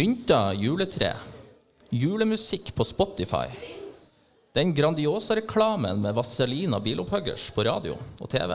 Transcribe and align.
Pynta 0.00 0.54
juletre. 0.54 1.12
Julemusikk 1.90 2.74
på 2.74 2.84
Spotify. 2.84 3.50
Den 4.54 4.72
Grandiosa-reklamen 4.74 6.00
med 6.00 6.14
Vazelina 6.14 6.80
bilopphuggers 6.80 7.50
på 7.52 7.66
radio 7.68 7.98
og 8.16 8.30
TV. 8.32 8.54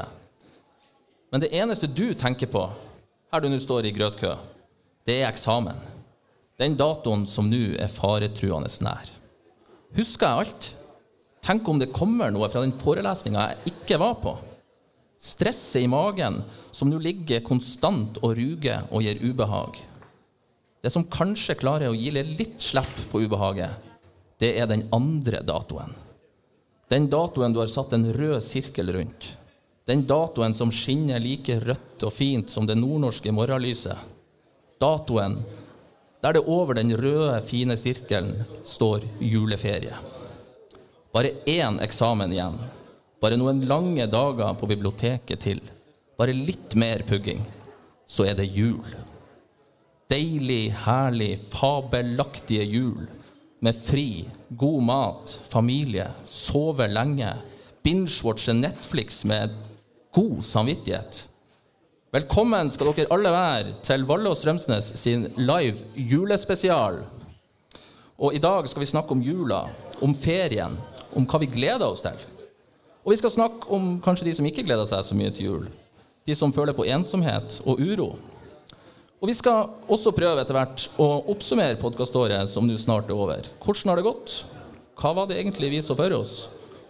Men 1.29 1.43
det 1.45 1.51
eneste 1.53 1.85
du 1.85 2.15
tenker 2.17 2.49
på 2.49 2.65
her 3.29 3.45
du 3.45 3.51
nå 3.53 3.61
står 3.61 3.85
i 3.85 3.93
grøtkø, 3.93 4.33
det 5.05 5.19
er 5.19 5.29
eksamen. 5.29 5.77
Den 6.57 6.79
datoen 6.81 7.29
som 7.29 7.45
nå 7.53 7.75
er 7.77 7.93
faretruende 7.93 8.73
nær. 8.81 9.13
Husker 10.01 10.25
jeg 10.25 10.47
alt? 10.47 10.73
Tenk 11.45 11.69
om 11.69 11.77
det 11.77 11.93
kommer 11.93 12.33
noe 12.33 12.49
fra 12.49 12.65
den 12.65 12.73
forelesninga 12.73 13.51
jeg 13.51 13.75
ikke 13.77 14.01
var 14.01 14.17
på. 14.25 14.39
Stresset 15.21 15.85
i 15.85 15.93
magen 15.93 16.41
som 16.73 16.89
nå 16.89 16.97
ligger 16.97 17.45
konstant 17.45 18.17
og 18.23 18.33
ruger 18.33 18.89
og 18.89 19.05
gir 19.05 19.21
ubehag. 19.21 19.85
Det 20.85 20.91
som 20.93 21.07
kanskje 21.09 21.55
klarer 21.57 21.89
å 21.89 21.97
gi 21.97 22.11
litt 22.13 22.59
slipp 22.61 23.07
på 23.09 23.23
ubehaget, 23.25 23.73
det 24.37 24.51
er 24.61 24.67
den 24.69 24.83
andre 24.93 25.39
datoen. 25.41 25.95
Den 26.93 27.07
datoen 27.09 27.55
du 27.55 27.57
har 27.63 27.71
satt 27.73 27.95
en 27.97 28.05
rød 28.13 28.43
sirkel 28.45 28.91
rundt. 28.93 29.31
Den 29.89 30.03
datoen 30.05 30.53
som 30.53 30.69
skinner 30.69 31.17
like 31.23 31.55
rødt 31.63 32.05
og 32.05 32.13
fint 32.13 32.53
som 32.53 32.67
det 32.69 32.75
nordnorske 32.77 33.33
morgenlyset. 33.33 33.97
Datoen 34.77 35.39
der 36.21 36.37
det 36.37 36.45
over 36.45 36.77
den 36.77 36.93
røde, 36.97 37.41
fine 37.49 37.73
sirkelen 37.77 38.45
står 38.65 39.03
juleferie. 39.21 39.97
Bare 41.13 41.33
én 41.49 41.81
eksamen 41.81 42.33
igjen. 42.33 42.61
Bare 43.21 43.41
noen 43.41 43.65
lange 43.65 44.05
dager 44.09 44.53
på 44.57 44.69
biblioteket 44.69 45.41
til. 45.49 45.65
Bare 46.17 46.33
litt 46.33 46.77
mer 46.77 47.01
pugging. 47.09 47.41
Så 48.05 48.25
er 48.29 48.37
det 48.37 48.51
jul. 48.53 48.85
Deilig, 50.05 50.69
herlig, 50.85 51.39
fabelaktige 51.49 52.63
jul. 52.63 53.07
Med 53.59 53.75
fri, 53.75 54.27
god 54.49 54.83
mat, 54.85 55.31
familie, 55.49 56.05
sove 56.29 56.85
lenge. 56.87 57.31
Binge-watche 57.81 58.53
Netflix 58.53 59.23
med 59.25 59.55
god 60.13 60.43
samvittighet. 60.45 61.23
Velkommen 62.13 62.69
skal 62.69 62.93
dere 62.93 63.09
alle 63.17 63.31
være 63.33 63.73
til 63.81 64.05
Valle 64.05 64.29
og 64.29 64.37
Strømsnes 64.37 64.91
sin 65.01 65.25
live 65.41 65.81
julespesial. 65.97 67.01
Og 68.21 68.37
i 68.37 68.43
dag 68.45 68.69
skal 68.69 68.85
vi 68.85 68.91
snakke 68.93 69.17
om 69.17 69.25
jula, 69.25 69.63
om 70.05 70.13
ferien, 70.13 70.77
om 71.17 71.25
hva 71.25 71.41
vi 71.41 71.49
gleder 71.49 71.87
oss 71.89 72.05
til. 72.05 72.21
Og 73.01 73.15
vi 73.15 73.19
skal 73.23 73.33
snakke 73.33 73.73
om 73.73 73.97
kanskje 74.05 74.29
de 74.29 74.37
som 74.37 74.45
ikke 74.45 74.69
gleder 74.69 74.85
seg 74.85 75.01
så 75.01 75.17
mye 75.17 75.33
til 75.33 75.49
jul. 75.49 75.67
De 76.29 76.37
som 76.37 76.53
føler 76.53 76.77
på 76.77 76.85
ensomhet 76.85 77.57
og 77.65 77.81
uro. 77.81 78.13
Og 79.23 79.29
vi 79.31 79.35
skal 79.37 79.69
også 79.91 80.11
prøve 80.15 80.41
etter 80.43 80.57
hvert 80.57 80.85
å 80.99 81.05
oppsummere 81.31 81.79
podkaståret 81.79 82.49
som 82.51 82.65
nå 82.67 82.75
snart 82.81 83.07
er 83.07 83.15
over. 83.15 83.47
Hvordan 83.63 83.91
har 83.91 83.99
det 83.99 84.07
gått? 84.09 84.33
Hva 84.99 85.13
var 85.15 85.29
det 85.29 85.37
egentlig 85.39 85.71
vi 85.71 85.83
så 85.83 85.95
for 85.95 86.11
oss? 86.17 86.33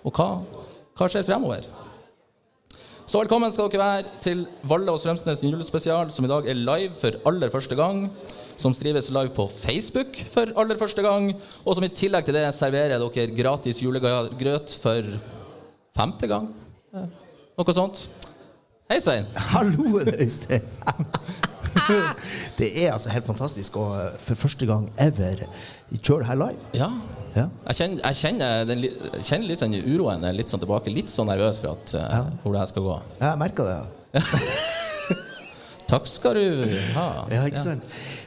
Og 0.05 0.13
hva, 0.17 0.41
hva 0.97 1.09
skjer 1.11 1.25
fremover? 1.27 1.67
Så 3.05 3.21
velkommen 3.21 3.53
skal 3.53 3.69
dere 3.69 3.85
være 3.85 4.15
til 4.25 4.41
Valle 4.65 4.89
og 4.89 4.97
Strømsnes 5.03 5.43
julespesial, 5.45 6.09
som 6.09 6.25
i 6.25 6.31
dag 6.31 6.49
er 6.49 6.57
live 6.57 6.97
for 6.97 7.19
aller 7.29 7.53
første 7.53 7.77
gang. 7.77 8.07
Som 8.57 8.73
strives 8.73 9.11
live 9.13 9.29
på 9.35 9.45
Facebook 9.51 10.17
for 10.31 10.49
aller 10.57 10.79
første 10.81 11.05
gang. 11.05 11.29
Og 11.61 11.77
som 11.77 11.85
i 11.85 11.93
tillegg 11.93 12.25
til 12.25 12.39
det 12.39 12.47
serverer 12.57 12.97
dere 12.97 13.29
gratis 13.37 13.83
julegrøt 13.85 14.79
for 14.81 15.13
femte 15.95 16.31
gang. 16.31 16.49
Noe 16.95 17.77
sånt. 17.77 18.07
Hei, 18.89 18.97
Svein. 18.97 19.29
Hallo, 19.53 19.99
Øystein. 20.01 20.65
Det 22.59 22.69
er 22.83 22.93
altså 22.93 23.11
helt 23.13 23.27
fantastisk 23.27 23.77
å 23.81 23.85
for 24.23 24.39
første 24.45 24.67
gang 24.69 24.87
ever 25.01 25.45
kjøre 26.01 26.25
her 26.29 26.39
live. 26.39 26.71
Ja. 26.77 26.89
Ja. 27.35 27.49
Jeg 27.67 27.75
kjenner, 27.81 27.99
jeg 28.07 28.15
kjenner, 28.21 28.65
den, 28.69 28.85
kjenner 29.19 29.49
litt 29.49 29.59
den 29.65 29.75
uroen 29.83 30.23
er 30.23 30.37
litt 30.37 30.51
sånn 30.51 30.61
tilbake. 30.63 30.93
Litt 30.93 31.11
sånn 31.11 31.27
nervøs 31.27 31.59
for 31.65 31.75
at, 31.75 31.95
ja. 31.99 32.21
hvor 32.43 32.55
det 32.55 32.61
her 32.63 32.71
skal 32.71 32.85
gå. 32.87 32.95
Ja, 33.19 33.33
Jeg 33.33 33.41
merker 33.43 33.67
det. 33.67 34.23
Takk 35.85 36.07
skal 36.09 36.33
du 36.39 36.63
ha. 36.95 37.07
Ja, 37.29 37.43
ikke 37.45 37.61
sant? 37.61 37.83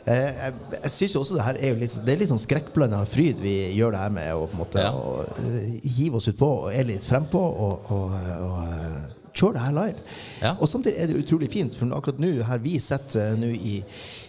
Eh, 0.06 0.28
Jeg, 0.44 0.52
jeg 0.76 0.90
syns 0.94 1.14
jo 1.16 1.22
også 1.24 1.38
det 1.38 1.46
her 1.48 1.56
er 1.58 1.72
jo 1.72 1.78
litt, 1.80 1.96
det 2.06 2.12
er 2.14 2.20
litt 2.20 2.30
sånn 2.30 2.40
skrekkblanda 2.40 3.00
fryd 3.10 3.40
vi 3.42 3.54
gjør 3.74 3.96
det 3.96 4.02
her 4.04 4.12
med. 4.14 4.28
å 4.36 4.44
på 4.46 4.54
en 4.54 4.62
måte 4.62 4.84
Ja. 4.84 4.92
å, 4.94 5.24
eh, 5.42 5.80
hive 5.98 6.20
oss 6.20 6.28
utpå 6.30 6.48
og 6.68 6.68
er 6.72 6.86
litt 6.86 7.02
frempå 7.08 7.40
og, 7.42 7.90
og, 7.90 8.14
og 8.44 8.60
eh, 8.68 9.17
kjøre 9.38 9.54
det 9.58 9.66
her 9.68 9.76
live. 9.76 10.06
Ja. 10.42 10.54
Og 10.58 10.68
samtidig 10.70 10.98
er 10.98 11.10
det 11.12 11.20
utrolig 11.22 11.50
fint, 11.52 11.76
for 11.78 11.94
akkurat 11.96 12.18
nå 12.22 12.32
her 12.48 12.58
vi 12.64 12.78
sitter 12.82 13.36
nå 13.38 13.52
i 13.54 13.78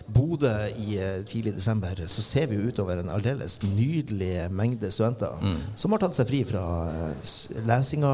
Bodø 0.09 0.49
i 0.81 0.95
eh, 0.97 1.19
tidlig 1.29 1.51
desember, 1.53 1.99
så 2.09 2.23
ser 2.25 2.47
vi 2.49 2.57
utover 2.65 2.97
en 2.97 3.11
aldeles 3.13 3.59
nydelig 3.65 4.47
mengde 4.49 4.89
studenter 4.91 5.35
Mm. 5.39 5.59
som 5.77 5.93
har 5.93 6.01
tatt 6.01 6.17
seg 6.17 6.27
fri 6.31 6.39
fra 6.49 6.63
eh, 6.89 7.27
lesinga, 7.69 8.13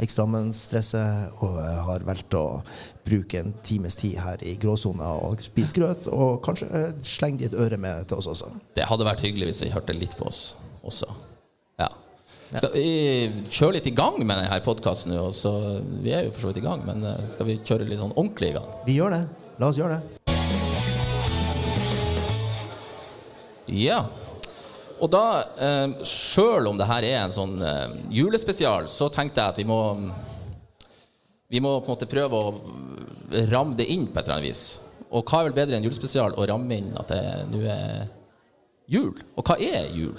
eksamensstresset, 0.00 1.36
og 1.44 1.58
eh, 1.60 1.76
har 1.86 2.06
valgt 2.08 2.34
å 2.38 2.44
bruke 3.06 3.38
en 3.42 3.52
times 3.66 3.96
tid 4.00 4.16
her 4.22 4.40
i 4.42 4.56
gråsona 4.60 5.12
og 5.28 5.44
spise 5.44 5.76
grøt, 5.76 6.08
og 6.08 6.40
kanskje 6.46 6.68
eh, 6.72 6.92
slenge 7.06 7.42
de 7.44 7.50
et 7.50 7.58
øre 7.66 7.76
med 7.80 8.08
til 8.08 8.18
oss 8.22 8.30
også. 8.32 8.50
Det 8.76 8.88
hadde 8.88 9.06
vært 9.06 9.24
hyggelig 9.26 9.52
hvis 9.52 9.62
de 9.64 9.72
hørte 9.74 9.96
litt 9.96 10.16
på 10.18 10.26
oss 10.30 10.54
også. 10.86 11.12
Skal 12.46 12.70
vi 12.76 12.90
kjøre 13.50 13.74
litt 13.80 13.88
i 13.90 13.94
gang 13.96 14.20
med 14.20 14.38
denne 14.38 14.58
podkasten 14.62 15.10
Vi 15.10 16.12
er 16.14 16.28
jo 16.28 16.34
for 16.34 16.44
så 16.44 16.50
vidt 16.52 16.60
i 16.60 16.66
gang, 16.66 16.84
men 16.86 17.02
eh, 17.02 17.24
skal 17.26 17.48
vi 17.48 17.56
kjøre 17.58 17.88
litt 17.88 17.98
sånn 17.98 18.14
ordentlig 18.14 18.52
i 18.52 18.54
gang? 18.54 18.68
Vi 18.86 18.94
gjør 19.00 19.16
det. 19.16 19.24
La 19.58 19.70
oss 19.72 19.80
gjøre 19.80 19.96
det. 19.96 20.02
Ja. 23.66 24.04
Og 25.02 25.10
da, 25.10 25.24
eh, 25.58 25.88
sjøl 26.06 26.70
om 26.70 26.78
det 26.78 26.86
her 26.86 27.08
er 27.08 27.18
en 27.24 27.34
sånn 27.34 27.58
eh, 27.66 27.98
julespesial, 28.14 28.86
så 28.86 29.10
tenkte 29.10 29.42
jeg 29.42 29.56
at 29.56 29.60
vi 29.62 29.66
må 29.66 29.80
Vi 31.50 31.60
må 31.62 31.76
på 31.78 31.86
en 31.86 31.94
måte 31.94 32.10
prøve 32.10 32.34
å 32.34 32.54
ramme 33.50 33.76
det 33.78 33.86
inn 33.90 34.08
på 34.10 34.18
et 34.18 34.24
eller 34.26 34.38
annet 34.40 34.48
vis. 34.48 34.62
Og 35.14 35.22
hva 35.26 35.40
er 35.40 35.46
vel 35.46 35.54
bedre 35.54 35.76
enn 35.78 35.84
julespesial 35.86 36.34
å 36.34 36.46
ramme 36.50 36.74
inn 36.74 36.88
at 36.98 37.10
det 37.10 37.20
nå 37.52 37.60
er 37.70 38.08
jul? 38.90 39.12
Og 39.38 39.46
hva 39.46 39.54
er 39.62 39.86
jul? 39.94 40.18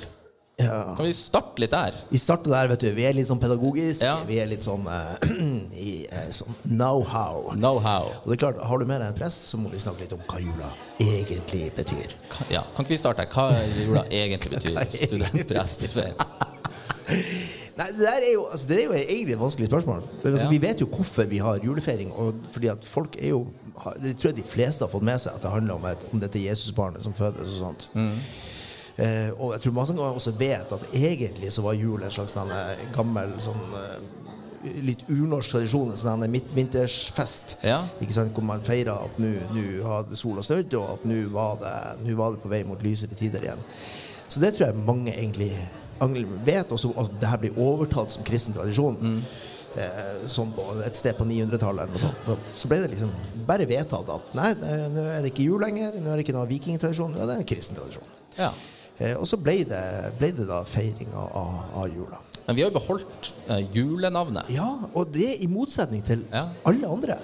Ja. 0.59 0.95
Kan 0.97 1.05
vi 1.05 1.13
starte 1.13 1.61
litt 1.61 1.69
der? 1.69 1.93
Vi 2.09 2.17
starter 2.17 2.49
der, 2.49 2.67
vet 2.71 2.81
du. 2.81 2.87
Vi 2.97 3.03
er 3.05 3.13
litt 3.13 3.27
sånn 3.29 3.37
pedagogisk. 3.37 4.01
Ja. 4.01 4.15
Vi 4.25 4.39
er 4.41 4.47
litt 4.49 4.65
sånn, 4.65 4.87
uh, 4.89 5.13
i, 5.77 5.91
uh, 6.09 6.23
sånn 6.33 6.55
know-how. 6.71 7.51
Know-how. 7.53 8.07
Og 8.23 8.31
det 8.31 8.39
er 8.39 8.41
klart, 8.47 8.63
Har 8.65 8.81
du 8.81 8.85
med 8.89 9.03
deg 9.03 9.11
en 9.13 9.19
prest, 9.19 9.51
så 9.51 9.59
må 9.61 9.69
vi 9.69 9.77
snakke 9.83 10.01
litt 10.07 10.15
om 10.17 10.23
hva 10.25 10.39
jula 10.41 10.71
egentlig 11.03 11.67
betyr. 11.77 12.15
Ka- 12.33 12.47
Ja, 12.49 12.63
kan 12.73 12.87
ikke 12.87 12.95
vi 12.95 12.99
starte 13.03 13.21
der? 13.21 13.29
Hva 13.35 13.51
jula 13.83 14.03
egentlig 14.09 14.55
betyr? 14.55 14.81
Studentprest. 15.05 15.85
Svein? 15.91 16.17
Nei, 17.77 17.91
Det 17.93 18.01
der 18.01 18.25
er 18.25 18.31
jo, 18.33 18.47
altså, 18.49 18.65
det 18.71 18.79
er 18.79 18.83
jo 18.87 18.97
egentlig 18.97 19.37
et 19.37 19.43
vanskelig 19.45 19.69
spørsmål. 19.69 20.01
Men, 20.23 20.31
altså, 20.33 20.47
Ja. 20.47 20.51
Vi 20.55 20.61
vet 20.65 20.81
jo 20.81 20.89
hvorfor 20.89 21.29
vi 21.29 21.37
har 21.45 21.61
julefeiring. 21.61 22.09
Og 22.17 22.41
fordi 22.57 22.71
at 22.73 22.89
folk 22.97 23.13
er 23.21 23.35
jo 23.35 23.43
Det 24.01 24.15
tror 24.17 24.31
jeg 24.31 24.39
de 24.41 24.49
fleste 24.57 24.81
har 24.81 24.89
fått 24.89 25.05
med 25.05 25.21
seg, 25.21 25.35
at 25.37 25.43
det 25.45 25.51
handler 25.53 25.77
om, 25.77 25.83
et, 25.85 26.01
om 26.11 26.17
dette 26.19 26.41
Jesusbarnet 26.41 27.05
som 27.05 27.13
fødes 27.13 27.59
og 27.59 27.59
sånt. 27.61 27.89
Eh, 28.97 29.29
og 29.37 29.51
jeg 29.53 29.61
tror 29.61 29.73
mange 29.77 30.01
også 30.01 30.31
vet 30.39 30.71
at 30.73 30.87
egentlig 30.93 31.51
så 31.53 31.61
var 31.61 31.73
jul 31.77 32.01
en 32.03 32.09
slags 32.11 32.33
sånn, 32.33 32.49
eh, 32.51 32.85
gammel 32.95 33.35
sånn 33.43 33.59
eh, 33.77 33.99
litt 34.83 35.03
urnorsk 35.07 35.51
tradisjon, 35.53 35.91
en 35.93 35.97
sånn 36.01 36.25
midtvintersfest. 36.33 37.57
Ja. 37.63 37.83
Ikke 38.01 38.13
sant? 38.15 38.33
Hvor 38.33 38.43
man 38.43 38.63
feira 38.65 38.95
at 39.05 39.19
nå 39.21 39.33
hadde 39.85 40.17
sola 40.17 40.41
snudd, 40.45 40.73
og 40.79 40.95
at 40.95 41.05
nå 41.05 41.29
var, 41.31 41.57
det- 41.61 42.15
var 42.17 42.31
det 42.33 42.41
på 42.41 42.49
vei 42.49 42.63
mot 42.63 42.81
lysere 42.81 43.15
tider 43.15 43.39
igjen. 43.45 43.61
Så 44.27 44.39
det 44.41 44.55
tror 44.55 44.67
jeg 44.67 44.75
mange 44.85 45.13
egentlig 45.13 45.51
vet, 46.45 46.71
og 46.71 46.97
at 46.97 47.19
det 47.21 47.29
her 47.29 47.37
blir 47.37 47.53
overtatt 47.57 48.11
som 48.11 48.23
kristen 48.23 48.53
tradisjon. 48.53 49.21
Eh, 49.77 50.25
sånn 50.27 50.51
på 50.55 50.63
et 50.83 50.95
sted 50.95 51.15
på 51.17 51.23
900-tallet 51.25 51.83
eller 51.83 51.93
noe 51.93 51.99
sånt. 52.01 52.25
Da- 52.25 52.35
Så 52.55 52.67
ble 52.67 52.77
det 52.81 52.91
liksom 52.91 53.11
bare 53.45 53.65
vedtatt 53.67 54.09
at 54.09 54.33
nei, 54.33 54.53
nå 54.55 55.03
er 55.05 55.21
det 55.21 55.33
ikke 55.33 55.43
jul 55.45 55.59
lenger, 55.61 55.93
nå 56.01 56.07
er 56.11 56.17
det 56.17 56.25
ikke 56.25 56.33
noe 56.33 56.47
vikingtradisjon, 56.47 57.13
nå 57.13 57.21
er 57.21 57.27
det 57.27 57.37
en 57.37 57.45
kristen 57.45 57.75
tradisjon. 57.77 58.03
Ja. 58.37 58.51
Eh, 58.99 59.13
og 59.17 59.27
så 59.29 59.37
ble 59.37 59.59
det, 59.69 59.81
ble 60.17 60.31
det 60.33 60.47
da 60.49 60.63
feiringa 60.65 61.27
av, 61.37 61.57
av, 61.77 61.87
jula. 61.93 62.17
Men 62.47 62.55
vi 62.57 62.63
har 62.63 62.71
jo 62.71 62.79
beholdt 62.79 63.31
eh, 63.49 63.61
julenavnet. 63.75 64.49
Ja, 64.55 64.69
og 64.93 65.11
det 65.13 65.35
i 65.43 65.47
motsetning 65.51 66.03
til 66.07 66.23
Ja. 66.33 66.47
alle 66.65 66.87
andre. 66.87 67.19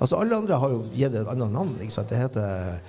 Altså 0.00 0.16
Alle 0.16 0.36
andre 0.36 0.56
har 0.56 0.70
jo 0.72 0.84
gitt 0.94 1.12
det 1.12 1.20
et 1.20 1.28
annet 1.28 1.52
navn. 1.52 1.74
ikke 1.80 1.92
sant? 1.92 2.08
Det 2.08 2.16
heter 2.22 2.80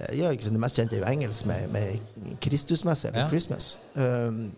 eh, 0.00 0.18
ja, 0.18 0.28
ikke 0.32 0.44
sant? 0.44 0.58
Det 0.58 0.60
mest 0.60 0.76
kjente 0.76 0.96
er 0.98 1.00
jo 1.04 1.08
engelsk 1.08 1.46
med, 1.48 1.70
med 1.72 2.36
Kristusmesse, 2.40 3.08
eller 3.08 3.24
Ja. 3.24 3.28
Christmas. 3.32 3.78
Um, 3.94 4.52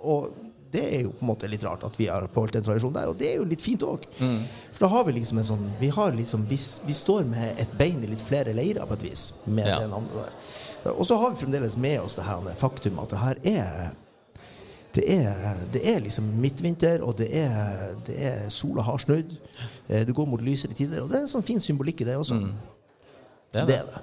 og 0.00 0.30
det 0.70 0.84
er 0.94 1.00
jo 1.02 1.10
på 1.10 1.24
en 1.24 1.30
måte 1.32 1.48
litt 1.50 1.64
rart 1.66 1.82
at 1.84 1.96
vi 1.98 2.06
har 2.06 2.28
beholdt 2.30 2.54
en 2.60 2.62
tradisjon 2.62 2.92
der, 2.94 3.08
og 3.10 3.18
det 3.18 3.32
er 3.32 3.36
jo 3.40 3.44
litt 3.50 3.60
fint 3.62 3.82
òg. 3.82 4.04
Mm. 4.20 4.44
For 4.76 4.84
da 4.86 4.88
har 4.94 5.04
vi 5.08 5.16
liksom 5.18 5.38
en 5.42 5.44
sånn 5.48 5.64
Vi, 5.80 5.88
har 5.90 6.12
liksom, 6.14 6.44
vi, 6.46 6.58
vi 6.86 6.94
står 6.94 7.24
med 7.26 7.58
et 7.58 7.72
bein 7.78 7.98
i 8.04 8.06
litt 8.12 8.22
flere 8.22 8.54
leirer 8.54 8.86
på 8.86 8.94
et 8.94 9.02
vis, 9.10 9.32
med 9.46 9.66
Ja. 9.66 9.80
det 9.80 9.88
navnet 9.90 10.14
der. 10.14 10.30
Og 10.84 11.06
så 11.06 11.16
har 11.20 11.30
vi 11.30 11.36
fremdeles 11.42 11.76
med 11.76 12.00
oss 12.00 12.14
det 12.16 12.24
her 12.24 12.54
faktum 12.56 12.98
at 13.02 13.10
det 13.10 13.18
her 13.18 13.34
er 13.44 13.90
det 14.94 15.04
er, 15.14 15.54
det 15.72 15.80
er 15.86 16.00
liksom 16.02 16.24
midtvinter, 16.42 17.02
og 17.06 17.14
det 17.18 17.28
er, 17.38 17.92
det 18.06 18.16
er 18.26 18.48
sola 18.50 18.82
har 18.82 18.98
snudd. 18.98 19.36
Eh, 19.88 20.02
Du 20.06 20.12
går 20.12 20.26
mot 20.26 20.40
lysere 20.42 20.74
tider, 20.74 21.02
og 21.04 21.08
det 21.12 21.16
er 21.20 21.20
en 21.28 21.30
sånn 21.30 21.44
fin 21.46 21.60
symbolikk 21.62 22.00
i 22.02 22.08
det 22.08 22.16
også. 22.18 22.34
Mm. 22.34 22.48
Det 23.52 23.60
er 23.60 23.66
Det 23.66 23.74
det. 23.74 23.76
er 23.78 23.84
det. 23.86 24.00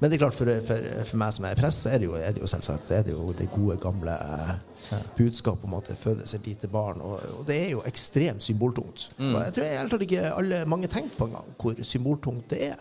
Men 0.00 0.10
det 0.10 0.16
er 0.16 0.22
klart, 0.22 0.34
for, 0.38 0.48
for, 0.64 0.86
for 1.04 1.16
meg 1.20 1.34
som 1.36 1.44
er 1.44 1.54
prest, 1.60 1.82
så 1.84 1.90
er 1.92 1.98
det 2.00 2.06
jo, 2.08 2.14
er 2.16 2.32
det 2.32 2.40
jo 2.40 2.46
selvsagt 2.48 2.88
det, 2.88 2.96
er 2.96 3.02
det, 3.02 3.12
jo 3.12 3.32
det 3.36 3.50
gode, 3.52 3.76
gamle 3.82 4.14
budskapet 4.16 5.16
budskap 5.18 5.64
om 5.68 5.74
at 5.76 5.90
det 5.92 5.98
fødes 6.00 6.32
et 6.34 6.46
lite 6.48 6.68
barn. 6.72 7.00
Og, 7.04 7.20
og 7.38 7.44
det 7.46 7.58
er 7.66 7.70
jo 7.74 7.82
ekstremt 7.84 8.42
symboltungt. 8.42 9.10
Og 9.18 9.36
jeg 9.44 9.52
tror 9.52 9.64
jeg 9.68 9.78
helt 9.82 10.02
ikke 10.08 10.22
alle, 10.32 10.62
mange 10.64 10.88
tenker 10.88 11.12
på 11.18 11.28
engang 11.28 11.52
hvor 11.60 11.74
symboltungt 11.84 12.48
det 12.50 12.62
er. 12.70 12.80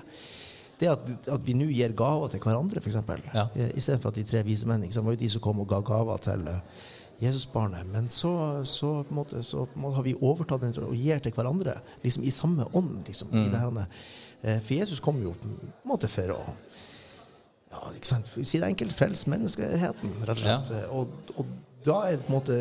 Det 0.80 0.88
at, 0.88 1.10
at 1.36 1.44
vi 1.44 1.56
nå 1.58 1.68
gir 1.74 1.92
gaver 1.98 2.32
til 2.32 2.42
hverandre, 2.44 2.80
f.eks. 2.80 3.02
Ja. 3.34 3.48
Istedenfor 3.76 4.14
at 4.14 4.20
de 4.20 4.24
tre 4.28 4.44
vise 4.48 4.70
menn 4.70 4.86
ikke 4.88 5.04
var 5.04 5.18
jo 5.18 5.22
de 5.24 5.30
som 5.34 5.44
kom 5.44 5.60
og 5.64 5.68
ga 5.72 5.82
gaver 5.86 6.24
til 6.24 6.48
eh, 6.48 6.88
Jesusbarnet. 7.20 7.88
Men 7.92 8.08
så, 8.14 8.32
så, 8.64 8.94
måte, 9.12 9.44
så 9.44 9.66
måte 9.76 10.00
har 10.00 10.08
vi 10.08 10.16
overtatt 10.16 10.64
den 10.64 10.76
og 10.86 10.96
gir 10.96 11.20
til 11.24 11.36
hverandre, 11.36 11.80
liksom 12.06 12.24
i 12.24 12.32
samme 12.32 12.68
ånd. 12.72 13.02
Liksom, 13.08 13.34
i 13.36 13.50
det 13.52 13.60
her, 13.60 13.82
eh, 14.42 14.62
for 14.62 14.78
Jesus 14.78 15.04
kom 15.04 15.20
jo 15.24 15.36
på 15.42 15.52
en 15.52 15.74
måte 15.90 16.12
for 16.12 16.38
å 16.38 16.44
ja, 17.70 17.92
ikke 17.94 18.10
sant? 18.10 18.30
Si 18.34 18.58
det 18.58 18.66
enkelt, 18.66 18.96
frelse 18.98 19.30
menneskeheten, 19.30 20.16
rett 20.26 20.40
og 20.40 20.40
slett. 20.42 20.72
Og, 20.96 21.34
og 21.38 21.52
da 21.86 22.00
er, 22.10 22.24
måte, 22.32 22.56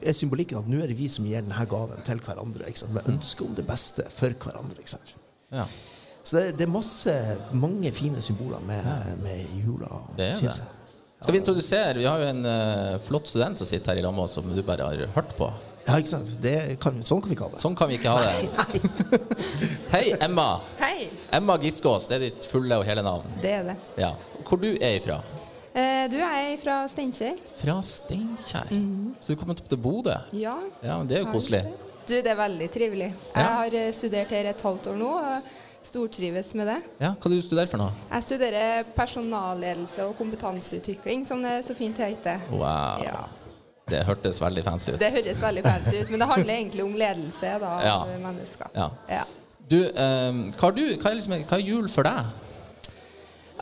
er 0.00 0.16
symbolikken 0.16 0.62
at 0.62 0.70
nå 0.70 0.80
er 0.80 0.90
det 0.90 0.96
vi 0.98 1.10
som 1.12 1.26
gir 1.28 1.44
denne 1.44 1.66
gaven 1.68 2.00
til 2.06 2.22
hverandre. 2.24 2.70
Ikke 2.70 2.82
sant? 2.82 2.94
Med 2.96 3.10
ønske 3.12 3.44
om 3.44 3.52
det 3.58 3.66
beste 3.68 4.06
for 4.14 4.32
hverandre. 4.46 4.80
Ikke 4.80 4.94
sant? 4.96 5.12
Ja. 5.52 5.66
Så 6.26 6.36
det, 6.36 6.56
det 6.58 6.66
er 6.66 6.70
masse, 6.72 7.12
mange 7.54 7.92
fine 7.94 8.22
symboler 8.24 8.62
med, 8.66 8.86
med 9.22 9.44
jula. 9.60 10.00
Det 10.16 10.26
er 10.26 10.40
det. 10.40 10.48
jeg. 10.48 10.72
Skal 11.20 11.32
vi 11.32 11.38
introdusere 11.38 12.00
Vi 12.00 12.04
har 12.04 12.20
jo 12.20 12.26
en 12.28 12.42
uh, 12.44 12.96
flott 13.00 13.30
student 13.30 13.58
som 13.58 13.68
sitter 13.68 13.94
her 13.94 14.00
i 14.00 14.04
lag 14.04 14.14
med 14.14 14.26
oss, 14.26 14.34
som 14.34 14.48
du 14.50 14.58
bare 14.66 14.88
har 14.88 15.12
hørt 15.14 15.36
på. 15.38 15.48
Ja, 15.86 16.00
ikke 16.02 16.10
sant? 16.16 16.32
Det 16.42 16.56
kan, 16.82 16.98
sånn 17.06 17.22
kan 17.22 17.30
vi 17.30 17.36
ikke 17.38 17.46
ha 17.46 17.52
det. 17.54 17.62
Sånn 17.62 17.78
kan 17.78 17.92
vi 17.92 18.00
ikke 18.00 18.10
ha 18.10 18.24
det. 18.26 18.32
Nei, 18.42 18.80
nei. 18.82 19.20
Hei, 19.94 20.04
Emma. 20.26 20.48
Hei, 20.80 21.06
Emma 21.38 21.54
Giskås, 21.62 22.08
det 22.10 22.18
er 22.18 22.24
ditt 22.26 22.48
fulle 22.50 22.80
og 22.80 22.88
hele 22.88 23.06
navn. 23.06 23.38
det 23.42 23.52
er 23.60 23.68
det. 23.70 23.76
Ja. 24.02 24.10
Hvor 24.48 24.58
du 24.58 24.72
er 24.74 24.98
ifra? 24.98 25.20
Eh, 25.76 26.08
du 26.10 26.18
er 26.26 26.56
fra 26.58 26.80
Steinkjer? 26.90 27.38
Fra 27.54 27.78
Steinkjer. 27.86 28.74
Så 29.22 29.36
du 29.36 29.38
kom 29.38 29.54
opp 29.54 29.62
til 29.62 29.78
Bodø? 29.78 30.18
Ja. 30.34 30.56
Ja, 30.82 30.98
men 30.98 31.06
det 31.06 31.20
er 31.20 31.22
jo 31.22 31.30
koselig. 31.36 31.62
Du, 32.02 32.16
det 32.18 32.34
er 32.34 32.38
veldig 32.38 32.68
trivelig. 32.74 33.12
Ja. 33.30 33.38
Jeg 33.38 33.54
har 33.60 33.78
eh, 33.84 33.88
studert 33.94 34.34
her 34.34 34.50
et 34.50 34.66
halvt 34.66 34.90
år 34.90 34.98
nå 34.98 35.14
og 35.20 35.54
stortrives 35.86 36.52
med 36.58 36.66
det. 36.68 36.76
Ja, 37.00 37.12
Hva 37.14 37.30
du 37.32 37.36
studerer 37.42 37.70
for 37.70 37.80
noe? 37.80 37.94
Jeg 38.10 38.26
studerer 38.26 38.86
personalledelse 38.96 40.04
og 40.06 40.16
kompetanseutvikling, 40.18 41.24
som 41.28 41.42
det 41.44 41.60
så 41.66 41.74
fint 41.78 41.98
heter. 42.02 42.42
Wow. 42.50 43.02
Ja. 43.06 43.24
Det 43.86 44.00
hørtes 44.06 44.40
veldig 44.42 44.64
fancy 44.66 44.90
ut. 44.92 44.98
Det 44.98 45.12
høres 45.14 45.42
veldig 45.42 45.62
fancy 45.62 46.00
ut, 46.00 46.08
men 46.10 46.20
det 46.22 46.26
handler 46.32 46.54
egentlig 46.56 46.82
om 46.84 46.96
ledelse 46.98 47.52
da, 47.62 47.74
av 47.92 48.08
mennesker. 48.18 48.72
Ja. 48.74 48.88
Ja. 49.10 49.22
Du, 49.66 49.78
eh, 49.84 50.40
hva, 50.58 50.72
du 50.74 50.82
hva, 50.96 51.10
er 51.10 51.18
liksom, 51.20 51.36
hva 51.46 51.58
er 51.60 51.64
jul 51.66 51.86
for 51.90 52.06
deg? 52.06 52.26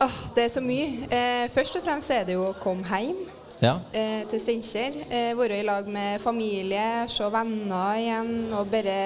Åh, 0.01 0.17
det 0.35 0.43
er 0.43 0.51
så 0.51 0.61
mye. 0.65 0.87
Eh, 1.13 1.45
først 1.53 1.77
og 1.79 1.85
fremst 1.85 2.11
er 2.11 2.25
det 2.27 2.35
jo 2.35 2.49
å 2.49 2.55
komme 2.61 2.83
hjem. 2.89 3.25
Ja. 3.61 3.77
eh, 3.93 4.25
til 4.27 4.41
Steinkjer. 4.41 4.97
Eh, 5.09 5.31
være 5.37 5.59
i 5.61 5.63
lag 5.63 5.87
med 5.87 6.19
familie, 6.19 7.05
se 7.07 7.23
venner 7.31 7.95
igjen 8.01 8.33
og 8.53 8.67
bare 8.71 8.97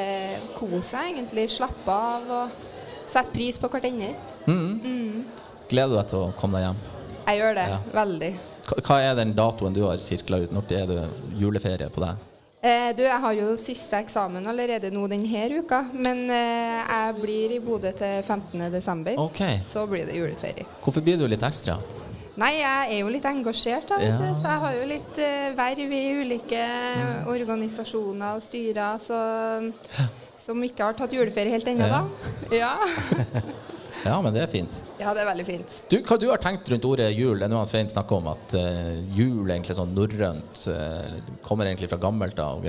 kose 0.56 0.81
seg, 0.88 1.12
egentlig. 1.13 1.50
Slappe 1.54 1.92
av 1.94 2.31
og 2.33 2.50
sette 3.09 3.33
pris 3.33 3.57
på 3.61 3.69
hverandre. 3.73 4.13
Gleder 5.69 5.91
du 5.91 5.97
deg 6.00 6.07
til 6.09 6.23
å 6.23 6.31
komme 6.39 6.57
deg 6.59 6.69
hjem? 6.69 6.79
Jeg 7.29 7.39
gjør 7.41 7.56
det 7.59 7.67
Ja. 7.69 7.79
veldig. 7.94 8.31
Hva- 8.69 9.00
er 9.01 9.15
den 9.15 9.33
datoen 9.33 9.73
du 9.73 9.83
har 9.85 9.97
sirkla 9.97 10.41
ut? 10.44 10.51
Når 10.51 10.71
er 10.71 10.85
det 10.88 11.09
juleferie 11.38 11.89
på 11.89 12.01
deg? 12.01 12.15
Eh, 12.61 12.91
du, 12.94 13.03
jeg 13.03 13.19
har 13.21 13.33
jo 13.33 13.56
siste 13.56 13.94
eksamen 14.03 14.45
allerede 14.45 14.91
nå 14.91 15.07
denne 15.07 15.59
uka, 15.63 15.85
men 15.94 16.29
eh, 16.29 16.83
jeg 16.89 17.15
blir 17.21 17.51
i 17.56 17.59
Bodø 17.59 17.91
til 17.91 18.21
15. 18.23 18.69
desember. 18.71 19.15
Så 19.63 19.88
blir 19.88 20.06
det 20.06 20.15
juleferie. 20.15 20.65
Hvorfor 20.83 21.01
blir 21.01 21.17
du 21.17 21.27
litt 21.27 21.41
ekstra? 21.41 21.77
Nei, 22.35 22.57
jeg 22.59 22.91
er 22.91 23.00
jo 23.00 23.07
litt 23.09 23.23
engasjert, 23.25 23.88
da, 23.89 23.97
vet 23.97 24.07
Ja. 24.09 24.17
du, 24.17 24.33
så 24.35 24.44
jeg 24.47 24.59
har 24.59 24.73
jo 24.73 24.85
litt 24.88 25.17
eh, 25.19 25.51
verv 25.56 25.91
i 25.91 26.03
ulike 26.21 26.61
organisasjoner 27.27 28.35
og 28.35 28.41
styrer 28.41 29.00
så, 29.00 29.71
som 30.39 30.62
ikke 30.63 30.88
har 30.88 30.97
tatt 30.97 31.13
juleferie 31.15 31.53
helt 31.53 31.68
ennå, 31.68 31.89
da. 31.91 32.06
Ja. 32.56 32.75
Ja, 34.06 34.15
men 34.24 34.31
det 34.31 34.45
er 34.45 34.47
fint. 34.47 34.77
ja, 34.95 35.12
det 35.12 35.24
er 35.24 35.27
veldig 35.27 35.45
fint. 35.47 35.74
Du, 35.91 35.97
hva 36.07 36.15
du 36.19 36.30
har 36.30 36.39
tenkt 36.39 36.69
rundt 36.71 36.86
ordet 36.88 37.09
jul? 37.12 37.36
Det 37.39 37.47
er 37.50 37.51
noe 37.51 37.65
Svein 37.68 37.89
snakker 37.91 38.19
om, 38.19 38.30
at 38.31 38.56
uh, 38.56 38.94
jul 39.12 39.44
er 39.50 39.57
egentlig 39.57 39.75
sånn 39.75 39.91
norrønt. 39.91 40.62
Uh, 40.71 41.18
kommer 41.44 41.68
egentlig 41.68 41.89
fra 41.91 42.00
gammelt 42.01 42.39
av. 42.39 42.63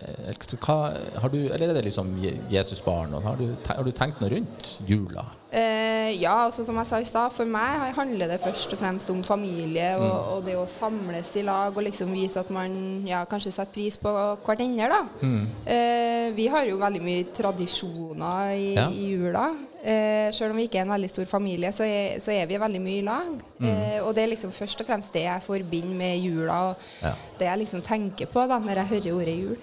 Eh, 0.00 0.34
hva, 0.62 0.76
har 1.20 1.28
du, 1.32 1.38
eller 1.50 1.68
er 1.70 1.74
det 1.74 1.84
liksom 1.88 2.12
Je- 2.22 2.38
Jesusbarn? 2.48 3.12
Har 3.24 3.36
du, 3.36 3.56
har 3.66 3.82
du 3.84 3.90
tenkt 3.90 4.20
noe 4.20 4.30
rundt 4.30 4.78
jula? 4.86 5.24
Eh, 5.52 6.12
ja, 6.22 6.44
altså 6.46 6.62
som 6.64 6.76
jeg 6.78 6.86
sa 6.86 7.00
i 7.02 7.04
stad, 7.04 7.32
for 7.34 7.44
meg 7.44 7.92
handler 7.96 8.28
det 8.30 8.40
først 8.40 8.72
og 8.72 8.78
fremst 8.78 9.10
om 9.10 9.22
familie 9.26 9.96
og, 9.98 10.04
Mm. 10.04 10.28
og 10.36 10.44
det 10.46 10.54
å 10.56 10.66
samles 10.68 11.34
i 11.36 11.42
lag 11.42 11.76
og 11.76 11.82
liksom 11.82 12.12
vise 12.14 12.38
at 12.38 12.50
man 12.50 13.04
ja, 13.06 13.24
kanskje 13.24 13.52
setter 13.52 13.72
pris 13.74 13.96
på 13.98 14.12
hverandre. 14.46 14.88
da. 14.88 15.02
Mm. 15.26 15.46
Eh, 15.66 16.30
vi 16.36 16.46
har 16.46 16.64
jo 16.66 16.78
veldig 16.78 17.02
mye 17.02 17.24
tradisjoner 17.34 18.54
i, 18.54 18.74
Ja. 18.76 18.88
i 18.90 19.10
jula. 19.16 19.48
Eh, 19.80 20.28
selv 20.36 20.52
om 20.52 20.58
vi 20.60 20.66
ikke 20.68 20.76
er 20.78 20.84
en 20.84 20.92
veldig 20.92 21.08
stor 21.08 21.24
familie, 21.24 21.70
så 21.72 21.86
er, 21.88 22.18
så 22.20 22.34
er 22.36 22.44
vi 22.50 22.58
veldig 22.60 22.80
mye 22.84 22.98
i 22.98 23.04
lag. 23.06 23.30
Mm. 23.58 23.68
Eh, 23.70 24.00
og 24.04 24.10
det 24.14 24.24
er 24.26 24.32
liksom 24.34 24.52
først 24.52 24.82
og 24.82 24.86
fremst 24.90 25.14
det 25.16 25.22
jeg 25.24 25.42
forbinder 25.46 25.96
med 25.96 26.18
jula, 26.20 26.58
og 26.70 26.76
Ja. 27.02 27.14
det 27.38 27.46
jeg 27.48 27.58
liksom 27.62 27.82
tenker 27.82 28.26
på 28.28 28.46
da 28.48 28.58
når 28.60 28.74
jeg 28.82 28.86
hører 28.92 29.14
ordet 29.16 29.38
jul. 29.38 29.56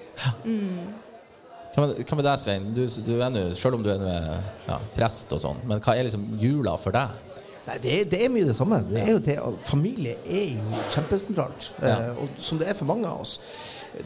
Hva 1.76 1.84
med, 1.86 2.00
hva 2.10 2.16
med 2.18 2.26
deg, 2.26 2.40
Svein? 2.42 2.68
Du, 2.74 2.82
du 3.06 3.14
er 3.22 3.30
nu, 3.30 3.42
selv 3.54 3.78
om 3.78 3.84
du 3.86 3.92
er 3.94 4.00
nu, 4.02 4.10
ja, 4.68 4.80
prest 4.96 5.34
og 5.36 5.42
sånn, 5.44 5.60
men 5.70 5.82
hva 5.86 5.94
er 5.94 6.08
liksom 6.08 6.24
jula 6.42 6.74
for 6.82 6.96
deg? 6.96 7.14
Nei, 7.68 7.76
det 7.84 7.92
er, 7.94 8.06
det 8.10 8.20
er 8.24 8.30
mye 8.32 8.48
det 8.48 8.56
samme. 8.56 8.80
Det 8.88 9.02
er 9.04 9.10
jo 9.12 9.20
det, 9.20 9.36
familie 9.68 10.14
er 10.24 10.54
jo 10.56 10.82
kjempesentralt. 10.96 11.70
Ja. 11.84 11.98
Eh, 12.08 12.22
og 12.24 12.38
som 12.42 12.58
det 12.62 12.70
er 12.72 12.78
for 12.80 12.88
mange 12.90 13.06
av 13.12 13.22
oss. 13.26 13.38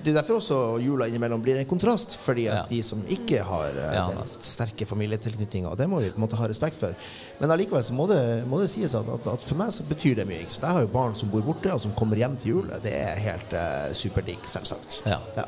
Det 0.04 0.12
er 0.12 0.18
derfor 0.22 0.38
også 0.40 0.58
jula 0.82 1.06
innimellom 1.10 1.42
blir 1.44 1.58
en 1.60 1.66
kontrast. 1.70 2.16
Fordi 2.22 2.48
at 2.48 2.56
Ja. 2.56 2.66
de 2.70 2.82
som 2.84 3.02
ikke 3.08 3.44
har 3.44 3.70
eh, 3.76 3.94
Ja. 3.96 4.08
den 4.10 4.24
sterke 4.40 4.86
familietilknytninga, 4.86 5.76
det 5.76 5.90
må 5.90 6.00
vi 6.00 6.10
på 6.10 6.16
en 6.20 6.24
måte 6.28 6.36
ha 6.40 6.48
respekt 6.48 6.76
for. 6.80 6.94
Men 7.40 7.52
allikevel 7.52 7.84
så 7.84 7.94
må 7.94 8.08
det, 8.08 8.48
må 8.48 8.60
det 8.62 8.70
sies 8.70 8.96
at, 8.96 9.06
at, 9.10 9.28
at 9.28 9.46
for 9.46 9.56
meg 9.56 9.72
så 9.74 9.84
betyr 9.90 10.16
det 10.16 10.28
mye. 10.28 10.42
Ikke? 10.46 10.54
Så 10.54 10.62
jeg 10.62 10.70
har 10.78 10.82
jo 10.82 10.88
barn 10.88 11.16
som 11.16 11.30
bor 11.30 11.42
borte, 11.42 11.74
og 11.74 11.82
som 11.82 11.94
kommer 11.94 12.16
hjem 12.18 12.38
til 12.38 12.50
jul. 12.56 12.68
Det 12.84 12.94
er 12.96 13.16
helt 13.20 13.54
uh, 13.54 13.94
superdigg, 13.94 14.40
selvsagt. 14.46 15.02
Ja. 15.06 15.20
Ja. 15.38 15.46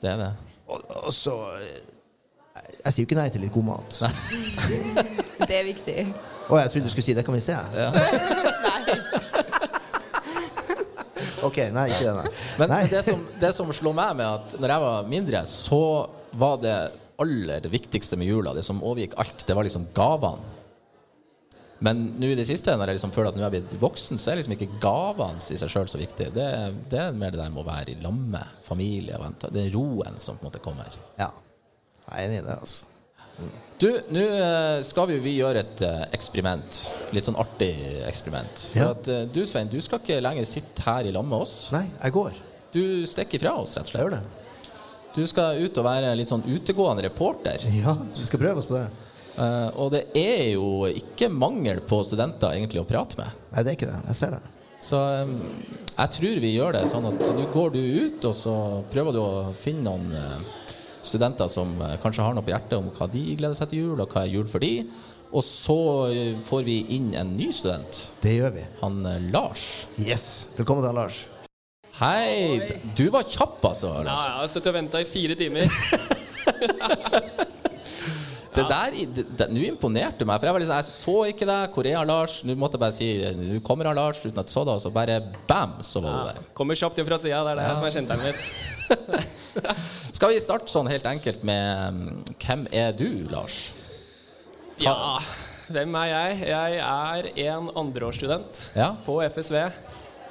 Det 0.00 0.10
er 0.10 0.16
det. 0.16 0.32
Og, 0.68 0.80
og 1.04 1.12
så 1.12 1.34
eh, 1.58 1.80
Jeg 2.84 2.92
sier 2.92 3.02
jo 3.04 3.08
ikke 3.08 3.18
nei 3.20 3.28
til 3.28 3.40
litt 3.42 3.52
god 3.52 3.64
mat. 3.64 4.02
Det 5.48 5.56
er 5.56 5.64
viktig. 5.64 6.14
Å, 6.50 6.58
jeg 6.60 6.70
trodde 6.70 6.84
du 6.84 6.90
skulle 6.92 7.04
si 7.04 7.14
'det 7.14 7.24
kan 7.24 7.34
vi 7.34 7.40
se'. 7.40 7.56
Ja. 7.74 7.90
Ok, 11.46 11.58
nei, 11.74 11.88
ikke 11.92 12.06
det, 12.06 12.14
nei. 12.18 12.32
Men 12.60 12.72
nei. 12.74 12.80
det 12.92 13.02
som, 13.06 13.26
det 13.40 13.52
som 13.56 13.70
slår 13.74 13.96
meg 13.96 14.16
med 14.20 14.26
at 14.28 14.56
når 14.60 14.74
jeg 14.74 14.84
var 14.86 15.12
mindre, 15.14 15.42
så 15.48 15.82
var 16.40 16.60
det 16.62 16.78
aller 17.20 17.68
viktigste 17.72 18.16
med 18.20 18.30
jula, 18.30 18.54
det 18.56 18.64
som 18.64 18.80
overgikk 18.84 19.16
alt, 19.20 19.44
det 19.46 19.56
var 19.56 19.66
liksom 19.66 19.90
gavene. 19.96 20.56
Men 21.80 22.02
nå 22.20 22.28
i 22.28 22.36
det 22.36 22.44
siste, 22.44 22.74
når 22.76 22.90
jeg 22.90 22.98
liksom 22.98 23.12
føler 23.14 23.30
at 23.30 23.36
nå 23.38 23.40
er 23.40 23.46
jeg 23.46 23.54
blitt 23.56 23.80
voksen, 23.80 24.20
så 24.20 24.32
er 24.32 24.40
liksom 24.40 24.52
ikke 24.52 24.80
gavene 24.82 25.40
i 25.40 25.56
seg 25.56 25.72
sjøl 25.72 25.88
så 25.88 26.00
viktig. 26.00 26.26
Det, 26.34 26.48
det 26.92 26.98
er 27.06 27.16
mer 27.16 27.32
det 27.32 27.40
der 27.40 27.52
med 27.54 27.62
å 27.62 27.68
være 27.70 27.94
i 27.94 28.00
lamme, 28.02 28.42
familie 28.66 29.16
og 29.16 29.24
vente. 29.24 29.48
Det 29.54 29.62
er 29.64 29.72
roen 29.72 30.20
som 30.20 30.36
på 30.36 30.44
en 30.44 30.50
måte 30.50 30.60
kommer. 30.60 31.00
Ja. 31.16 31.30
Jeg 32.04 32.12
er 32.12 32.26
enig 32.26 32.42
i 32.42 32.44
det, 32.44 32.58
altså. 32.58 32.89
Du, 33.80 33.88
nå 34.12 34.22
eh, 34.36 34.82
skal 34.84 35.08
vi, 35.08 35.16
vi 35.24 35.38
gjøre 35.38 35.62
et 35.62 35.82
eh, 35.86 36.02
eksperiment. 36.16 36.80
Litt 37.16 37.30
sånn 37.30 37.38
artig 37.40 37.72
eksperiment. 38.04 38.66
Ja. 38.76 38.90
at 38.92 39.08
eh, 39.08 39.22
du, 39.32 39.40
Svein, 39.48 39.70
du 39.72 39.78
skal 39.80 40.02
ikke 40.02 40.20
lenger 40.20 40.48
sitte 40.48 40.84
her 40.84 41.08
i 41.08 41.14
lag 41.16 41.24
med 41.24 41.40
oss. 41.40 41.70
Nei, 41.72 41.86
jeg 41.94 42.16
går. 42.18 42.36
Du 42.74 42.82
stikker 43.08 43.40
fra 43.42 43.56
oss, 43.62 43.78
rett 43.78 43.88
og 43.88 43.94
slett. 43.94 44.02
Jeg 44.02 44.08
gjør 44.08 44.18
det. 44.18 44.40
Du 45.16 45.22
skal 45.26 45.64
ut 45.64 45.80
og 45.80 45.86
være 45.86 46.12
litt 46.18 46.30
sånn 46.30 46.44
utegående 46.46 47.02
reporter. 47.08 47.64
Ja, 47.74 47.96
vi 48.14 48.28
skal 48.28 48.42
prøve 48.44 48.62
oss 48.62 48.68
på 48.68 48.76
det. 48.76 48.86
Uh, 49.40 49.70
og 49.80 49.92
det 49.94 50.04
er 50.18 50.52
jo 50.52 50.84
ikke 50.90 51.30
mangel 51.32 51.80
på 51.86 52.02
studenter 52.04 52.52
egentlig 52.52 52.82
å 52.82 52.86
prate 52.86 53.18
med. 53.18 53.38
Nei, 53.54 53.64
det 53.64 53.72
er 53.72 53.78
ikke 53.78 53.88
det. 53.90 54.00
Jeg 54.10 54.18
ser 54.20 54.36
det. 54.36 54.42
Så 54.80 55.00
um, 55.00 55.34
jeg 56.00 56.12
tror 56.16 56.40
vi 56.44 56.52
gjør 56.54 56.76
det 56.76 56.84
sånn 56.92 57.08
at 57.10 57.24
nå 57.36 57.46
går 57.52 57.74
du 57.74 57.80
ut, 57.80 58.28
og 58.28 58.36
så 58.36 58.54
prøver 58.92 59.16
du 59.16 59.20
å 59.20 59.32
finne 59.56 59.84
noen 59.84 60.14
eh, 60.16 60.76
studenter 61.06 61.48
som 61.50 61.74
eh, 61.82 61.96
kanskje 62.02 62.24
har 62.24 62.36
noe 62.36 62.44
på 62.44 62.52
hjertet 62.52 62.76
om 62.78 62.90
hva 62.94 63.08
de 63.10 63.24
gleder 63.38 63.56
seg 63.58 63.72
til 63.72 63.84
jul, 63.84 64.00
og 64.02 64.12
hva 64.12 64.24
er 64.24 64.34
jul 64.34 64.48
for 64.50 64.62
de. 64.64 64.86
Og 65.30 65.44
så 65.46 65.78
eh, 66.10 66.32
får 66.46 66.64
vi 66.66 66.78
inn 66.96 67.12
en 67.18 67.36
ny 67.38 67.50
student. 67.54 68.02
Det 68.22 68.34
gjør 68.38 68.56
vi. 68.56 68.66
Han 68.82 69.04
eh, 69.06 69.20
Lars. 69.34 69.68
Yes. 70.00 70.50
Velkommen 70.58 70.82
til 70.84 70.92
han, 70.92 71.00
Lars. 71.02 71.22
Hei! 72.00 72.70
Du 72.96 73.06
var 73.12 73.26
kjapp, 73.28 73.60
altså. 73.72 73.94
Ja, 74.00 74.04
Lars. 74.10 74.26
jeg 74.26 74.36
har 74.40 74.52
sittet 74.54 74.72
og 74.72 74.78
venta 74.80 75.02
i 75.02 75.08
fire 75.08 75.38
timer. 75.38 75.64
Det 78.50 78.64
der, 78.66 79.46
Nå 79.52 79.62
imponerte 79.62 80.22
du 80.22 80.26
meg. 80.26 80.40
For 80.40 80.48
jeg 80.48 80.54
var 80.56 80.62
liksom, 80.62 80.78
jeg 80.80 80.88
så 80.90 81.16
ikke 81.30 81.46
deg. 81.46 81.74
Hvor 81.74 81.86
er 81.86 82.08
Lars? 82.08 82.40
Nå 82.46 82.56
måtte 82.58 82.78
jeg 82.78 82.82
bare 82.82 82.96
si 82.96 83.10
Nå 83.38 83.60
kommer 83.66 83.86
han 83.90 83.98
Lars, 83.98 84.22
uten 84.24 84.40
at 84.42 84.50
jeg 84.50 84.54
så 84.56 84.64
det. 84.66 84.74
Og 84.74 84.82
så 84.82 84.90
bare 84.94 85.20
bam, 85.46 85.76
så 85.86 86.02
var 86.02 86.16
du 86.16 86.32
der. 86.32 86.48
Kommer 86.58 86.78
kjapt 86.78 86.98
inn 86.98 87.06
fra 87.06 87.20
sida. 87.22 87.44
Det 87.46 87.52
er 87.54 87.60
det 87.62 87.76
som 87.78 87.86
er 87.86 87.94
kjennetegnet 87.94 88.26
mitt. 88.32 89.36
Skal 90.18 90.34
vi 90.34 90.42
starte 90.42 90.70
sånn 90.70 90.90
helt 90.90 91.06
enkelt 91.08 91.46
med 91.46 91.94
mm, 91.94 92.34
Hvem 92.42 92.66
er 92.74 92.90
du, 92.96 93.06
Lars? 93.30 93.62
Ja, 94.80 94.96
hvem 95.70 95.94
er 96.00 96.10
jeg? 96.10 96.36
Jeg 96.50 96.82
er 96.82 97.30
en 97.52 97.70
andreårsstudent 97.78 98.70
Ja. 98.78 98.94
på 99.06 99.20
FSV 99.30 99.68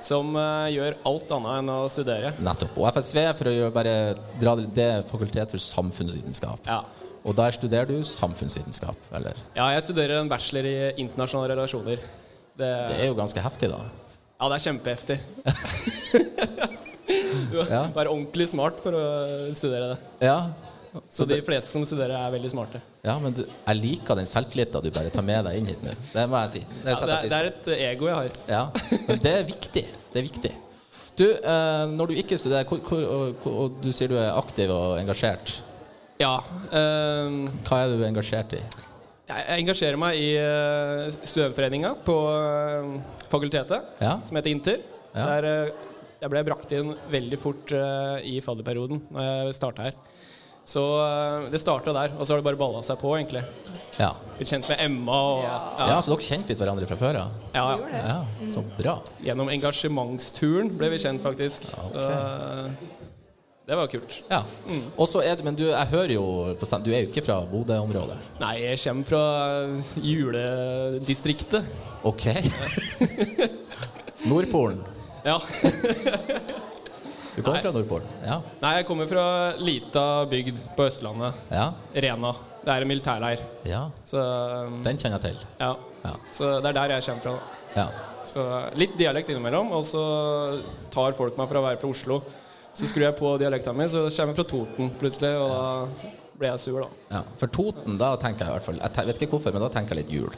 som 0.04 0.32
uh, 0.36 0.68
gjør 0.72 0.96
alt 1.08 1.32
annet 1.36 1.60
enn 1.60 1.72
å 1.74 1.80
studere. 1.92 2.32
Nettopp. 2.44 2.78
Og 2.80 2.88
FSV, 2.96 3.20
for 3.36 3.52
å 3.52 3.72
bare 3.76 3.96
dra 4.40 4.56
det, 4.60 4.90
fakultet 5.10 5.52
for 5.52 5.64
samfunnsvitenskap. 5.64 6.68
Ja. 6.68 6.84
Og 7.28 7.36
der 7.36 7.52
studerer 7.52 7.86
du 7.90 7.98
samfunnsvitenskap, 8.08 8.96
eller? 9.16 9.36
ja, 9.56 9.66
jeg 9.76 9.84
studerer 9.90 10.22
en 10.22 10.30
bachelor 10.32 10.66
i 10.70 10.76
internasjonale 11.04 11.56
relasjoner. 11.58 11.98
Det, 12.60 12.70
Det 12.90 12.96
er 13.02 13.08
jo 13.12 13.16
ganske 13.18 13.40
heftig, 13.44 13.70
da. 13.72 13.78
ja, 14.40 14.48
det 14.50 14.56
er 14.56 14.64
kjempeheftig. 14.70 15.18
du 17.52 17.58
må 17.60 17.66
Ja. 17.70 17.84
være 17.96 18.10
ordentlig 18.12 18.48
smart 18.52 18.80
for 18.84 18.92
å 18.96 19.04
studere 19.56 19.94
det. 19.94 20.00
Ja. 20.28 20.40
Så 21.14 21.22
de 21.30 21.38
fleste 21.46 21.70
som 21.70 21.84
studerer, 21.86 22.16
er 22.18 22.32
veldig 22.34 22.50
smarte. 22.50 22.80
Ja, 23.06 23.20
men 23.22 23.34
du, 23.38 23.44
jeg 23.46 23.78
liker 23.78 24.18
den 24.18 24.26
selvtilliten 24.26 24.82
du 24.82 24.90
bare 24.92 25.10
tar 25.14 25.22
med 25.26 25.46
deg 25.46 25.60
inn 25.60 25.68
hit 25.70 25.84
nå. 25.86 25.92
Det 26.14 26.24
må 26.32 26.40
jeg 26.48 26.52
si. 26.56 26.62
Det 26.84 26.96
Ja, 26.96 27.06
det, 27.06 27.14
er, 27.14 27.28
det 27.30 27.38
er 27.38 27.46
et 27.52 27.68
ego 27.92 28.08
jeg 28.10 28.16
har. 28.18 28.30
Ja, 28.50 28.64
men 29.08 29.20
det 29.22 29.34
er 29.38 29.44
viktig. 29.46 29.84
Det 30.14 30.18
er 30.24 30.26
viktig. 30.26 30.52
Du, 31.20 31.26
eh, 31.36 31.86
når 31.94 32.10
du 32.10 32.14
ikke 32.18 32.38
studerer, 32.40 32.66
hvor, 32.66 32.80
hvor, 32.88 33.04
og, 33.06 33.46
og 33.52 33.78
du 33.84 33.92
sier 33.94 34.08
du 34.10 34.16
er 34.18 34.32
aktiv 34.40 34.72
og 34.74 34.98
engasjert, 35.02 35.60
Ja. 36.20 36.42
ehm, 36.76 37.46
hva 37.64 37.78
er 37.86 37.94
du 37.96 38.04
engasjert 38.04 38.58
i? 38.58 38.64
jeg 39.30 39.62
engasjerer 39.62 40.00
meg 40.02 40.18
i 40.18 40.30
uh, 40.42 41.06
studentforeninga 41.22 41.92
på 42.02 42.16
eh, 42.34 42.88
fakultetet, 43.30 43.92
Ja? 44.02 44.16
som 44.26 44.40
heter 44.40 44.50
Inter. 44.50 44.80
Ja. 45.14 45.26
Der 45.36 45.46
eh, 45.46 45.72
jeg 46.20 46.32
ble 46.34 46.42
brakt 46.48 46.74
inn 46.76 46.96
veldig 47.14 47.38
fort 47.40 47.72
eh, 47.78 48.26
i 48.26 48.40
fadderperioden 48.42 49.04
når 49.14 49.28
jeg 49.30 49.56
starta 49.60 49.86
her. 49.86 50.00
Så 50.70 50.82
eh, 51.06 51.46
det 51.54 51.62
starta 51.62 51.94
der, 51.96 52.12
og 52.18 52.26
så 52.26 52.34
har 52.34 52.42
det 52.42 52.48
bare 52.50 52.60
balla 52.60 52.82
seg 52.86 53.00
på, 53.02 53.14
egentlig. 53.18 53.46
Ja. 54.02 54.12
Blitt 54.40 54.52
kjent 54.52 54.68
med 54.70 54.82
Emma 54.84 55.20
og 55.30 55.44
ja. 55.46 55.56
ja, 55.94 56.02
så 56.02 56.12
dere 56.16 56.26
kjente 56.26 56.52
litt 56.56 56.62
hverandre 56.66 56.90
fra 56.90 56.98
før? 57.00 57.22
Ja, 57.22 57.66
ja. 57.70 58.02
Ja, 58.02 58.18
så 58.50 58.66
bra. 58.82 58.98
Gjennom 59.24 59.54
engasjementsturen 59.54 60.74
ble 60.78 60.92
vi 60.94 61.00
kjent, 61.06 61.22
faktisk. 61.24 61.70
Okay. 61.70 62.02
Så 62.02 62.18
eh, 62.18 62.98
det 63.70 63.78
var 63.78 63.88
kult. 63.92 64.16
Ja. 64.32 64.40
Mm. 64.66 64.86
så 65.08 65.22
det, 65.22 65.44
men 65.46 65.56
du, 65.58 65.68
jeg 65.70 65.88
hører 65.92 66.14
jo 66.16 66.24
på 66.58 66.66
stand, 66.66 66.84
Du 66.88 66.90
er 66.92 67.04
jo 67.04 67.12
ikke 67.12 67.22
fra 67.28 67.36
Bodø-området? 67.46 68.18
Nei, 68.42 68.56
jeg 68.64 68.80
kommer 68.82 69.06
fra 69.06 69.24
juledistriktet. 70.02 71.70
Ok. 72.04 72.26
Nordpolen. 74.30 74.82
Ja. 75.24 75.38
Du 77.36 77.44
kommer 77.44 77.60
Nei. 77.60 77.64
fra 77.64 77.72
Nordpolen? 77.76 78.08
Ja. 78.26 78.40
Nei, 78.64 78.74
jeg 78.80 78.88
kommer 78.90 79.08
fra 79.08 79.26
lita 79.62 80.06
bygd 80.32 80.58
på 80.76 80.88
Østlandet. 80.90 81.38
Ja. 81.54 81.70
Rena. 81.94 82.34
Det 82.66 82.74
er 82.74 82.84
en 82.84 82.90
militærleir. 82.92 83.46
ja. 83.70 83.86
Så, 84.04 84.20
um, 84.20 84.82
Den 84.84 84.98
kjenner 85.00 85.20
jeg 85.22 85.30
til. 85.38 85.46
ja. 85.62 85.76
Ja. 86.00 86.12
så 86.32 86.50
det 86.64 86.70
er 86.72 86.76
der 86.78 86.94
jeg 86.96 87.04
kommer 87.06 87.24
fra. 87.24 87.32
da. 87.38 87.40
Ja. 87.76 87.88
Så 88.28 88.44
litt 88.80 88.98
dialekt 89.00 89.30
innimellom, 89.32 89.72
og 89.76 89.84
så 89.88 90.02
tar 90.92 91.16
folk 91.18 91.38
meg 91.40 91.48
for 91.50 91.60
å 91.60 91.64
være 91.66 91.80
fra 91.82 91.90
Oslo. 91.94 92.20
Så 92.78 92.88
skrur 92.88 93.04
jeg 93.08 93.16
på 93.18 93.32
dialekta 93.42 93.74
mi, 93.76 93.88
så 93.92 94.06
kommer 94.08 94.34
jeg 94.34 94.40
fra 94.40 94.48
Toten 94.52 94.92
plutselig, 95.00 95.34
og 95.42 95.50
da 95.52 96.14
ble 96.40 96.52
jeg 96.54 96.60
sur, 96.64 96.80
da. 96.86 96.88
ja. 97.18 97.24
For 97.42 97.48
Toten, 97.52 97.98
da 98.00 98.14
tenker 98.22 98.46
jeg 98.46 98.54
i 98.54 98.56
hvert 98.58 98.68
fall 98.70 98.78
Jeg 98.80 99.10
vet 99.10 99.22
ikke 99.26 99.36
hvorfor, 99.36 99.52
men 99.58 99.66
da 99.66 99.70
tenker 99.74 99.96
jeg 99.98 100.06
litt 100.06 100.14
jul. 100.20 100.38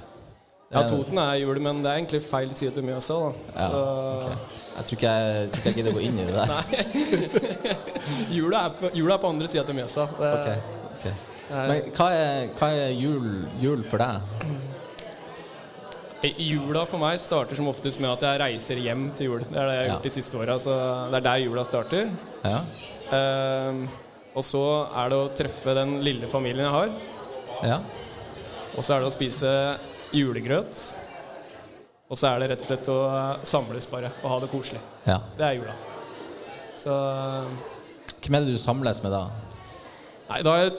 Ja, 0.71 0.85
Toten 0.88 1.17
er 1.19 1.33
jul, 1.41 1.59
men 1.59 1.81
det 1.83 1.91
er 1.91 2.00
egentlig 2.00 2.21
feil 2.23 2.51
side 2.55 2.71
til 2.77 2.85
Mjøsa, 2.88 3.17
da. 3.19 3.31
Ja, 3.57 3.67
Så 3.67 3.81
ok. 4.15 4.57
Jeg 4.71 4.85
tror 4.88 4.95
ikke 4.97 5.11
jeg, 5.11 5.50
tror 5.51 5.59
ikke 5.59 5.69
jeg 5.69 5.75
gidder 5.75 5.91
å 5.91 5.97
gå 5.97 6.03
inn 6.07 6.19
i 6.21 6.25
det 6.29 6.35
der. 6.39 6.51
jula, 8.38 8.61
er 8.69 8.77
på, 8.79 8.91
jula 8.95 9.17
er 9.17 9.21
på 9.25 9.31
andre 9.35 9.50
sida 9.51 9.65
til 9.67 9.75
Mjøsa. 9.81 10.07
Det, 10.15 10.31
Ok, 10.39 10.47
ok. 10.95 11.27
Men 11.51 11.89
hva 11.97 12.05
er, 12.15 12.45
hva 12.55 12.69
er 12.79 12.93
jul, 12.95 13.25
jul 13.59 13.81
for 13.83 14.00
deg? 14.00 14.71
Jula 16.22 16.84
for 16.86 17.01
meg 17.01 17.18
starter 17.18 17.58
som 17.58 17.70
oftest 17.72 17.98
med 18.01 18.12
at 18.12 18.24
jeg 18.28 18.40
reiser 18.44 18.82
hjem 18.84 19.08
til 19.18 19.32
jul. 19.32 19.46
Det 19.48 19.58
er 19.58 19.66
det 19.66 19.74
jeg 19.74 19.82
har 19.82 19.90
gjort 19.90 20.06
de 20.06 20.13
siste 20.13 20.38
åra, 20.38 20.58
så 20.62 20.75
det 21.10 21.18
er 21.18 21.25
der 21.25 21.42
jula 21.42 21.63
starter. 21.66 22.12
Ja? 22.46 22.60
Uh, 23.10 23.88
og 24.38 24.46
så 24.46 24.62
er 25.01 25.10
det 25.12 25.18
å 25.18 25.32
treffe 25.36 25.74
den 25.75 25.98
lille 26.06 26.30
familien 26.32 26.68
jeg 26.68 26.75
har. 26.75 26.92
Ja? 27.66 27.80
Og 28.78 28.86
så 28.86 28.96
er 28.96 29.01
det 29.01 29.10
å 29.10 29.16
spise 29.16 29.54
julegrøt. 30.16 30.84
Og 32.12 32.20
så 32.20 32.30
er 32.30 32.44
det 32.44 32.51
rett 32.51 32.63
og 32.63 32.70
slett 32.70 32.92
å 32.92 33.00
samles 33.48 33.90
bare 33.90 34.13
og 34.22 34.30
ha 34.34 34.40
det 34.44 34.51
koselig. 34.51 34.84
ja. 35.08 35.18
Det 35.40 35.48
er 35.48 35.58
jula. 35.58 35.75
Så 36.78 36.94
Hvem 38.22 38.38
er 38.38 38.46
det 38.46 38.54
du 38.54 38.62
samles 38.62 39.01
med 39.01 39.13
da? 39.13 39.25
Nei, 40.30 40.40
da 40.46 40.54
har 40.54 40.63
jeg 40.68 40.78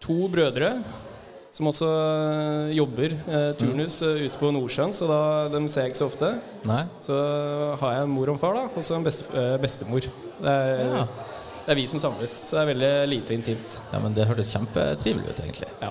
to 0.00 0.16
brødre 0.32 0.72
som 1.52 1.66
også 1.66 1.86
øh, 1.90 2.76
jobber 2.76 3.14
eh, 3.16 3.48
turnus 3.58 3.96
øh, 4.06 4.20
ute 4.28 4.38
på 4.38 4.50
Nordsjøen, 4.54 4.92
så 4.94 5.08
da, 5.10 5.20
dem 5.52 5.66
ser 5.68 5.86
jeg 5.88 5.92
ikke 5.94 6.02
så 6.04 6.06
ofte. 6.10 6.28
Nei? 6.70 6.84
Så 7.02 7.16
har 7.80 7.96
jeg 7.96 8.06
en 8.06 8.12
mor 8.14 8.30
og 8.30 8.36
en 8.36 8.42
far, 8.42 8.54
da, 8.58 8.66
og 8.70 8.86
så 8.86 8.98
en 8.98 9.06
beste, 9.06 9.26
eh, 9.34 9.56
bestemor. 9.62 10.06
Det 10.40 10.52
er, 10.52 10.84
Ja. 11.00 11.06
det 11.66 11.74
er 11.74 11.80
vi 11.80 11.86
som 11.90 11.98
samles, 12.02 12.38
så 12.46 12.56
det 12.56 12.62
er 12.62 12.70
veldig 12.74 12.92
lite 13.16 13.34
intimt. 13.34 13.80
Ja, 13.92 13.98
men 14.02 14.14
det 14.14 14.28
hørtes 14.30 14.52
kjempetrivelig 14.54 15.28
ut, 15.34 15.42
egentlig. 15.42 15.68
Ja. 15.82 15.90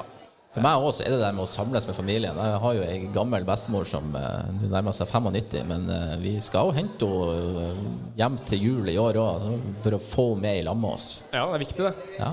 For 0.50 0.66
meg 0.66 0.82
også 0.82 1.04
er 1.06 1.12
det 1.14 1.20
der 1.22 1.36
med 1.38 1.44
å 1.44 1.52
samles 1.52 1.86
med 1.86 1.94
familien. 1.94 2.34
Jeg 2.42 2.62
har 2.64 2.74
jo 2.74 2.82
ei 2.82 3.04
gammel 3.14 3.44
bestemor 3.46 3.84
som 3.86 4.08
eh, 4.18 4.48
nærmer 4.72 4.96
seg 4.98 5.12
95, 5.12 5.60
men 5.70 5.84
eh, 5.94 6.16
vi 6.24 6.32
skal 6.42 6.72
jo 6.72 6.74
hente 6.80 7.06
henne 7.06 7.68
eh, 7.68 7.84
hjem 8.18 8.40
til 8.50 8.64
jul 8.66 8.90
i 8.90 8.96
år 8.98 9.20
òg, 9.22 9.46
for 9.84 9.94
å 9.94 10.00
få 10.02 10.26
henne 10.32 10.42
med 10.48 10.62
i 10.62 10.64
lag 10.66 10.80
med 10.82 10.96
oss. 10.96 11.10
ja, 11.36 11.44
det 11.52 11.60
er 11.60 11.64
viktig, 11.68 11.86
det. 11.86 12.16
Ja. 12.18 12.32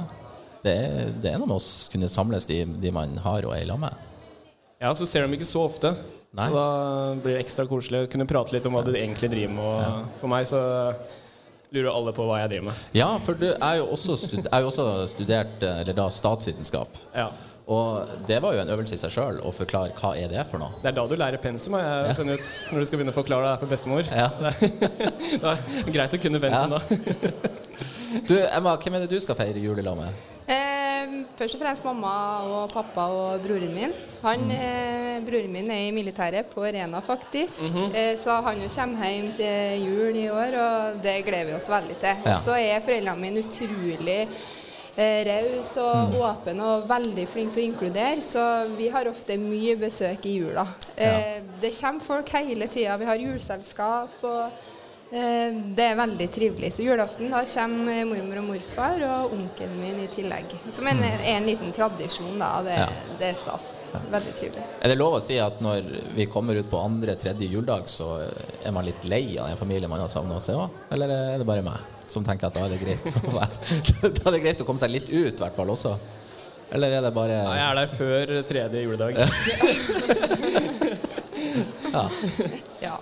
Det 0.66 0.74
er, 0.74 1.10
det 1.22 1.30
er 1.32 1.38
noe 1.40 1.48
med 1.52 1.60
å 1.60 1.64
kunne 1.92 2.10
samles 2.10 2.46
de, 2.50 2.60
de 2.82 2.92
man 2.94 3.14
har 3.24 3.46
og 3.46 3.54
er 3.56 3.62
i 3.64 3.68
lag 3.70 3.78
med. 3.86 4.04
Ja, 4.82 4.90
så 4.98 5.06
ser 5.08 5.24
de 5.26 5.38
ikke 5.38 5.48
så 5.48 5.62
ofte. 5.68 5.94
Nei. 6.36 6.48
Så 6.50 6.56
da 6.56 6.66
blir 7.22 7.36
det 7.38 7.44
ekstra 7.46 7.64
koselig 7.70 8.02
å 8.04 8.10
kunne 8.12 8.26
prate 8.28 8.52
litt 8.52 8.66
om 8.68 8.74
hva 8.76 8.82
du 8.84 8.90
egentlig 8.92 9.30
driver 9.32 9.54
med. 9.56 9.64
Og 9.64 10.18
for 10.20 10.28
meg 10.32 10.44
så 10.50 10.60
lurer 11.72 11.88
alle 11.92 12.12
på 12.16 12.26
hva 12.28 12.42
jeg 12.42 12.52
driver 12.52 12.68
med. 12.68 12.82
Ja, 12.96 13.08
for 13.22 13.38
du 13.40 13.48
er 13.54 13.78
jo 13.80 13.86
også, 13.96 14.18
stud, 14.20 14.42
jeg 14.44 14.52
er 14.52 14.64
jo 14.66 14.68
også 14.72 14.86
studert 15.14 15.64
eller 15.66 15.96
da, 15.96 16.10
statsvitenskap. 16.12 17.00
Ja. 17.16 17.30
Og 17.66 18.12
det 18.28 18.36
var 18.44 18.54
jo 18.54 18.60
en 18.62 18.68
øvelse 18.70 18.94
i 18.94 19.00
seg 19.00 19.10
sjøl 19.16 19.40
å 19.42 19.50
forklare 19.54 19.90
hva 19.98 20.12
er 20.14 20.30
det 20.30 20.44
for 20.46 20.62
noe. 20.62 20.76
Det 20.84 20.92
er 20.92 20.98
da 21.00 21.06
du 21.10 21.16
lærer 21.18 21.40
pensum, 21.42 21.74
har 21.74 22.12
jeg 22.12 22.18
funnet 22.20 22.38
ut. 22.38 22.52
Når 22.70 22.84
du 22.84 22.90
skal 22.90 23.00
begynne 23.00 23.14
å 23.14 23.16
forklare 23.16 23.48
det 23.48 23.58
for 23.64 23.72
bestemor. 23.72 24.12
Ja. 24.12 24.28
Det 25.40 25.50
er 25.56 25.94
greit 25.96 26.14
å 26.14 26.20
kunne 26.22 26.42
pensum 26.42 26.76
Ja. 26.76 26.78
da. 26.78 27.54
Du, 28.28 28.34
Emma, 28.38 28.76
hvem 28.80 28.94
er 28.94 29.04
det 29.04 29.10
du 29.10 29.20
skal 29.20 29.36
feire 29.38 29.60
jul 29.60 29.78
i 29.78 29.84
lag 29.84 29.96
med? 29.98 30.24
Eh, 30.48 31.10
først 31.38 31.56
og 31.56 31.60
fremst 31.60 31.84
mamma 31.84 32.10
og 32.46 32.70
pappa 32.72 33.06
og 33.12 33.40
broren 33.42 33.72
min. 33.74 33.92
Han, 34.22 34.44
eh, 34.54 35.16
broren 35.26 35.50
min 35.52 35.70
er 35.74 35.88
i 35.88 35.94
militæret 35.94 36.46
på 36.52 36.62
Rena, 36.64 37.00
faktisk. 37.02 37.66
eh, 37.94 38.14
så 38.18 38.40
han 38.46 38.60
jo 38.62 38.68
kommer 38.76 39.10
hjem 39.10 39.32
til 39.36 39.86
jul 39.88 40.16
i 40.22 40.28
år, 40.30 40.54
og 40.62 41.02
det 41.02 41.16
gleder 41.26 41.50
vi 41.50 41.56
oss 41.58 41.68
veldig 41.68 41.98
til. 42.00 42.22
Ja. 42.26 42.36
Så 42.38 42.54
er 42.58 42.80
foreldrene 42.86 43.20
mine 43.20 43.42
utrolig 43.42 44.20
eh, 44.96 45.24
raus 45.28 45.74
og 45.82 46.14
åpne 46.22 46.62
og 46.64 46.86
veldig 46.88 47.26
flinke 47.28 47.54
til 47.58 47.64
å 47.66 47.70
inkludere, 47.72 48.22
så 48.24 48.46
vi 48.78 48.88
har 48.94 49.10
ofte 49.10 49.36
mye 49.36 49.74
besøk 49.76 50.24
i 50.30 50.38
jula. 50.38 50.64
Eh, 50.96 51.42
Det 51.60 51.74
kommer 51.80 52.00
folk 52.00 52.28
hele 52.30 52.66
tida. 52.68 52.96
Vi 52.96 53.04
har 53.04 53.16
juleselskap. 53.16 54.22
og 54.22 54.50
Det 55.10 55.84
er 55.86 55.94
veldig 56.00 56.26
trivelig. 56.34 56.72
Så 56.74 56.82
julaften 56.82 57.30
da 57.30 57.44
kommer 57.46 58.00
mormor 58.08 58.38
og 58.40 58.44
morfar 58.48 58.98
og 59.06 59.34
onkelen 59.36 59.76
min 59.78 60.00
i 60.02 60.08
tillegg. 60.10 60.50
Som 60.74 60.86
en, 60.90 60.98
er 61.06 61.20
en 61.36 61.46
liten 61.46 61.70
tradisjon, 61.76 62.34
da. 62.42 62.48
Det, 62.66 62.74
Ja. 62.80 62.88
det 63.20 63.26
er 63.30 63.34
stas. 63.38 63.68
Veldig 64.10 64.32
trivelig. 64.34 64.64
Er 64.82 64.88
det 64.90 64.98
lov 64.98 65.14
å 65.20 65.22
si 65.22 65.38
at 65.40 65.60
når 65.62 65.82
vi 66.16 66.26
kommer 66.26 66.56
ut 66.58 66.66
på 66.70 66.80
andre-tredje 66.82 67.46
juledag, 67.48 67.86
så 67.88 68.18
er 68.64 68.72
man 68.74 68.84
litt 68.84 69.04
lei 69.06 69.38
av 69.38 69.46
den 69.52 69.56
familien 69.62 69.90
man 69.90 70.00
har 70.02 70.08
savna 70.12 70.34
å 70.40 70.42
se 70.42 70.52
òg? 70.58 70.70
Eller 70.90 71.08
er 71.14 71.38
det 71.38 71.46
bare 71.46 71.62
meg 71.62 71.78
som 72.10 72.24
tenker 72.26 72.46
at 72.50 72.54
da 72.58 72.64
er 72.66 72.70
det 72.74 72.80
greit 72.82 73.04
da 73.34 73.46
er 74.28 74.32
det 74.36 74.42
greit 74.42 74.60
å 74.62 74.66
komme 74.66 74.78
seg 74.82 74.90
litt 74.90 75.06
ut, 75.10 75.34
i 75.38 75.42
hvert 75.42 75.54
fall 75.56 75.70
også? 75.70 75.94
Eller 76.74 76.90
er 76.98 77.02
det 77.06 77.14
bare 77.14 77.36
Nei, 77.46 77.58
Jeg 77.60 77.68
er 77.70 77.74
der 77.78 77.86
før 77.94 78.26
tredje 78.50 78.82
juledag. 78.82 79.14
ja. 81.94 82.04
Ja. 82.82 82.96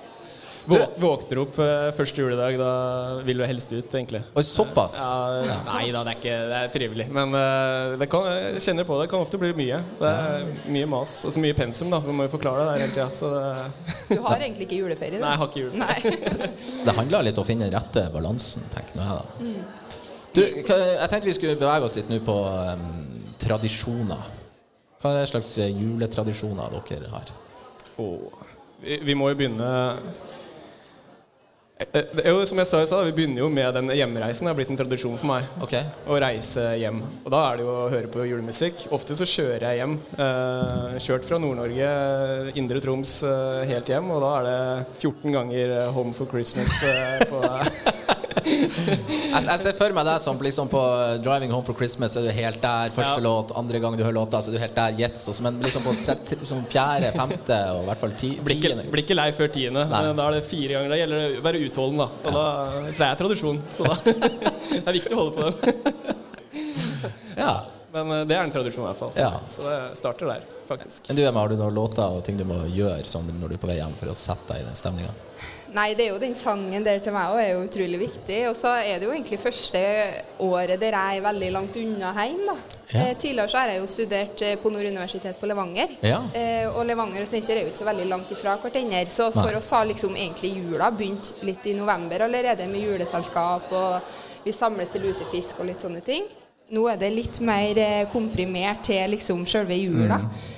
Vå- 0.65 0.87
Våkner 1.03 1.39
opp 1.43 1.59
eh, 1.61 1.91
første 1.97 2.23
juledag, 2.23 2.55
da 2.61 2.69
vil 3.27 3.37
du 3.41 3.45
helst 3.45 3.73
ut, 3.75 3.93
egentlig. 3.99 4.23
Oi, 4.37 4.45
såpass? 4.49 4.95
Ja, 5.03 5.59
nei 5.67 5.91
da, 5.93 6.01
det 6.07 6.15
er 6.15 6.19
ikke 6.21 6.37
Det 6.51 6.59
er 6.61 6.71
trivelig. 6.73 7.07
Men 7.13 7.35
eh, 7.37 7.97
det 8.01 8.09
kan, 8.13 8.29
jeg 8.33 8.63
kjenner 8.65 8.87
på 8.89 8.97
det. 8.97 9.07
Det 9.07 9.13
kan 9.13 9.25
ofte 9.27 9.41
bli 9.43 9.51
mye. 9.59 9.81
Det 10.01 10.13
er 10.13 10.47
mye 10.79 10.89
mas. 10.95 11.19
Og 11.29 11.35
så 11.37 11.43
mye 11.45 11.57
pensum, 11.59 11.91
da. 11.93 12.01
Vi 12.05 12.15
må 12.17 12.27
jo 12.29 12.33
forklare 12.33 12.65
det 12.65 12.71
der 12.71 12.85
hele 12.87 12.95
tida. 12.97 13.09
Så 13.19 13.33
det 13.35 14.17
Du 14.19 14.23
har 14.25 14.39
egentlig 14.41 14.69
ikke 14.71 14.81
juleferie, 14.81 15.21
Da. 15.21 15.27
Nei, 15.27 15.35
jeg 15.35 15.43
har 15.43 15.53
ikke 15.53 15.65
juleferie. 15.67 15.85
Nei. 15.85 16.49
Det 16.89 16.97
handler 16.99 17.29
litt 17.29 17.39
om 17.41 17.45
å 17.45 17.49
finne 17.49 17.69
den 17.69 17.77
rette 17.77 18.07
balansen, 18.15 18.65
tenker 18.73 18.99
nå 18.99 19.05
jeg 19.09 19.21
da. 19.21 19.61
Du, 20.35 20.41
jeg 20.43 21.09
tenkte 21.13 21.29
vi 21.29 21.37
skulle 21.37 21.55
bevege 21.61 21.87
oss 21.87 21.95
litt 21.97 22.09
nå 22.11 22.19
på 22.27 22.35
um, 22.41 22.89
tradisjoner. 23.39 24.25
Hva 25.01 25.13
er 25.13 25.21
det 25.21 25.29
slags 25.31 25.53
eh, 25.61 25.69
juletradisjoner 25.77 26.73
dere 26.89 27.11
har? 27.13 27.31
Oh, 28.01 28.33
Vi, 28.81 28.97
vi 29.07 29.15
må 29.17 29.29
jo 29.31 29.37
begynne 29.39 29.69
jo, 31.75 32.45
som 32.47 32.61
jeg 32.61 32.69
sa 32.71 32.81
i 32.83 32.87
stad, 32.87 33.09
vi 33.09 33.15
begynner 33.17 33.43
jo 33.43 33.49
med 33.51 33.75
den 33.75 33.91
hjemreisen. 33.97 34.47
Det 34.47 34.53
har 34.53 34.59
blitt 34.61 34.71
en 34.71 34.79
tradisjon 34.79 35.17
for 35.19 35.27
meg. 35.27 35.49
Okay. 35.67 35.83
Å 36.07 36.19
reise 36.23 36.69
hjem. 36.79 37.01
Og 37.25 37.33
da 37.35 37.41
er 37.49 37.59
det 37.59 37.67
jo 37.67 37.73
å 37.73 37.89
høre 37.91 38.11
på 38.15 38.27
julemusikk. 38.31 38.87
Ofte 38.95 39.17
så 39.19 39.27
kjører 39.27 39.67
jeg 39.67 39.81
hjem. 39.83 39.99
Eh, 40.15 40.95
kjørt 41.03 41.27
fra 41.27 41.41
Nord-Norge, 41.43 41.91
Indre 42.61 42.83
Troms, 42.85 43.17
eh, 43.27 43.67
helt 43.73 43.91
hjem. 43.91 44.15
Og 44.15 44.23
da 44.23 44.33
er 44.39 44.49
det 44.49 45.03
14 45.03 45.35
ganger 45.35 45.77
eh, 45.81 45.91
'Home 45.91 46.15
for 46.15 46.31
Christmas' 46.31 46.79
eh, 46.87 47.27
på 47.27 47.43
Jeg, 48.35 49.43
jeg 49.47 49.61
ser 49.63 49.77
for 49.79 49.95
meg 49.97 50.07
deg 50.09 50.21
som 50.23 50.39
liksom 50.43 50.69
på 50.73 50.81
Driving 51.25 51.53
Home 51.55 51.65
for 51.67 51.77
Christmas, 51.79 52.17
er 52.19 52.27
du 52.27 52.31
helt 52.35 52.61
der. 52.63 52.91
Første 52.95 53.21
Ja. 53.21 53.25
låt, 53.25 53.53
andre 53.57 53.81
gang 53.83 53.97
du 53.99 54.03
hører 54.05 54.17
låta, 54.17 54.41
så 54.43 54.51
er 54.51 54.57
du 54.57 54.63
helt 54.63 54.75
der. 54.79 54.97
Yes. 54.99 55.21
Og 55.31 55.35
så, 55.39 55.43
men 55.47 55.61
liksom 55.63 55.83
på 55.87 55.95
tret- 56.05 56.35
liksom 56.41 56.65
fjerde, 56.71 57.13
femte 57.15 57.59
og 57.75 57.83
i 57.85 57.87
hvert 57.91 58.03
fall 58.03 58.15
ti, 58.21 58.33
Blir 58.41 58.57
ikke, 58.59 58.73
tiende 58.75 58.89
blir 58.91 59.05
ikke 59.05 59.17
lei 59.19 59.29
før 59.37 59.53
tiende. 59.55 59.85
Nei. 59.91 60.03
Da 60.15 60.27
er 60.29 60.39
det 60.39 60.45
fire 60.49 60.73
ganger. 60.79 60.91
Da 60.95 60.99
gjelder 61.03 61.23
det 61.25 61.39
å 61.39 61.45
være 61.47 61.63
utholden, 61.69 62.03
da. 62.05 62.09
Og 62.25 62.39
da, 62.39 62.47
det 62.99 63.07
er 63.11 63.21
tradisjon, 63.23 63.63
så 63.71 63.87
da 63.91 63.99
det 64.05 64.83
er 64.85 64.99
viktig 64.99 65.15
å 65.15 65.23
holde 65.23 65.37
på 65.39 65.49
den. 65.51 65.55
Ja. 67.37 67.55
Men 67.95 68.11
eh, 68.11 68.25
det 68.27 68.35
er 68.37 68.43
en 68.47 68.51
tradisjon 68.55 68.85
i 68.85 68.89
hvert 68.89 68.99
fall. 68.99 69.13
Ja. 69.19 69.41
Så 69.51 69.63
det 69.67 69.77
starter 69.99 70.27
der, 70.31 70.45
faktisk. 70.69 71.05
Men 71.09 71.17
du, 71.19 71.23
Emma, 71.27 71.43
har 71.45 71.51
du 71.53 71.57
noen 71.59 71.75
låter 71.77 72.03
og 72.17 72.25
ting 72.27 72.39
du 72.39 72.45
må 72.47 72.61
gjøre 72.71 73.05
sånn 73.11 73.27
når 73.41 73.53
du 73.53 73.55
er 73.59 73.63
på 73.63 73.71
vei 73.71 73.77
hjem 73.79 73.95
for 73.99 74.11
å 74.11 74.17
sette 74.19 74.51
deg 74.55 74.63
i 74.63 74.67
den 74.69 74.79
stemninga? 74.79 75.13
Nei, 75.75 75.89
det 75.99 76.05
er 76.05 76.13
jo 76.13 76.21
den 76.23 76.37
sangen 76.39 76.85
der 76.87 77.01
til 77.03 77.15
meg 77.15 77.33
òg 77.35 77.41
er 77.43 77.49
jo 77.51 77.65
utrolig 77.67 77.99
viktig. 78.05 78.37
Og 78.51 78.55
så 78.59 78.77
er 78.79 79.01
det 79.01 79.09
jo 79.09 79.15
egentlig 79.15 79.41
første 79.43 79.81
året 80.45 80.79
der 80.79 80.95
jeg 80.95 81.19
er 81.19 81.25
veldig 81.25 81.51
langt 81.57 81.79
unna 81.81 82.13
hjem, 82.15 82.45
da. 82.47 82.55
Ja. 82.95 83.01
Eh, 83.01 83.17
tidligere 83.19 83.51
så 83.51 83.59
har 83.59 83.73
jeg 83.73 83.81
jo 83.81 83.89
studert 83.91 84.45
eh, 84.47 84.55
på 84.63 84.71
Nord 84.71 84.87
universitet 84.87 85.41
på 85.41 85.49
Levanger. 85.51 85.97
Ja. 86.07 86.21
Eh, 86.31 86.69
og 86.71 86.87
Levanger 86.87 87.25
og 87.25 87.31
Steinkjer 87.31 87.59
er 87.59 87.67
jo 87.67 87.73
ikke 87.73 87.83
så 87.83 87.89
veldig 87.91 88.07
langt 88.13 88.31
ifra 88.37 88.55
hverandre. 88.63 89.03
Så 89.11 89.29
Nei. 89.33 89.41
for 89.41 89.59
oss 89.59 89.73
har 89.75 89.91
liksom 89.91 90.15
egentlig 90.15 90.53
jula 90.61 90.93
begynt 90.95 91.33
litt 91.43 91.67
i 91.67 91.75
november 91.75 92.29
allerede 92.29 92.71
med 92.71 92.87
juleselskap, 92.87 93.73
og 93.75 94.47
vi 94.47 94.55
samles 94.55 94.95
til 94.95 95.09
lutefisk 95.09 95.59
og 95.59 95.73
litt 95.73 95.83
sånne 95.83 96.05
ting. 96.07 96.29
Nå 96.75 96.87
er 96.89 97.01
det 97.01 97.11
litt 97.13 97.41
mer 97.45 97.79
eh, 97.83 98.05
komprimert 98.13 98.87
til 98.87 99.11
liksom 99.17 99.43
selve 99.49 99.77
jula. 99.77 100.21
Eh, 100.23 100.53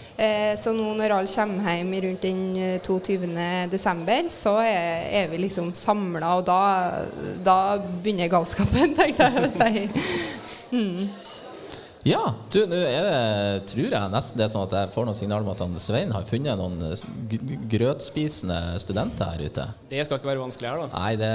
så 0.56 0.72
nå 0.72 0.94
når 0.96 1.12
alle 1.18 1.28
kommer 1.28 1.76
hjem 1.76 1.92
rundt 2.06 2.22
den 2.24 2.42
eh, 2.56 2.78
22. 2.80 3.28
desember, 3.72 4.30
så 4.32 4.56
er, 4.64 5.06
er 5.22 5.30
vi 5.32 5.42
liksom 5.44 5.74
samla, 5.76 6.38
og 6.38 6.46
da, 6.48 6.60
da 7.44 7.58
begynner 8.00 8.32
galskapen, 8.32 8.94
tenkte 8.98 9.28
jeg 9.28 9.44
å 9.44 9.54
si. 9.56 9.86
Ja, 12.06 12.22
du, 12.54 12.60
nå 12.70 12.78
er 12.86 13.02
det, 13.02 13.14
tror 13.72 13.88
jeg 13.90 14.10
nesten 14.12 14.38
det 14.38 14.44
er 14.46 14.50
sånn 14.52 14.66
at 14.68 14.74
jeg 14.78 14.90
får 14.94 15.08
noen 15.08 15.16
signaler 15.18 15.42
om 15.42 15.50
at 15.50 15.62
han 15.64 15.72
Svein 15.82 16.12
har 16.14 16.26
funnet 16.28 16.60
noen 16.60 16.76
eh, 16.86 17.56
grøtspisende 17.72 18.76
studenter 18.78 19.32
her 19.32 19.42
ute. 19.48 19.64
Det 19.90 20.04
skal 20.06 20.20
ikke 20.20 20.30
være 20.30 20.44
vanskelig 20.44 20.70
her, 20.70 20.84
da. 20.84 21.00
Nei, 21.00 21.16
det, 21.18 21.32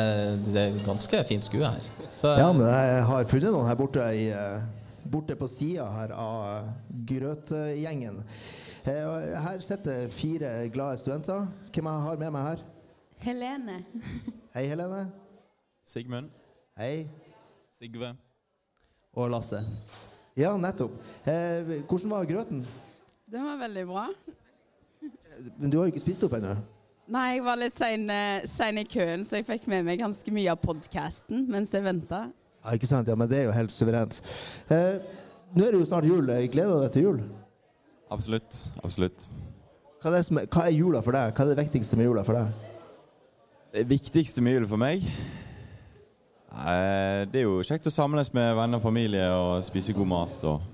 det 0.48 0.64
er 0.64 0.78
ganske 0.86 1.24
fint 1.28 1.44
skue 1.48 1.68
her. 1.68 1.92
Så, 2.08 2.32
Ja, 2.40 2.48
men 2.56 2.64
jeg 2.70 3.04
har 3.10 3.28
funnet 3.28 3.52
noen 3.52 3.68
her 3.68 3.78
borte, 3.82 4.08
i, 4.16 4.30
eh, 4.32 5.04
borte 5.12 5.36
på 5.36 5.52
sida 5.52 5.90
her 5.98 6.16
av 6.16 6.72
grøtgjengen. 7.12 8.22
Eh, 8.86 9.42
Her 9.42 9.60
sitter 9.60 10.08
fire 10.10 10.70
glade 10.74 10.98
studenter. 10.98 11.48
Hvem 11.74 11.86
jeg 11.86 12.02
har 12.06 12.18
med 12.18 12.32
meg 12.32 12.42
her? 12.48 12.62
Helene. 13.22 13.84
Hei, 14.56 14.66
Helene. 14.68 15.04
Sigmund. 15.86 16.30
Hei. 16.78 17.08
Sigve. 17.78 18.14
Og 19.14 19.30
Lasse. 19.30 19.62
Ja, 20.38 20.56
nettopp. 20.58 20.92
Eh, 21.28 21.82
hvordan 21.90 22.10
var 22.10 22.26
grøten? 22.26 22.64
Den 23.32 23.46
var 23.46 23.60
veldig 23.62 23.86
bra. 23.88 24.08
Men 25.58 25.70
du 25.72 25.78
har 25.78 25.86
jo 25.88 25.92
ikke 25.94 26.04
spist 26.06 26.24
opp 26.26 26.34
ennå. 26.40 26.56
Nei, 27.12 27.26
jeg 27.36 27.44
var 27.44 27.58
litt 27.60 27.76
sein, 27.78 28.06
eh, 28.10 28.46
sein 28.48 28.78
i 28.80 28.86
køen, 28.88 29.26
så 29.28 29.40
jeg 29.42 29.46
fikk 29.50 29.68
med 29.68 29.84
meg 29.86 30.00
ganske 30.00 30.32
mye 30.32 30.52
av 30.54 30.62
podkasten 30.64 31.46
mens 31.52 31.74
jeg 31.76 31.84
venta. 31.84 32.30
Ja, 32.64 32.74
ikke 32.78 32.88
sant? 32.88 33.10
Ja, 33.10 33.16
men 33.20 33.28
det 33.30 33.42
er 33.42 33.48
jo 33.50 33.56
helt 33.56 33.74
suverent. 33.74 34.22
Eh, 34.72 35.02
nå 35.54 35.66
er 35.68 35.74
det 35.76 35.82
jo 35.82 35.90
snart 35.90 36.08
jul. 36.08 36.30
Jeg 36.30 36.52
Gleder 36.54 36.78
du 36.78 36.86
deg 36.86 36.94
til 36.96 37.08
jul? 37.10 37.22
Absolutt. 38.12 38.58
Absolutt. 38.84 39.30
Hva 40.02 40.10
er, 40.10 40.18
det 40.18 40.26
som 40.28 40.40
er, 40.42 40.50
hva 40.52 40.66
er 40.66 40.76
jula 40.76 41.02
for 41.06 41.16
deg? 41.16 41.32
Hva 41.36 41.46
er 41.46 41.54
det 41.54 41.62
viktigste 41.62 42.00
med 42.00 42.10
jula 42.10 42.24
for 42.28 42.40
deg? 42.40 42.68
Det 43.72 43.86
viktigste 43.88 44.44
med 44.44 44.58
jula 44.58 44.68
for 44.68 44.82
meg 44.82 45.06
eh, 46.52 47.22
Det 47.32 47.40
er 47.40 47.46
jo 47.46 47.62
kjekt 47.64 47.86
å 47.88 47.94
samles 47.94 48.34
med 48.36 48.50
venner 48.58 48.82
og 48.82 48.84
familie 48.84 49.30
og 49.32 49.64
spise 49.64 49.96
god 49.96 50.10
mat 50.12 50.48
og 50.50 50.66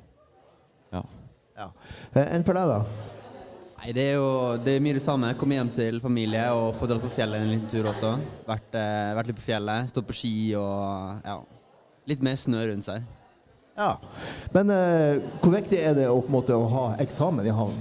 Ja. 0.95 1.03
Ja. 1.59 1.67
Eh, 2.15 2.23
enn 2.23 2.47
for 2.47 2.57
deg, 2.57 2.71
da? 2.71 2.79
Nei, 3.77 3.91
det 3.93 4.07
er 4.07 4.17
jo 4.17 4.31
det 4.63 4.73
er 4.73 4.81
mye 4.81 4.97
det 4.97 5.03
samme. 5.03 5.35
Komme 5.37 5.59
hjem 5.59 5.69
til 5.75 5.99
familie 6.01 6.47
og 6.57 6.71
få 6.79 6.87
dratt 6.89 7.03
på 7.03 7.11
fjellet 7.19 7.43
en 7.43 7.51
liten 7.51 7.69
tur 7.69 7.91
også. 7.91 8.15
Vært, 8.47 8.73
eh, 8.79 9.13
vært 9.19 9.29
litt 9.29 9.37
på 9.37 9.45
fjellet, 9.51 9.91
stått 9.91 10.09
på 10.09 10.17
ski 10.17 10.33
og 10.57 11.27
ja, 11.27 11.37
litt 12.09 12.25
mer 12.25 12.39
snø 12.41 12.63
rundt 12.71 12.87
seg. 12.87 13.05
Ja. 13.77 13.99
Men 14.51 14.69
eh, 14.73 15.19
hvor 15.41 15.53
viktig 15.53 15.77
er 15.77 15.93
det 15.93 16.07
å, 16.09 16.17
på 16.17 16.31
en 16.31 16.35
måte, 16.39 16.55
å 16.57 16.65
ha 16.71 16.85
eksamen 17.03 17.45
i 17.45 17.53
havn? 17.53 17.77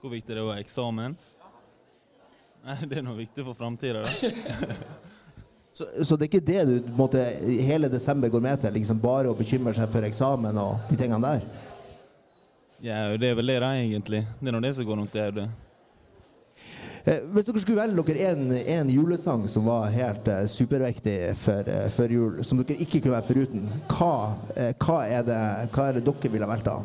Hvor 0.00 0.14
viktig 0.14 0.32
det 0.32 0.40
er 0.40 0.46
å 0.46 0.54
ha 0.54 0.60
eksamen? 0.62 1.16
Nei, 2.64 2.76
Det 2.88 3.00
er 3.00 3.04
noe 3.04 3.18
viktig 3.18 3.44
for 3.44 3.58
framtida, 3.58 4.04
da. 4.04 4.76
Så, 5.72 5.86
så 6.02 6.16
det 6.18 6.26
er 6.26 6.28
ikke 6.32 6.42
det 6.42 6.62
du 6.66 6.88
måte, 6.98 7.20
hele 7.62 7.88
desember 7.88 8.28
går 8.28 8.42
med 8.42 8.58
til? 8.60 8.72
Liksom 8.74 8.98
bare 9.00 9.30
å 9.30 9.36
bekymre 9.38 9.70
seg 9.76 9.86
for 9.92 10.02
eksamen 10.02 10.58
og 10.58 10.88
de 10.90 10.96
tingene 10.98 11.22
der? 11.22 11.44
Ja, 12.82 12.96
det 13.14 13.28
er 13.30 13.36
vel 13.38 13.52
det, 13.52 13.60
da, 13.62 13.68
egentlig. 13.78 14.24
Det 14.40 14.50
er 14.50 14.56
nå 14.56 14.60
det 14.64 14.72
som 14.74 14.88
går 14.88 14.98
rundt 14.98 15.14
i 15.14 15.22
hodet. 15.22 15.46
Eh, 17.04 17.22
hvis 17.32 17.46
dere 17.48 17.60
skulle 17.62 17.80
velge 17.80 18.04
dere 18.12 18.32
en, 18.74 18.90
julesang 18.92 19.46
som 19.48 19.64
var 19.68 19.88
helt 19.94 20.26
eh, 20.28 20.44
superviktig 20.50 21.16
for, 21.40 21.68
eh, 21.68 21.86
for 21.94 22.12
jul, 22.12 22.42
som 22.44 22.60
dere 22.60 22.76
ikke 22.84 23.00
kunne 23.00 23.16
være 23.16 23.28
foruten, 23.30 23.68
hva, 23.88 24.10
eh, 24.56 24.74
hva, 24.76 24.98
er 25.08 25.24
det, 25.24 25.38
hva 25.72 25.86
er 25.86 25.96
det 25.96 26.04
dere 26.04 26.32
ville 26.34 26.50
valgt 26.50 26.68
da? 26.68 26.80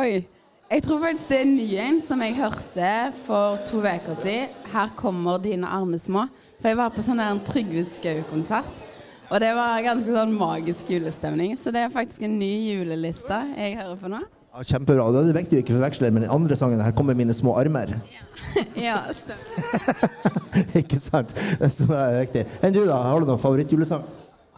Oi. 0.00 0.24
Jeg 0.72 0.82
tror 0.82 1.02
faktisk 1.04 1.28
det 1.28 1.36
er 1.36 1.44
en 1.44 1.52
ny 1.54 1.66
en 1.78 1.98
som 2.02 2.22
jeg 2.24 2.34
hørte 2.34 2.88
for 3.26 3.60
to 3.68 3.78
uker 3.84 4.16
siden. 4.18 4.48
'Her 4.72 4.88
kommer 4.96 5.38
dine 5.38 5.68
arme 5.68 5.98
små'. 6.00 6.26
For 6.58 6.68
jeg 6.68 6.76
var 6.76 6.90
på 6.90 7.02
sånn 7.04 7.20
der 7.20 7.38
Trygve 7.44 7.84
Skau-konsert. 7.84 8.86
Og 9.30 9.40
det 9.40 9.52
var 9.54 9.84
ganske 9.84 10.08
sånn 10.08 10.32
magisk 10.32 10.90
julestemning. 10.90 11.54
Så 11.58 11.70
det 11.70 11.84
er 11.84 11.92
faktisk 11.92 12.22
en 12.22 12.38
ny 12.38 12.72
juleliste 12.72 13.38
jeg 13.56 13.76
hører 13.76 13.96
på 14.00 14.08
nå. 14.08 14.22
Ja, 14.54 14.62
kjempebra. 14.62 15.08
Da 15.10 15.18
er 15.18 15.32
det 15.32 15.34
viktig 15.34 15.56
å 15.58 15.62
ikke 15.64 15.74
forveksle 15.74 16.10
med 16.14 16.22
den 16.22 16.30
andre 16.30 16.54
sangen 16.56 16.78
'Her 16.80 16.92
kommer 16.94 17.14
mine 17.18 17.34
små 17.34 17.56
armer'. 17.58 17.96
Ja, 18.86 19.00
stemmer. 19.10 20.04
ikke 20.80 20.98
sant? 20.98 21.34
Det 21.58 21.72
som 21.72 21.90
er 21.90 22.20
viktig. 22.20 22.44
Enn 22.62 22.74
du, 22.74 22.84
da? 22.86 23.00
Har 23.02 23.20
du 23.20 23.26
noen 23.26 23.42
favorittjulesang? 23.42 24.04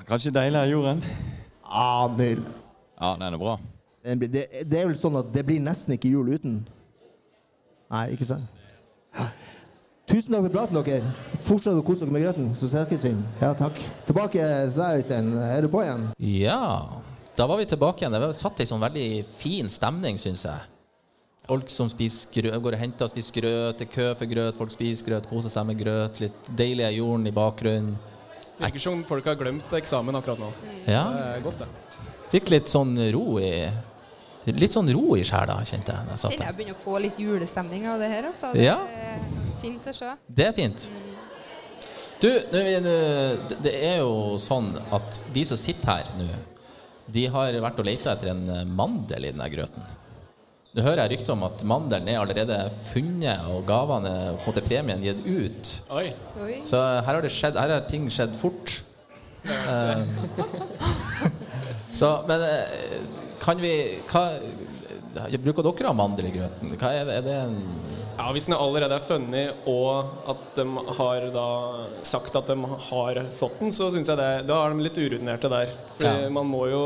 Kanskje 0.06 0.30
deilig 0.30 0.60
er 0.60 0.68
jorden? 0.70 1.00
Ah, 1.64 2.08
nydelig. 2.12 2.44
Ja, 3.00 3.14
den 3.16 3.34
er 3.34 3.38
bra. 3.38 3.56
Det, 4.04 4.44
det 4.70 4.78
er 4.78 4.86
vel 4.86 4.98
sånn 5.00 5.16
at 5.18 5.32
det 5.34 5.42
blir 5.48 5.64
nesten 5.64 5.96
ikke 5.96 6.12
jul 6.12 6.28
uten? 6.36 6.60
Nei, 7.90 8.04
ikke 8.12 8.28
sant? 8.28 8.52
Tusen 10.06 10.36
takk 10.36 10.44
for 10.44 10.52
praten, 10.54 10.78
dere. 10.86 11.14
Fortsett 11.42 11.74
å 11.74 11.82
kose 11.82 12.04
dere 12.04 12.14
med 12.14 12.22
grøten, 12.22 12.52
så 12.54 12.68
snakkes 12.70 13.02
vi. 13.08 13.16
Ja, 13.40 13.50
takk. 13.58 13.80
Tilbake 14.06 14.38
til 14.44 14.76
deg, 14.76 15.00
Øystein. 15.00 15.32
Er 15.40 15.64
du 15.64 15.72
på 15.72 15.82
igjen? 15.82 16.06
Ja, 16.20 16.60
da 17.36 17.46
var 17.46 17.58
vi 17.60 17.66
tilbake 17.68 18.02
igjen. 18.02 18.12
Det 18.12 18.20
var 18.20 18.32
satt 18.36 18.60
i 18.60 18.66
sånn 18.68 18.80
veldig 18.80 19.24
fin 19.28 19.68
stemning, 19.68 20.18
syns 20.18 20.44
jeg. 20.48 20.60
Folk 21.46 21.68
som 21.70 21.88
spiser 21.92 22.32
grøt, 22.34 22.56
går 22.64 22.74
og 22.74 22.80
henter 22.80 23.06
og 23.06 23.12
spiser 23.12 23.36
grøt, 23.40 23.78
det 23.78 23.86
er 23.86 23.92
kø 23.92 24.06
for 24.18 24.26
grøt, 24.26 24.56
folk 24.58 24.72
spiser 24.74 25.06
grøt, 25.06 25.28
koser 25.30 25.52
seg 25.52 25.66
med 25.68 25.78
grøt, 25.78 26.18
litt 26.24 26.48
deilig 26.58 26.86
er 26.88 26.96
jorden 26.96 27.26
i 27.30 27.34
bakgrunnen. 27.36 27.92
Virker 28.58 28.82
som 28.82 29.04
folk 29.06 29.26
har 29.28 29.36
glemt 29.38 29.70
eksamen 29.78 30.16
akkurat 30.18 30.40
nå. 30.42 30.48
Ja, 30.88 31.04
Det 31.12 31.26
er 31.36 31.44
godt, 31.44 31.58
det. 31.60 31.68
fikk 32.32 32.50
litt 32.50 32.72
sånn 32.72 32.96
ro 33.14 33.38
i 33.38 33.52
Litt 34.46 34.70
sånn 34.70 34.86
ro 34.94 35.16
i 35.18 35.24
sjela, 35.26 35.56
kjente 35.66 35.90
jeg. 35.90 36.06
jeg 36.06 36.18
Kjenner 36.22 36.46
jeg 36.46 36.54
begynner 36.56 36.74
å 36.76 36.82
få 36.84 36.98
litt 37.02 37.16
julestemning 37.18 37.86
av 37.90 37.98
det 37.98 38.08
her. 38.12 38.28
Altså. 38.28 38.52
Det 38.54 38.62
Ja. 38.62 38.76
er 38.86 39.18
fint 39.60 39.82
å 39.90 39.92
se. 39.94 40.12
Det 40.30 40.46
er 40.46 40.52
fint. 40.52 40.88
Du, 42.20 42.28
det 42.52 43.74
er 43.74 43.98
jo 43.98 44.38
sånn 44.38 44.68
at 44.92 45.18
de 45.34 45.44
som 45.44 45.56
sitter 45.58 45.86
her 45.90 46.04
nå, 46.16 46.28
de 47.12 47.28
har 47.30 47.60
vært 47.62 47.78
og 47.80 47.86
leita 47.86 48.14
etter 48.16 48.32
en 48.32 48.74
mandel 48.76 49.28
i 49.28 49.32
denne 49.32 49.48
grøten. 49.52 49.86
Nå 50.76 50.84
hører 50.84 51.06
jeg 51.06 51.14
rykter 51.14 51.32
om 51.32 51.44
at 51.46 51.62
mandelen 51.64 52.08
er 52.12 52.18
allerede 52.20 52.56
funnet, 52.90 53.46
og 53.48 53.62
gavene, 53.64 54.10
på 54.36 54.42
en 54.42 54.50
måte 54.50 54.64
premien, 54.66 55.04
gitt 55.04 55.22
ut. 55.24 55.70
Oi. 55.96 56.10
Oi. 56.44 56.56
Så 56.68 56.76
her 56.76 57.06
har, 57.08 57.20
det 57.24 57.32
skjedd, 57.32 57.56
her 57.56 57.72
har 57.72 57.86
ting 57.88 58.04
skjedd 58.12 58.36
fort. 58.36 58.74
Eh, 59.46 60.02
så, 61.98 62.10
men 62.28 62.44
eh, 62.44 62.98
kan 63.40 63.62
vi 63.62 63.72
hva, 64.10 64.26
Bruker 65.40 65.64
dere 65.64 65.94
mandel 65.96 66.28
i 66.28 66.34
grøten? 66.34 66.74
Hva 66.76 66.92
er, 66.92 67.08
er 67.08 67.24
det 67.24 67.36
en 67.46 67.54
Ja, 68.16 68.30
Hvis 68.32 68.46
den 68.48 68.56
allerede 68.56 68.96
er 68.96 69.04
funnet, 69.04 69.58
og 69.68 70.06
at 70.32 70.54
de 70.56 70.64
har 70.98 71.26
da 71.34 71.48
sagt 72.06 72.36
at 72.38 72.46
de 72.48 72.56
har 72.88 73.20
fått 73.38 73.58
den, 73.60 73.72
så 73.76 73.90
syns 73.92 74.08
jeg 74.08 74.16
det 74.20 74.30
Da 74.48 74.62
er 74.64 74.72
de 74.74 74.86
litt 74.86 74.96
urutinerte 74.96 75.50
der. 75.52 75.74
For 75.98 76.04
Ja. 76.08 76.28
man 76.32 76.46
må 76.48 76.64
jo 76.70 76.82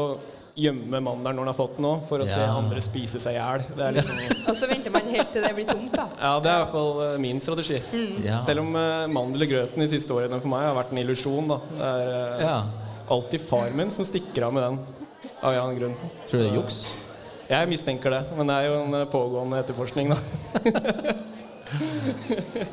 gjemme 0.60 0.98
mandelen 1.00 1.36
når 1.38 1.44
han 1.46 1.52
har 1.52 1.56
fått 1.56 1.76
den 1.78 1.86
òg, 1.86 2.02
for 2.08 2.18
å 2.20 2.26
se 2.28 2.40
andre 2.42 2.80
spise 2.82 3.20
seg 3.22 3.36
i 3.36 3.38
hjel. 3.38 3.62
Er 3.78 3.92
liksom 3.96 4.18
Og 4.50 4.56
så 4.58 4.66
venter 4.68 4.90
man 4.92 5.06
helt 5.14 5.30
til 5.32 5.42
det 5.46 5.54
blir 5.56 5.68
tomt, 5.70 5.92
da. 5.94 6.08
Ja, 6.20 6.32
det 6.42 6.50
er 6.50 6.56
i 6.58 6.64
hvert 6.64 6.72
fall 6.74 7.02
eh, 7.06 7.18
min 7.22 7.40
strategi. 7.40 7.78
Ja. 8.26 8.40
Selv 8.44 8.60
om 8.66 8.74
uh, 8.74 9.06
mandel 9.08 9.46
i 9.46 9.50
grøten 9.54 9.80
de 9.80 9.88
siste 9.88 10.12
årene 10.12 10.40
for 10.42 10.50
meg 10.52 10.66
har 10.66 10.74
vært 10.82 10.90
en 10.92 10.98
illusjon. 11.04 11.48
da. 11.54 11.60
Det 11.78 11.92
er 11.92 12.10
eh, 12.16 12.42
Ja. 12.48 12.56
alltid 13.08 13.40
far 13.46 13.70
min 13.74 13.90
som 13.94 14.04
stikker 14.04 14.48
av 14.50 14.52
med 14.58 14.66
den. 14.66 14.80
Av 15.40 15.54
en 15.54 15.60
annen 15.62 15.78
grunn. 15.78 15.96
Tror 16.28 16.42
du 16.42 16.44
det 16.44 16.50
er 16.50 16.58
juks? 16.58 16.80
Jeg 17.50 17.66
mistenker 17.70 18.14
det, 18.14 18.22
men 18.38 18.46
det 18.46 18.56
er 18.60 18.68
jo 18.70 18.78
en 18.84 18.94
eh, 19.00 19.08
pågående 19.10 19.58
etterforskning, 19.64 20.12
da. 20.14 20.18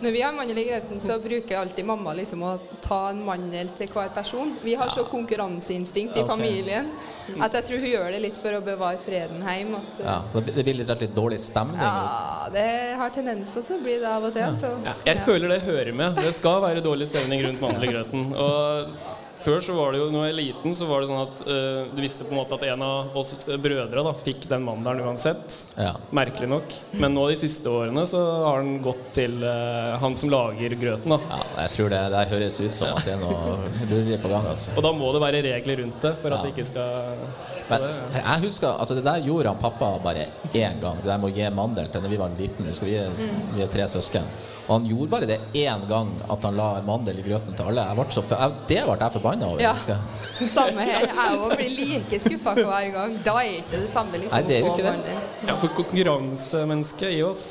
Når 0.01 0.11
vi 0.11 0.21
har 0.21 0.33
mannlig 0.33 0.63
Grauten, 0.69 0.99
så 0.99 1.19
bruker 1.21 1.59
alltid 1.59 1.85
mamma 1.85 2.13
liksom 2.17 2.41
å 2.45 2.53
ta 2.81 3.09
en 3.11 3.19
mandel 3.25 3.69
til 3.77 3.89
hver 3.93 4.09
person. 4.15 4.55
Vi 4.63 4.73
har 4.79 4.89
så 4.93 5.03
konkurranseinstinkt 5.09 6.17
i 6.17 6.23
familien 6.25 6.89
at 7.37 7.53
jeg 7.59 7.67
tror 7.67 7.83
hun 7.83 7.91
gjør 7.91 8.09
det 8.15 8.21
litt 8.23 8.39
for 8.41 8.57
å 8.57 8.61
bevare 8.65 8.97
freden 9.03 9.43
hjemme. 9.45 9.81
At, 9.83 10.01
Ja, 10.01 10.17
så 10.31 10.41
det 10.41 10.55
blir 10.65 10.79
litt, 10.79 10.89
litt 11.03 11.13
dårlig 11.15 11.39
stemning? 11.43 11.77
ja, 11.81 12.49
det 12.53 12.67
har 12.97 13.13
tendenser 13.13 13.65
til 13.67 13.77
å 13.77 13.83
bli 13.85 13.99
det 14.01 14.09
av 14.09 14.25
og 14.29 14.33
til. 14.33 14.57
Så, 14.61 14.73
Ja, 14.85 14.97
jeg 15.11 15.21
ja. 15.21 15.25
føler 15.29 15.53
det 15.53 15.61
hører 15.67 15.93
med. 15.93 16.17
Det 16.25 16.33
skal 16.37 16.61
være 16.65 16.81
dårlig 16.85 17.09
stemning 17.13 17.45
rundt 17.45 17.61
mandel 17.61 17.85
i 17.89 17.93
grøten. 17.93 18.27
Og 18.33 18.93
før 19.43 19.59
så 19.63 19.73
var 19.77 19.93
det 19.93 19.99
jo, 20.01 20.07
når 20.13 20.25
jeg 20.27 20.33
var 20.33 20.37
liten, 20.41 20.75
så 20.77 20.87
var 20.89 21.01
det 21.03 21.09
sånn 21.09 21.21
at 21.23 21.41
uh, 21.47 21.91
du 21.95 22.01
visste 22.03 22.25
på 22.27 22.33
en 22.33 22.39
måte 22.41 22.57
at 22.57 22.65
en 22.71 22.83
av 22.85 23.17
oss 23.21 23.33
brødre 23.63 24.03
da, 24.07 24.13
fikk 24.25 24.47
den 24.49 24.65
mandelen 24.65 25.05
uansett. 25.07 25.59
Ja. 25.77 25.93
Merkelig 26.15 26.49
nok. 26.51 26.75
Men 27.01 27.15
nå 27.17 27.27
de 27.31 27.37
siste 27.39 27.69
årene 27.71 28.03
så 28.09 28.21
har 28.47 28.63
den 28.63 28.79
gått 28.85 29.03
til 29.17 29.37
uh, 29.45 29.97
han 30.01 30.17
som 30.19 30.31
lager 30.33 30.75
grøten. 30.79 31.15
da. 31.15 31.19
ja, 31.37 31.41
jeg 31.63 31.75
tror 31.77 31.93
det 31.93 32.01
der 32.15 32.31
høres 32.33 32.59
ut 32.61 32.73
som 32.75 32.93
at 32.95 33.05
det 33.07 33.15
er 33.15 33.21
noe 33.23 33.87
lureri 33.91 34.19
på 34.21 34.31
gang. 34.33 34.49
altså. 34.53 34.75
Og 34.77 34.85
da 34.85 34.93
må 34.95 35.13
det 35.15 35.23
være 35.25 35.43
regler 35.47 35.83
rundt 35.83 36.01
det 36.03 36.15
for 36.21 36.33
at 36.33 36.37
Ja. 36.37 36.43
det 36.45 36.53
ikke 36.55 36.67
skal 36.69 37.56
Men 37.69 37.87
for 38.13 38.19
jeg 38.21 38.41
husker, 38.47 38.67
altså 38.79 38.95
Det 38.95 39.03
der 39.03 39.19
gjorde 39.25 39.47
han 39.51 39.57
pappa 39.61 39.89
bare 40.03 40.27
én 40.53 40.79
gang. 40.81 40.97
Det 41.01 41.09
der 41.09 41.17
med 41.17 41.31
å 41.31 41.35
gi 41.35 41.49
mandel 41.53 41.87
til 41.91 42.01
når 42.01 42.09
vi 42.13 42.17
var 42.21 42.29
liten. 42.39 42.65
Husker 42.71 42.85
vi, 42.85 42.95
er- 42.95 43.11
vi 43.55 43.61
er 43.65 43.67
tre 43.67 43.87
søsken. 43.87 44.23
Og 44.67 44.73
han 44.81 44.85
gjorde 44.89 45.09
bare 45.11 45.25
det 45.29 45.39
én 45.55 45.83
gang, 45.87 46.09
at 46.29 46.43
han 46.43 46.55
la 46.59 46.81
mandel 46.83 47.19
i 47.19 47.23
grøten 47.23 47.55
til 47.55 47.65
alle. 47.69 47.85
Jeg 47.87 47.95
ble 47.95 48.05
så, 48.11 48.23
jeg, 48.31 48.51
det 48.67 48.81
ble 48.87 48.97
jeg 48.99 49.11
forbanna 49.15 49.45
over. 49.47 49.61
Ja. 49.63 49.73
husker. 49.73 49.97
Samme 50.57 50.81
her. 50.87 51.07
Jeg 51.07 51.39
òg 51.39 51.55
blir 51.55 51.75
like 51.77 52.19
skuffa 52.19 52.53
hver 52.57 52.91
gang. 52.97 53.17
Da 53.23 53.37
er 53.43 53.53
ikke 53.61 53.79
det 53.83 53.89
samme 53.89 54.19
liksom, 54.19 54.35
Nei, 54.35 54.43
det 54.47 54.57
er 54.57 54.65
jo 54.65 54.73
ikke 54.73 54.91
det. 54.91 55.17
ja, 55.47 55.55
for 55.55 55.67
konkurransemennesket 55.79 57.15
i 57.15 57.23
oss 57.23 57.45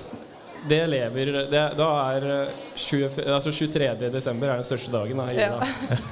det 0.68 0.80
lever 0.90 1.30
det, 1.50 1.62
Da 1.78 1.88
er 2.16 2.26
eh, 2.30 2.48
20, 2.76 3.24
altså 3.34 3.52
23. 3.54 4.10
desember 4.12 4.48
er 4.52 4.60
den 4.60 4.66
største 4.68 4.90
dagen. 4.92 5.16
Da, 5.16 5.26
i 5.30 5.36
Ja. 5.38 5.48
jula. 5.52 5.68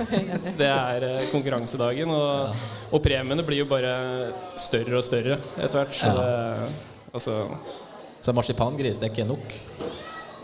Det 0.60 0.68
er 0.70 1.06
eh, 1.08 1.28
konkurransedagen, 1.32 2.10
og, 2.10 2.54
og 2.92 3.02
premiene 3.04 3.42
blir 3.46 3.62
jo 3.64 3.68
bare 3.70 3.94
større 4.60 4.98
og 5.00 5.04
større 5.06 5.38
etter 5.58 5.78
hvert. 5.82 5.94
Så 5.98 6.06
Ja. 6.06 6.14
det, 6.20 6.72
altså 7.14 7.38
Så 8.24 8.32
marsipangris, 8.32 8.98
det 8.98 9.10
er 9.10 9.12
ikke 9.12 9.28
nok? 9.28 9.58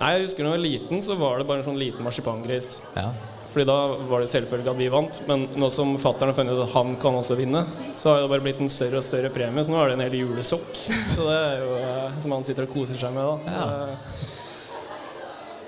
Nei, 0.01 0.11
jeg 0.17 0.23
husker 0.27 0.45
da 0.45 0.51
jeg 0.51 0.59
var 0.59 0.65
liten, 0.65 1.03
så 1.05 1.15
var 1.21 1.39
det 1.39 1.47
bare 1.49 1.61
en 1.63 1.65
sånn 1.71 1.79
liten 1.81 2.05
marsipangris. 2.05 2.83
Ja. 2.97 3.11
Fordi 3.51 3.67
da 3.67 3.77
var 4.07 4.23
det 4.23 4.31
selvfølgelig 4.31 4.71
at 4.71 4.79
vi 4.79 4.89
vant, 4.93 5.17
men 5.27 5.47
nå 5.59 5.71
som 5.75 5.97
fattern 5.99 6.31
har 6.31 6.37
funnet 6.39 6.55
ut 6.55 6.65
at 6.69 6.75
han 6.77 6.93
kan 7.03 7.17
også 7.19 7.35
vinne, 7.39 7.65
så 7.99 8.13
har 8.13 8.21
det 8.23 8.29
bare 8.31 8.45
blitt 8.45 8.61
en 8.63 8.71
større 8.71 9.01
og 9.01 9.07
større 9.07 9.31
premie, 9.35 9.65
så 9.67 9.73
nå 9.75 9.81
er 9.83 9.91
det 9.91 9.97
en 9.99 10.05
hel 10.07 10.19
julesokk. 10.21 10.71
Så 11.17 11.27
det 11.27 11.39
er 11.39 11.65
jo 11.65 11.73
eh, 11.81 12.21
som 12.23 12.37
han 12.37 12.47
sitter 12.47 12.69
og 12.69 12.77
koser 12.77 13.01
seg 13.01 13.17
med, 13.17 13.27
da. 13.27 13.57
Ja. 13.57 14.31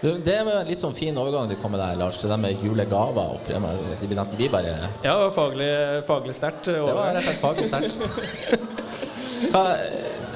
Du, 0.02 0.08
det 0.18 0.34
er 0.34 0.48
en 0.50 0.66
litt 0.66 0.82
sånn 0.82 0.94
fin 0.94 1.18
overgang 1.18 1.50
du 1.50 1.54
kom 1.62 1.70
med 1.74 1.78
der, 1.82 1.98
Lars. 1.98 2.16
Det 2.18 2.38
med 2.42 2.62
julegaver 2.64 3.36
og 3.36 3.44
premier. 3.46 3.78
De 4.00 4.08
blir 4.10 4.18
nesten 4.18 4.38
blir 4.38 4.50
bare 4.50 4.72
Ja, 5.04 5.12
det 5.12 5.18
var 5.28 5.34
faglig, 5.36 5.68
faglig 6.08 6.34
sterkt. 6.34 6.66
Det 6.66 6.80
var 6.82 7.12
rett 7.14 7.20
og 7.20 7.28
slett 7.28 7.42
faglig 7.42 7.68
sterkt. 7.70 7.94
Jeg 9.52 9.90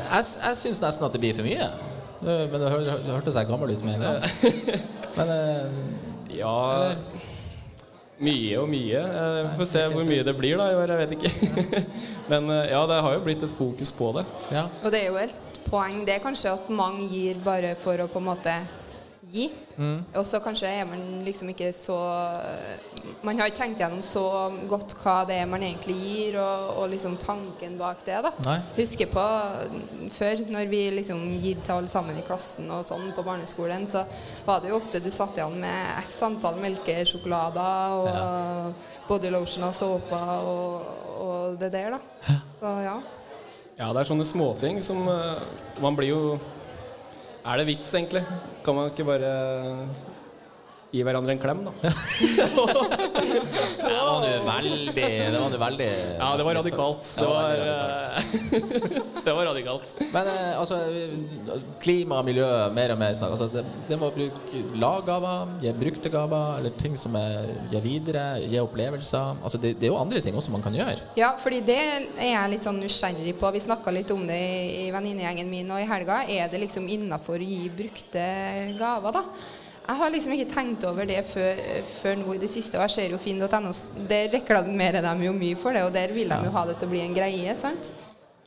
jeg 0.06 0.56
syns 0.60 0.80
nesten 0.82 1.06
at 1.06 1.14
det 1.14 1.20
blir 1.22 1.34
for 1.34 1.46
mye. 1.46 1.66
Men 2.22 2.54
det, 2.60 2.68
hør, 2.70 2.84
hørtes 3.08 3.38
jeg 3.38 3.48
gammel 3.48 3.72
ut 3.74 3.82
med 3.86 3.96
en 3.96 4.04
gang. 4.06 4.18
Men 5.16 5.32
ja 6.40 6.54
Ja 6.86 7.34
Mye 8.18 8.54
og 8.62 8.68
mye. 8.72 9.00
Eh, 9.02 9.40
Vi 9.50 9.56
får 9.60 9.68
se 9.68 9.82
hvor 9.92 10.06
mye 10.08 10.24
det 10.24 10.32
blir 10.38 10.56
da 10.56 10.70
i 10.72 10.76
år, 10.78 10.92
jeg 10.94 11.02
vet 11.02 11.16
ikke. 11.18 11.82
Men 12.32 12.48
eh, 12.50 12.70
ja, 12.72 12.80
det 12.88 13.00
har 13.04 13.16
jo 13.18 13.24
blitt 13.26 13.42
et 13.44 13.52
fokus 13.58 13.92
på 13.92 14.12
det. 14.16 14.24
ja. 14.54 14.66
Og 14.82 14.88
det 14.94 15.02
er 15.02 15.10
jo 15.10 15.18
et 15.20 15.36
poeng 15.66 16.04
det 16.06 16.14
er 16.14 16.22
kanskje 16.22 16.52
at 16.54 16.68
mange 16.70 17.08
gir 17.10 17.40
bare 17.44 17.74
for 17.80 17.98
å 17.98 18.06
på 18.08 18.20
en 18.22 18.28
måte 18.30 18.52
gi. 19.32 19.48
Og 20.14 20.22
så 20.24 20.38
kanskje 20.40 20.70
er 20.70 20.86
man 20.88 21.00
liksom 21.26 21.50
ikke 21.52 21.72
så 21.74 21.96
Man 23.26 23.38
har 23.40 23.50
ikke 23.50 23.60
tenkt 23.62 23.80
gjennom 23.82 24.02
så 24.06 24.22
godt 24.70 24.94
hva 25.00 25.16
det 25.28 25.38
er 25.40 25.48
man 25.50 25.64
egentlig 25.66 25.96
gir, 25.98 26.38
og, 26.42 26.70
og 26.82 26.90
liksom 26.92 27.16
tanken 27.22 27.76
bak 27.80 28.04
det. 28.06 28.20
da. 28.26 28.32
Nei. 28.46 28.56
Husker 28.78 29.10
på 29.12 29.26
før, 30.16 30.44
når 30.52 30.70
vi 30.70 30.82
liksom 30.98 31.22
gitt 31.42 31.64
til 31.66 31.76
alle 31.76 31.90
sammen 31.92 32.18
i 32.18 32.24
klassen 32.26 32.70
og 32.72 32.84
sånn 32.86 33.10
på 33.16 33.24
barneskolen, 33.26 33.86
så 33.90 34.04
var 34.46 34.62
det 34.62 34.72
jo 34.72 34.80
ofte 34.80 35.02
du 35.02 35.10
satt 35.14 35.38
igjen 35.38 35.58
med 35.62 36.06
x 36.06 36.20
antall 36.26 36.60
melkesjokolader 36.62 38.00
og 38.00 39.06
body 39.08 39.30
lotion 39.34 39.68
og 39.68 39.76
såper 39.76 40.50
og, 40.50 40.90
og 41.26 41.60
det 41.60 41.72
der, 41.74 41.96
da. 41.96 42.40
Så 42.58 42.72
ja. 42.86 42.98
Ja, 43.76 43.90
det 43.92 44.00
er 44.00 44.08
sånne 44.08 44.24
småting 44.24 44.78
som 44.84 45.02
eh, 45.12 45.42
Man 45.84 45.96
blir 45.98 46.08
jo 46.08 46.20
Er 47.44 47.60
det 47.60 47.66
vits, 47.68 47.90
egentlig? 47.92 48.22
Kan 48.64 48.78
man 48.78 48.88
ikke 48.88 49.04
bare 49.04 49.32
gi 50.96 51.02
hverandre 51.06 51.32
en 51.36 51.42
klem, 51.42 51.60
da? 51.66 51.72
Det 51.76 51.82
var 53.96 54.18
nå 54.22 54.28
veldig 54.46 54.94
Det 54.96 55.38
var 55.40 55.50
nå 55.52 55.58
veldig 55.60 55.88
Ja, 56.18 56.28
det 56.38 56.44
var 56.46 56.54
radikalt. 56.60 57.04
Det 57.16 57.26
var, 57.28 57.42
radikalt. 57.60 58.56
eh, 58.56 58.62
det 59.26 59.32
var 59.36 59.44
radikalt. 59.50 59.86
Men 60.14 60.24
eh, 60.32 60.52
altså 60.58 60.76
Klima 61.82 62.14
og 62.20 62.24
miljø, 62.28 62.46
mer 62.74 62.90
og 62.94 62.98
mer 63.00 63.12
snakk. 63.18 63.30
Altså, 63.36 63.46
det, 63.52 63.62
det 63.88 63.96
må 64.00 64.06
bruke 64.14 64.62
laggaver, 64.80 65.38
gi 65.62 65.72
brukte 65.76 66.08
gaver, 66.12 66.46
eller 66.60 66.72
ting 66.80 66.94
som 66.98 67.16
er 67.20 67.32
gi 67.72 67.80
videre, 67.84 68.24
gi 68.44 68.58
opplevelser. 68.62 69.26
Altså, 69.42 69.56
det, 69.62 69.70
det 69.80 69.86
er 69.88 69.92
jo 69.94 70.00
andre 70.00 70.20
ting 70.24 70.34
også 70.38 70.54
man 70.54 70.64
kan 70.64 70.74
gjøre. 70.76 71.00
Ja, 71.18 71.30
fordi 71.40 71.58
det 71.66 71.78
er 71.82 72.30
jeg 72.32 72.50
litt 72.56 72.66
sånn 72.66 72.80
nysgjerrig 72.82 73.34
på. 73.40 73.46
Vi 73.56 73.64
snakka 73.66 73.88
litt 73.94 74.10
om 74.14 74.22
det 74.28 74.40
i 74.40 74.44
i 74.86 74.88
venninnegjengen 74.94 75.48
min 75.50 75.70
og 75.74 75.80
i 75.82 75.86
helga. 75.88 76.16
Er 76.30 76.44
det 76.52 76.58
liksom 76.62 76.84
innafor 76.92 77.40
å 77.42 77.46
gi 77.46 77.66
brukte 77.74 78.22
gaver, 78.78 79.12
da? 79.20 79.24
Jeg 79.86 79.98
har 80.00 80.10
liksom 80.10 80.32
ikke 80.34 80.50
tenkt 80.50 80.84
over 80.88 81.06
det 81.06 81.20
før, 81.28 81.60
før 82.00 82.16
nå 82.18 82.34
i 82.34 82.40
det 82.42 82.50
siste, 82.50 82.74
og 82.74 82.88
jeg 82.88 82.94
ser 82.96 83.12
jo 83.14 83.20
finn.no. 83.22 83.70
Der 84.10 84.32
reklamerer 84.32 85.04
de 85.04 85.28
jo 85.28 85.34
mye 85.36 85.58
for 85.58 85.76
det, 85.76 85.84
og 85.86 85.94
der 85.94 86.14
vil 86.14 86.32
de 86.32 86.40
jo 86.48 86.54
ha 86.56 86.64
det 86.66 86.74
til 86.80 86.88
å 86.88 86.94
bli 86.94 87.04
en 87.04 87.14
greie, 87.14 87.54
sant? 87.58 87.92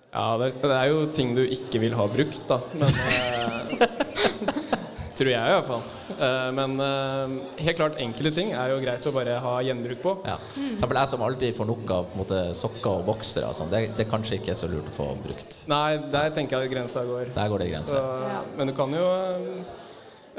Ja, 0.09 0.33
det, 0.41 0.55
det 0.59 0.73
er 0.75 0.89
jo 0.91 1.05
ting 1.15 1.31
du 1.37 1.45
ikke 1.45 1.79
vil 1.85 1.95
ha 1.95 2.09
brukt, 2.11 2.41
da. 2.49 2.59
Men 2.73 2.91
eh, 2.91 3.87
Tror 5.19 5.27
jeg 5.33 5.51
i 5.51 5.51
hvert 5.51 5.67
fall. 5.67 5.81
Eh, 6.15 6.49
men 6.55 6.75
eh, 6.79 7.33
helt 7.65 7.79
klart 7.79 7.97
enkelte 7.99 8.31
ting 8.37 8.53
er 8.55 8.71
jo 8.71 8.77
greit 8.83 9.07
å 9.09 9.11
bare 9.15 9.35
ha 9.43 9.57
gjenbruk 9.67 9.99
på. 10.03 10.13
Ja. 10.27 10.37
For 10.53 10.77
eksempel 10.77 10.99
jeg 11.01 11.11
som 11.11 11.25
alltid 11.27 11.57
får 11.57 11.67
nok 11.67 11.91
av 11.95 12.13
måte, 12.19 12.39
sokker 12.55 13.01
og 13.01 13.03
boksere 13.09 13.49
og 13.51 13.57
sånn, 13.57 13.71
det, 13.73 13.81
det 13.97 14.07
kanskje 14.11 14.39
ikke 14.39 14.53
er 14.55 14.59
så 14.59 14.71
lurt 14.71 14.87
å 14.91 14.95
få 14.95 15.09
brukt. 15.23 15.61
Nei, 15.71 15.99
der 16.11 16.31
tenker 16.35 16.63
jeg 16.63 16.71
grensa 16.71 17.03
går. 17.07 17.33
Der 17.35 17.51
går 17.51 17.65
det 17.65 17.83
Så. 17.89 17.99
Ja. 18.27 18.39
Men 18.55 18.71
du 18.71 18.75
kan 18.77 18.95
jo 18.95 19.03
eh, 19.03 19.77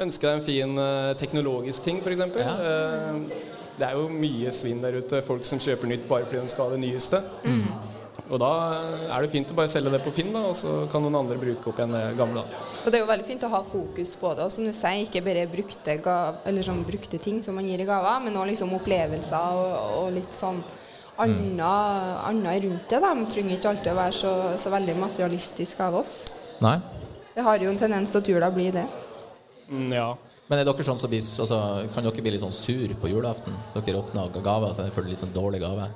ønske 0.05 0.27
deg 0.27 0.39
en 0.39 0.45
fin 0.45 0.83
eh, 0.83 1.13
teknologisk 1.19 1.85
ting, 1.85 2.01
f.eks. 2.01 2.25
Ja. 2.39 2.55
Uh, 2.57 3.49
det 3.79 3.87
er 3.87 3.97
jo 3.97 4.09
mye 4.13 4.51
svinn 4.53 4.81
der 4.83 4.99
ute. 5.01 5.23
Folk 5.25 5.47
som 5.47 5.61
kjøper 5.61 5.89
nytt 5.89 6.03
bare 6.09 6.27
fordi 6.27 6.43
de 6.43 6.53
skal 6.53 6.69
ha 6.69 6.75
det 6.75 6.83
nyeste. 6.83 7.21
Og 8.31 8.39
da 8.39 8.51
er 9.11 9.23
det 9.23 9.31
fint 9.33 9.49
å 9.51 9.55
bare 9.57 9.71
selge 9.71 9.91
det 9.91 9.99
på 10.05 10.11
Finn, 10.15 10.29
da, 10.31 10.43
og 10.47 10.53
så 10.55 10.85
kan 10.91 11.03
noen 11.03 11.17
andre 11.19 11.35
bruke 11.39 11.67
opp 11.67 11.79
igjen 11.81 11.95
det 11.95 12.03
gamle. 12.19 12.43
Da. 12.45 12.67
Og 12.83 12.85
det 12.87 12.99
er 12.99 13.03
jo 13.03 13.09
veldig 13.09 13.27
fint 13.27 13.43
å 13.43 13.49
ha 13.51 13.59
fokus 13.67 14.13
på 14.19 14.31
det. 14.37 14.45
Og 14.45 14.53
som 14.55 14.67
du 14.67 14.71
sier, 14.75 15.01
ikke 15.03 15.23
bare 15.25 15.47
brukte, 15.51 15.97
gav, 16.03 16.39
eller 16.47 16.63
sånn 16.63 16.85
brukte 16.87 17.19
ting 17.19 17.41
som 17.43 17.57
man 17.59 17.67
gir 17.67 17.83
i 17.83 17.87
gaver, 17.87 18.21
men 18.23 18.37
også 18.37 18.51
liksom 18.53 18.77
opplevelser 18.77 19.59
og, 19.59 19.75
og 19.99 20.15
litt 20.15 20.37
sånn 20.37 20.61
annet 21.21 22.63
rundt 22.63 22.87
det. 22.89 22.99
Da. 22.99 23.13
Man 23.13 23.27
trenger 23.29 23.57
ikke 23.57 23.75
alltid 23.75 23.91
å 23.91 23.99
være 23.99 24.17
så, 24.21 24.33
så 24.57 24.73
veldig 24.73 24.97
materialistisk 25.01 25.83
av 25.83 25.99
oss. 26.01 26.17
Nei? 26.63 26.77
Det 27.35 27.43
har 27.45 27.63
jo 27.63 27.71
en 27.71 27.79
tendens 27.79 28.11
til 28.13 28.21
å 28.21 28.27
tula 28.27 28.51
bli 28.53 28.71
det. 28.75 28.87
Mm, 29.71 29.89
ja. 29.95 30.09
Men 30.51 30.59
er 30.59 30.67
dere 30.67 30.83
sånn 30.83 30.99
som 30.99 31.11
blir, 31.11 31.23
altså, 31.23 31.57
kan 31.95 32.03
dere 32.03 32.23
bli 32.25 32.33
litt 32.35 32.43
sånn 32.43 32.55
sur 32.55 32.91
på 32.99 33.11
julaften? 33.11 33.55
Så 33.71 33.83
dere 33.85 34.01
åpner 34.01 34.33
gaver, 34.43 34.73
så 34.75 34.87
føler 34.91 35.13
litt 35.13 35.23
sånn 35.23 35.31
dårlig 35.35 35.61
gave? 35.63 35.87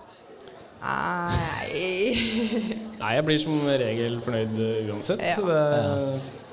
Nei 0.85 2.15
Nei, 3.01 3.11
jeg 3.17 3.25
blir 3.27 3.39
som 3.41 3.61
regel 3.67 4.17
fornøyd 4.23 4.55
uh, 4.59 4.93
uansett. 4.93 5.21
Ja. 5.25 5.35
Det, 5.43 6.43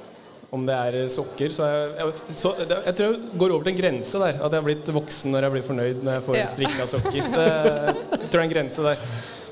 om 0.52 0.66
det 0.68 0.74
er 0.76 0.96
sokker, 1.12 1.52
så 1.56 1.64
er 1.64 1.76
jeg 1.78 1.92
jeg, 2.10 2.36
så, 2.36 2.50
det, 2.60 2.76
jeg 2.88 2.96
tror 2.98 3.06
jeg 3.14 3.38
går 3.40 3.54
over 3.54 3.64
til 3.64 3.72
en 3.72 3.78
grense 3.78 4.18
der. 4.20 4.34
At 4.36 4.50
jeg 4.52 4.58
har 4.60 4.66
blitt 4.66 4.90
voksen 4.98 5.32
når 5.32 5.46
jeg 5.46 5.54
blir 5.54 5.64
fornøyd 5.68 6.02
når 6.04 6.18
jeg 6.18 6.24
får 6.26 6.36
Ja. 6.36 6.42
en 6.42 6.52
strikka 6.56 6.88
sokker. 6.90 7.30
Det, 7.36 7.46
jeg 7.46 8.26
tror 8.26 8.34
det 8.34 8.40
er 8.42 8.44
en 8.48 8.52
grense 8.56 8.88
der. 8.88 9.06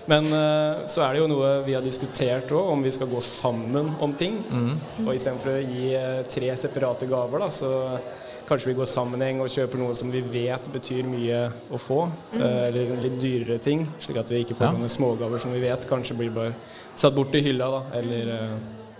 Men 0.08 0.30
uh, 0.32 0.86
så 0.88 1.04
er 1.04 1.12
det 1.12 1.20
jo 1.20 1.28
noe 1.30 1.50
vi 1.66 1.74
har 1.76 1.84
diskutert 1.84 2.50
òg, 2.50 2.72
om 2.72 2.82
vi 2.82 2.90
skal 2.94 3.10
gå 3.10 3.20
sammen 3.20 3.92
om 4.00 4.14
ting. 4.18 4.40
Og 5.04 5.12
istedenfor 5.14 5.52
å 5.52 5.60
gi 5.60 5.92
uh, 5.96 6.22
tre 6.30 6.54
separate 6.56 7.06
gaver, 7.10 7.44
da, 7.44 7.50
så 7.52 7.70
kanskje 8.50 8.72
vi 8.72 8.74
går 8.80 8.88
sammen 8.90 9.22
og 9.44 9.50
kjøper 9.52 9.78
noe 9.78 9.94
som 9.94 10.10
vi 10.10 10.20
vet 10.26 10.64
betyr 10.72 11.06
mye 11.06 11.44
å 11.70 11.78
få, 11.78 12.00
eh, 12.34 12.66
eller 12.66 12.96
litt 13.04 13.20
dyrere 13.22 13.60
ting, 13.62 13.84
slik 14.02 14.18
at 14.18 14.32
vi 14.32 14.40
ikke 14.42 14.56
får 14.58 14.66
Ja. 14.66 14.72
noen 14.72 14.90
smågaver 14.90 15.38
som 15.40 15.52
vi 15.52 15.60
vet 15.60 15.86
kanskje 15.86 16.16
blir 16.18 16.30
bare 16.34 16.54
satt 16.96 17.14
bort 17.14 17.32
i 17.34 17.40
hylla, 17.40 17.70
da, 17.70 17.98
eller 18.00 18.32
eh, 18.34 18.56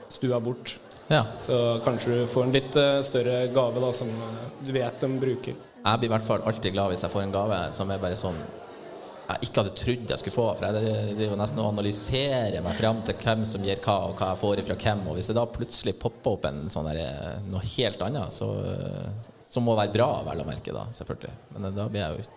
stua 0.08 0.38
bort. 0.40 0.76
Ja. 1.08 1.24
Så 1.40 1.80
kanskje 1.82 2.20
du 2.20 2.26
får 2.30 2.44
en 2.44 2.52
litt 2.52 2.76
eh, 2.76 3.02
større 3.02 3.48
gave 3.52 3.80
da, 3.82 3.92
som 3.92 4.08
eh, 4.08 4.64
du 4.64 4.72
vet 4.72 5.00
de 5.00 5.08
bruker. 5.18 5.54
Jeg 5.84 5.98
blir 5.98 6.10
i 6.10 6.14
hvert 6.14 6.28
fall 6.30 6.42
alltid 6.46 6.72
glad 6.72 6.90
hvis 6.90 7.02
jeg 7.02 7.10
får 7.10 7.22
en 7.22 7.32
gave 7.32 7.60
som 7.72 7.90
er 7.90 7.98
bare 7.98 8.16
sånn 8.20 8.38
jeg 9.30 9.48
ikke 9.48 9.62
hadde 9.62 9.74
trodd 9.78 10.12
jeg 10.14 10.20
skulle 10.22 10.36
få. 10.36 10.46
For 10.58 10.66
jeg 10.68 11.14
driver 11.18 11.40
nesten 11.40 11.62
og 11.62 11.70
analyserer 11.72 12.60
meg 12.64 12.78
frem 12.78 13.00
til 13.08 13.18
hvem 13.24 13.44
som 13.48 13.64
gir 13.66 13.80
hva, 13.84 13.96
og 14.10 14.18
hva 14.20 14.32
jeg 14.32 14.42
får 14.42 14.62
ifra 14.64 14.78
hvem. 14.84 15.06
Og 15.10 15.18
hvis 15.18 15.30
det 15.32 15.38
da 15.38 15.46
plutselig 15.50 15.96
popper 16.02 16.36
opp 16.36 16.46
en 16.50 16.62
sånn 16.72 16.90
der, 16.90 17.00
eh, 17.06 17.40
noe 17.50 17.64
helt 17.76 18.02
annet, 18.06 18.34
så, 18.36 18.50
som 19.50 19.66
må 19.66 19.74
være 19.78 19.94
bra, 19.96 20.10
vel 20.28 20.44
å 20.44 20.46
merke, 20.48 20.74
da, 20.76 20.86
selvfølgelig. 20.94 21.34
Men 21.56 21.70
eh, 21.70 21.74
da 21.80 21.88
blir 21.90 22.06
jeg 22.06 22.20
jo 22.20 22.30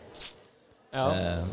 Ja. 0.93 1.05
eh, 1.09 1.45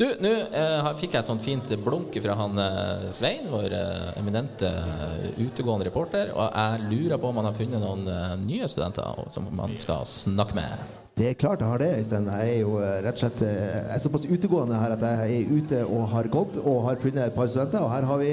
Du, 0.00 0.06
nå 0.24 0.30
eh, 0.56 0.86
fikk 0.96 1.12
jeg 1.12 1.20
et 1.20 1.28
sånt 1.28 1.44
fint 1.44 1.68
blunk 1.84 2.16
fra 2.24 2.34
han 2.38 2.58
eh, 2.58 3.02
Svein, 3.12 3.50
vår 3.52 3.74
eh, 3.76 4.06
eminente 4.18 4.66
eh, 4.66 5.26
utegående 5.44 5.86
reporter, 5.86 6.32
og 6.32 6.48
jeg 6.56 6.86
lurer 6.88 7.20
på 7.20 7.28
om 7.28 7.36
han 7.42 7.50
har 7.50 7.58
funnet 7.58 7.84
noen 7.84 8.08
eh, 8.08 8.32
nye 8.48 8.68
studenter 8.72 9.28
som 9.30 9.46
man 9.54 9.76
skal 9.78 10.08
snakke 10.08 10.56
med. 10.56 10.88
Det 11.20 11.26
er 11.28 11.34
klart 11.36 11.60
jeg 11.60 11.68
har 11.68 11.80
det, 11.82 11.88
Øystein. 11.98 12.28
Jeg 12.32 12.52
er 12.54 12.60
jo 12.62 12.76
eh, 12.80 12.94
rett 13.04 13.18
og 13.18 13.20
slett 13.20 13.42
eh, 13.44 13.56
jeg 13.76 13.92
er 13.92 14.00
såpass 14.00 14.22
utegående 14.24 14.78
her 14.80 14.94
at 14.94 15.02
jeg 15.04 15.34
er 15.42 15.50
ute 15.52 15.80
og 15.84 16.06
har 16.08 16.28
gått 16.32 16.56
og 16.62 16.78
har 16.86 16.96
funnet 17.02 17.26
et 17.26 17.34
par 17.36 17.50
studenter. 17.52 17.82
Og 17.84 17.90
her 17.92 18.06
har 18.08 18.20
vi 18.22 18.30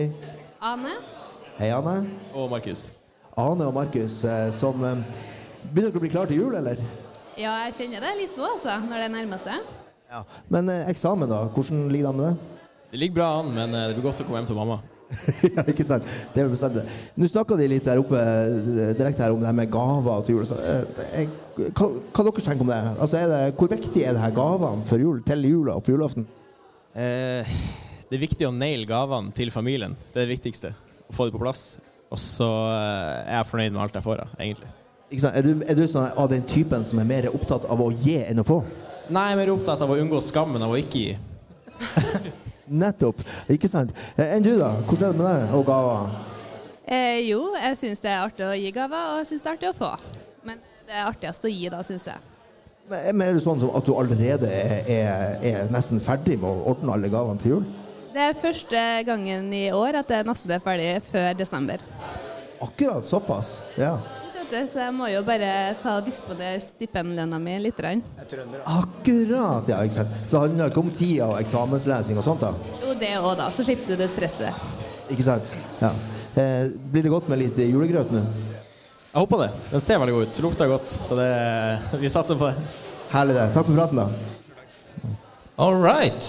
Ane? 0.64 0.94
Hei, 1.58 1.68
Ane. 1.76 1.98
Og 2.32 2.48
Markus. 2.54 2.86
Ane 3.36 3.68
og 3.68 3.76
Markus, 3.76 4.22
eh, 4.24 4.48
som 4.56 4.80
Begynner 4.80 5.90
dere 5.90 6.00
å 6.00 6.06
bli 6.06 6.14
klare 6.14 6.32
til 6.32 6.40
jul, 6.40 6.56
eller? 6.56 6.80
Ja, 7.36 7.58
jeg 7.66 7.76
kjenner 7.76 8.08
det 8.08 8.14
litt 8.22 8.40
nå, 8.40 8.48
altså, 8.54 8.80
når 8.88 9.04
det 9.04 9.14
nærmer 9.18 9.42
seg. 9.50 9.68
Ja. 10.08 10.24
Men 10.48 10.72
eksamen, 10.78 11.28
da? 11.28 11.44
Hvordan 11.52 11.90
ligger 11.92 12.08
det 12.08 12.14
an 12.14 12.22
med 12.22 12.30
det? 12.30 12.68
Det 12.94 13.02
ligger 13.04 13.20
bra 13.20 13.32
an, 13.42 13.52
men 13.58 13.76
det 13.76 13.98
blir 13.98 14.08
godt 14.08 14.24
å 14.24 14.30
komme 14.30 14.40
hjem 14.40 14.54
til 14.54 14.64
mamma. 14.64 14.80
ja, 15.56 15.64
ikke 15.72 15.86
sant? 15.88 16.08
Det 16.34 16.42
er 16.44 16.50
bestemt. 16.52 16.80
Nå 17.16 17.28
snakka 17.32 17.56
de 17.60 17.68
litt 17.72 17.86
der 17.88 18.02
oppe 18.02 18.20
eh, 18.20 18.94
direkte 18.98 19.24
her 19.24 19.36
om 19.36 19.40
det 19.40 19.48
her 19.48 19.56
med 19.56 19.72
gaver 19.72 20.26
til 20.28 20.36
jul. 20.38 20.48
sånn. 20.50 20.64
Eh, 20.64 21.04
eh, 21.24 21.36
Hva, 21.72 21.88
hva 21.88 22.26
dere 22.28 22.44
tenker 22.44 22.66
om 22.66 22.72
det? 22.74 22.80
Altså, 22.98 23.22
det? 23.32 23.42
Hvor 23.58 23.72
viktig 23.72 24.04
er 24.04 24.18
det 24.18 24.24
her 24.26 24.34
gavene 24.36 24.84
for 24.90 25.02
jul, 25.02 25.22
til 25.26 25.48
jula 25.48 25.78
og 25.80 25.86
på 25.88 25.96
julaften? 25.96 26.28
Eh, 26.98 27.54
det 28.08 28.18
er 28.18 28.24
viktig 28.24 28.48
å 28.48 28.54
naile 28.56 28.88
gavene 28.90 29.32
til 29.36 29.52
familien. 29.54 29.96
Det 30.12 30.22
er 30.22 30.28
det 30.28 30.36
viktigste. 30.36 30.74
Å 31.08 31.16
få 31.16 31.30
det 31.30 31.36
på 31.38 31.42
plass. 31.42 31.64
Og 32.12 32.20
så 32.22 32.48
er 32.72 33.40
jeg 33.40 33.48
fornøyd 33.50 33.74
med 33.76 33.82
alt 33.84 33.96
jeg 34.00 34.06
får, 34.06 34.22
da, 34.22 34.28
egentlig. 34.44 34.70
Ikke 35.08 35.24
sant? 35.24 35.40
Er 35.40 35.44
du, 35.48 35.64
er 35.64 35.76
du 35.80 35.86
sånn 35.88 36.12
av 36.20 36.30
den 36.32 36.44
typen 36.48 36.84
som 36.88 37.00
er 37.00 37.08
mer 37.08 37.30
opptatt 37.32 37.66
av 37.72 37.80
å 37.84 37.90
gi 37.96 38.18
enn 38.26 38.44
å 38.44 38.46
få? 38.48 38.62
Nei, 39.08 39.24
jeg 39.30 39.38
er 39.38 39.42
mer 39.42 39.52
opptatt 39.56 39.84
av 39.84 39.92
å 39.92 39.98
unngå 40.04 40.20
skammen 40.24 40.64
av 40.64 40.74
å 40.76 40.80
ikke 40.80 41.00
gi. 41.04 41.18
Nettopp. 42.70 43.22
Ikke 43.54 43.70
sant? 43.72 43.94
Eh, 44.18 44.36
Enn 44.36 44.46
du, 44.46 44.54
da? 44.60 44.74
Hvordan 44.88 45.10
er 45.10 45.14
det 45.14 45.22
med 45.22 45.28
deg 45.28 45.56
og 45.58 45.66
gaver? 45.68 46.10
Eh, 46.88 47.20
jo, 47.28 47.42
jeg 47.60 47.78
syns 47.82 48.04
det 48.04 48.12
er 48.14 48.24
artig 48.24 48.46
å 48.48 48.56
gi 48.56 48.72
gaver, 48.76 49.14
og 49.14 49.22
jeg 49.22 49.30
syns 49.32 49.44
det 49.44 49.50
er 49.52 49.58
artig 49.58 49.70
å 49.74 49.78
få. 49.78 49.92
Men 50.48 50.62
det 50.88 50.96
er 50.96 51.08
artigst 51.10 51.48
å 51.48 51.52
gi, 51.52 51.66
da, 51.74 51.82
syns 51.88 52.08
jeg. 52.08 52.34
Men 52.88 53.18
men 53.18 53.28
er 53.28 53.36
det 53.36 53.44
sånn 53.44 53.60
at 53.76 53.84
du 53.84 53.92
allerede 54.00 54.48
er, 54.48 54.78
er, 54.88 55.34
er 55.44 55.74
nesten 55.76 56.00
ferdig 56.00 56.38
med 56.40 56.48
å 56.48 56.70
ordne 56.72 56.94
alle 56.96 57.10
gavene 57.12 57.42
til 57.42 57.58
jul? 57.58 57.66
Det 58.14 58.24
er 58.30 58.38
første 58.40 58.84
gangen 59.06 59.50
i 59.54 59.66
år 59.76 60.00
at 60.00 60.10
jeg 60.10 60.26
nesten 60.26 60.54
er 60.56 60.64
ferdig 60.64 60.94
før 61.06 61.36
desember. 61.38 61.84
Akkurat 62.64 63.06
såpass? 63.06 63.60
Ja. 63.78 63.98
Vet 64.48 64.70
Så 64.72 64.80
jeg 64.80 64.94
må 64.96 65.10
jo 65.12 65.22
bare 65.28 65.76
ta 65.82 65.98
og 66.00 66.06
disponere 66.08 66.60
stipendlønna 66.64 67.40
mi 67.42 67.58
litt. 67.60 67.78
grann. 67.78 68.04
Akkurat, 68.64 69.68
ja. 69.68 69.82
ikke 69.84 69.98
sant? 70.00 70.14
Så 70.26 70.38
det 70.38 70.44
handler 70.46 70.72
ikke 70.72 70.84
om 70.86 70.92
tida 70.96 71.28
og 71.28 71.40
eksamenslesing 71.42 72.20
og 72.20 72.24
sånt, 72.24 72.46
da? 72.46 72.54
Jo, 72.84 72.94
det 72.96 73.14
òg, 73.20 73.34
da. 73.40 73.50
Så 73.52 73.66
slipper 73.68 73.92
du 73.92 74.00
det 74.00 74.10
stresset. 74.12 74.56
Ikke 75.12 75.26
sant? 75.28 75.52
Ja. 75.82 75.92
Eh, 76.38 76.72
blir 76.92 77.04
det 77.04 77.12
godt 77.12 77.28
med 77.32 77.42
litt 77.42 77.60
julegrøt 77.60 78.12
nå? 78.14 78.24
Jeg 79.12 79.24
håper 79.24 79.44
det. 79.46 79.52
Den 79.72 79.82
ser 79.84 80.00
veldig 80.00 80.16
god 80.16 80.28
ut. 80.28 80.40
Lukter 80.46 80.72
godt. 80.72 80.92
Så 81.08 81.16
det, 81.18 81.30
vi 82.00 82.12
satser 82.14 82.40
på 82.40 82.52
det. 82.52 82.68
Herlig, 83.12 83.36
det. 83.40 83.48
Takk 83.56 83.68
for 83.68 83.76
praten, 83.76 84.04
da. 84.04 85.16
All 85.58 85.76
right. 85.82 86.28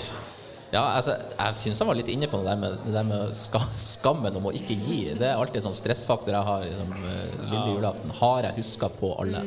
Ja, 0.73 0.83
altså, 0.99 1.15
jeg 1.33 1.61
syns 1.63 1.79
han 1.81 1.89
var 1.89 1.97
litt 1.97 2.11
inne 2.13 2.29
på 2.29 2.43
det 2.43 2.51
der 2.51 2.61
med, 2.61 2.79
det 2.85 2.93
der 2.93 3.07
med 3.09 3.35
ska, 3.39 3.63
skammen 3.81 4.35
om 4.37 4.51
å 4.51 4.55
ikke 4.57 4.77
gi. 4.77 5.01
Det 5.17 5.31
er 5.31 5.41
alltid 5.41 5.63
en 5.63 5.71
sånn 5.71 5.79
stressfaktor 5.81 6.35
jeg 6.35 6.45
har 6.51 6.65
liksom, 6.67 6.93
eh, 6.99 7.37
lille 7.49 7.75
julaften. 7.75 8.13
Har 8.21 8.43
jeg 8.51 8.59
huska 8.61 8.91
på 9.01 9.15
alle? 9.23 9.45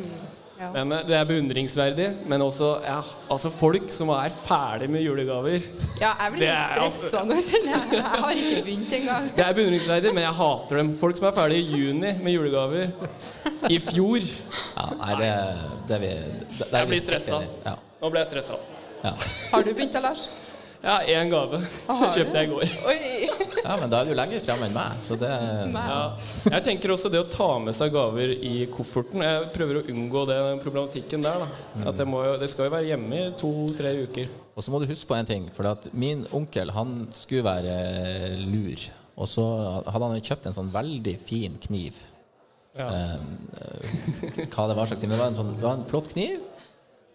Men 0.74 0.92
eh, 0.94 1.04
Det 1.06 1.16
er 1.18 1.28
beundringsverdig, 1.30 2.08
men 2.30 2.42
også 2.46 2.72
ja, 2.86 3.00
altså 3.34 3.52
folk 3.54 3.88
som 3.94 4.12
er 4.16 4.34
ferdig 4.44 4.90
med 4.94 5.06
julegaver. 5.06 5.62
Ja, 6.02 6.12
jeg 6.24 6.34
blir 6.36 6.44
litt 6.44 6.50
er 6.50 6.84
altså- 6.88 7.08
stressa 7.08 7.24
nå, 7.30 7.38
kjenner 7.46 7.72
jeg. 7.76 8.02
Jeg 8.02 8.26
har 8.26 8.42
ikke 8.42 8.66
begynt 8.68 8.98
engang. 9.00 9.30
Det 9.38 9.46
er 9.46 9.58
beundringsverdig, 9.62 10.14
men 10.18 10.26
jeg 10.26 10.38
hater 10.42 10.82
dem. 10.82 10.92
Folk 11.02 11.18
som 11.22 11.30
er 11.30 11.38
ferdig 11.38 11.62
i 11.62 11.80
juni 11.82 12.14
med 12.18 12.34
julegaver. 12.34 12.92
I 13.70 13.78
fjor. 13.78 14.26
Ja, 14.76 14.90
nei, 14.98 15.16
det, 15.22 15.32
det 15.90 16.02
vi 16.02 16.14
det, 16.18 16.46
det 16.58 16.70
er 16.74 16.78
Jeg 16.80 16.94
blir 16.96 17.06
stressa. 17.06 17.42
Ja. 17.66 17.78
Nå 18.02 18.10
ble 18.14 18.26
jeg 18.26 18.34
stressa. 18.34 18.62
Ja. 19.02 19.16
Har 19.52 19.66
du 19.66 19.74
begynt 19.74 19.94
da, 19.94 20.02
Lars? 20.10 20.28
Ja, 20.82 20.96
én 21.06 21.30
gave 21.30 21.60
kjøpte 21.86 22.40
jeg 22.40 22.48
i 22.48 22.50
går. 22.50 22.72
Oi! 22.90 23.28
ja, 23.66 23.76
men 23.78 23.92
da 23.92 24.00
er 24.02 24.08
du 24.10 24.16
lenger 24.18 24.42
fremme 24.42 24.66
enn 24.66 24.74
meg, 24.74 24.96
så 25.04 25.14
det 25.20 25.30
Ja. 25.30 25.98
Jeg 26.50 26.64
tenker 26.66 26.94
også 26.96 27.12
det 27.14 27.22
å 27.22 27.28
ta 27.30 27.50
med 27.62 27.76
seg 27.78 27.92
gaver 27.94 28.34
i 28.34 28.66
kofferten. 28.74 29.22
Jeg 29.22 29.52
prøver 29.54 29.78
å 29.82 29.84
unngå 29.94 30.24
den 30.32 30.62
problematikken 30.64 31.22
der. 31.26 31.44
da 31.46 31.90
At 31.92 32.02
jeg 32.02 32.10
må, 32.10 32.24
jo- 32.26 32.40
Det 32.42 32.50
skal 32.50 32.66
jo 32.66 32.74
være 32.74 32.90
hjemme 32.90 33.20
i 33.28 33.32
to-tre 33.38 33.94
uker. 34.08 34.28
Og 34.56 34.64
så 34.66 34.72
må 34.74 34.82
du 34.82 34.88
huske 34.90 35.08
på 35.08 35.16
en 35.20 35.26
ting, 35.30 35.50
for 35.54 35.70
at 35.70 35.86
min 35.94 36.26
onkel 36.34 36.72
han 36.74 37.08
skulle 37.14 37.44
være 37.46 38.40
lur. 38.42 38.90
Og 39.22 39.28
så 39.30 39.46
hadde 39.86 40.10
han 40.16 40.22
kjøpt 40.22 40.48
en 40.50 40.58
sånn 40.58 40.72
veldig 40.74 41.20
fin 41.22 41.60
kniv. 41.62 41.94
Ja. 42.74 42.88
Eh, 42.90 44.48
hva 44.50 44.66
det 44.68 44.76
var 44.78 44.88
slags 44.88 45.02
kniv. 45.04 45.12
Det 45.14 45.20
var 45.20 45.28
en, 45.28 45.36
sånn, 45.38 45.54
det 45.58 45.64
var 45.66 45.78
en 45.78 45.86
flott 45.86 46.10
kniv. 46.14 46.40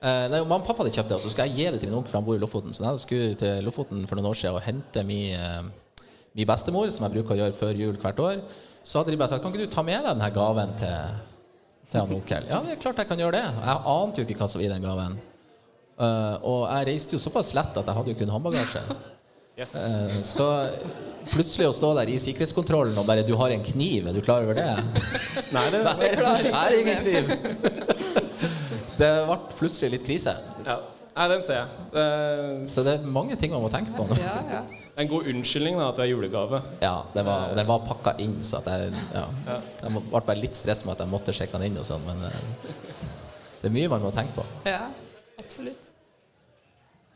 Eh, 0.07 0.27
nei, 0.31 0.39
Mamma 0.45 0.61
og 0.61 0.67
pappa 0.69 0.85
hadde 0.85 0.95
kjøpt 0.95 1.11
det, 1.11 1.17
og 1.19 1.25
så 1.25 1.33
skal 1.33 1.49
jeg 1.51 1.57
gi 1.57 1.71
det 1.75 1.81
til 1.83 1.91
min 1.91 1.99
onkel, 1.99 2.13
for 2.13 2.21
han 2.21 2.27
bor 2.29 2.37
i 2.39 2.43
Lofoten. 2.43 2.75
Så 2.77 2.85
jeg 2.85 3.03
skulle 3.03 3.39
til 3.41 3.65
Lofoten 3.67 4.05
for 4.07 4.19
noen 4.19 4.31
år 4.31 4.39
siden 4.39 4.59
og 4.59 4.63
hente 4.63 5.03
min, 5.07 5.35
uh, 5.35 5.97
min 6.37 6.47
bestemor, 6.47 6.93
som 6.95 7.09
jeg 7.09 7.17
bruker 7.17 7.35
å 7.35 7.39
gjøre 7.41 7.57
før 7.57 7.81
jul 7.81 7.97
hvert 8.03 8.21
år. 8.23 8.45
Så 8.87 9.01
hadde 9.01 9.15
de 9.15 9.19
bare 9.19 9.33
sagt 9.33 9.43
kan 9.43 9.51
ikke 9.55 9.67
du 9.67 9.73
ta 9.73 9.83
med 9.83 9.99
deg 9.99 10.13
denne 10.13 10.29
gaven 10.37 10.77
til, 10.79 11.17
til 11.91 11.99
han 11.99 12.15
onkel. 12.21 12.47
Ja, 12.53 12.61
det 12.63 12.77
er 12.77 12.85
klart 12.85 13.03
jeg 13.03 13.11
kan 13.11 13.25
gjøre 13.25 13.41
det. 13.41 13.49
Jeg 13.57 13.83
ante 13.97 14.23
jo 14.23 14.29
ikke 14.29 14.39
hva 14.39 14.49
som 14.53 14.63
var 14.63 14.69
i 14.69 14.71
den 14.77 14.87
gaven. 14.87 15.19
Uh, 15.97 16.37
og 16.45 16.63
jeg 16.69 16.89
reiste 16.93 17.17
jo 17.17 17.23
såpass 17.25 17.51
lett 17.57 17.75
at 17.75 17.91
jeg 17.91 17.99
hadde 17.99 18.15
jo 18.15 18.21
kun 18.21 18.35
håndbagasje. 18.37 18.85
Yes. 19.57 19.73
Uh, 19.75 20.21
så 20.29 20.47
plutselig 21.33 21.67
å 21.67 21.75
stå 21.75 21.91
der 21.99 22.13
i 22.13 22.21
sikkerhetskontrollen 22.23 22.95
og 23.01 23.09
bare 23.09 23.25
'Du 23.27 23.35
har 23.41 23.51
en 23.51 23.65
kniv, 23.65 24.07
er 24.07 24.13
du 24.15 24.21
klar 24.21 24.45
over 24.47 24.55
det?' 24.55 24.77
Nei, 25.57 25.67
det, 25.73 25.83
Nei, 25.89 26.13
jeg 26.13 26.55
har 26.55 26.79
ingen 26.79 27.03
kniv. 27.03 28.23
Det 28.97 29.11
ble 29.29 29.39
plutselig 29.57 29.97
litt 29.99 30.07
krise. 30.09 30.37
ja. 30.67 30.79
Nei, 31.17 31.31
den 31.33 31.41
ser 31.41 31.63
jeg. 31.63 31.85
Det 31.95 32.03
Så 32.69 32.83
det 32.85 32.99
er 32.99 33.05
mange 33.09 33.39
ting 33.41 33.49
man 33.55 33.63
må 33.65 33.71
tenke 33.73 33.95
på 33.97 34.05
nå. 34.05 34.19
Ja, 34.21 34.35
ja. 34.51 34.59
en 35.01 35.09
god 35.09 35.31
unnskyldning 35.33 35.79
da 35.81 35.87
at 35.89 35.97
det 35.97 36.05
er 36.05 36.11
julegave. 36.11 36.61
Ja, 36.83 36.99
det 37.15 37.25
var, 37.25 37.47
og 37.55 37.57
den 37.57 37.71
var 37.71 37.87
pakka 37.87 38.13
inn, 38.21 38.35
så 38.45 38.59
at 38.61 38.69
jeg, 38.69 38.93
ja, 39.15 39.23
jeg 39.81 39.95
ble 39.95 40.03
bare 40.13 40.37
litt 40.37 40.61
stress 40.61 40.85
med 40.85 40.93
at 40.93 41.07
jeg 41.07 41.13
måtte 41.15 41.33
sjekke 41.37 41.57
den 41.57 41.71
inn 41.71 41.81
og 41.81 41.89
sånn, 41.89 42.05
men 42.05 42.21
eh, 42.29 43.17
det 43.63 43.71
er 43.71 43.77
mye 43.79 43.93
man 43.95 44.05
må 44.05 44.13
tenke 44.13 44.37
på. 44.37 44.45
ja 44.69 44.91
absolutt. 45.41 45.89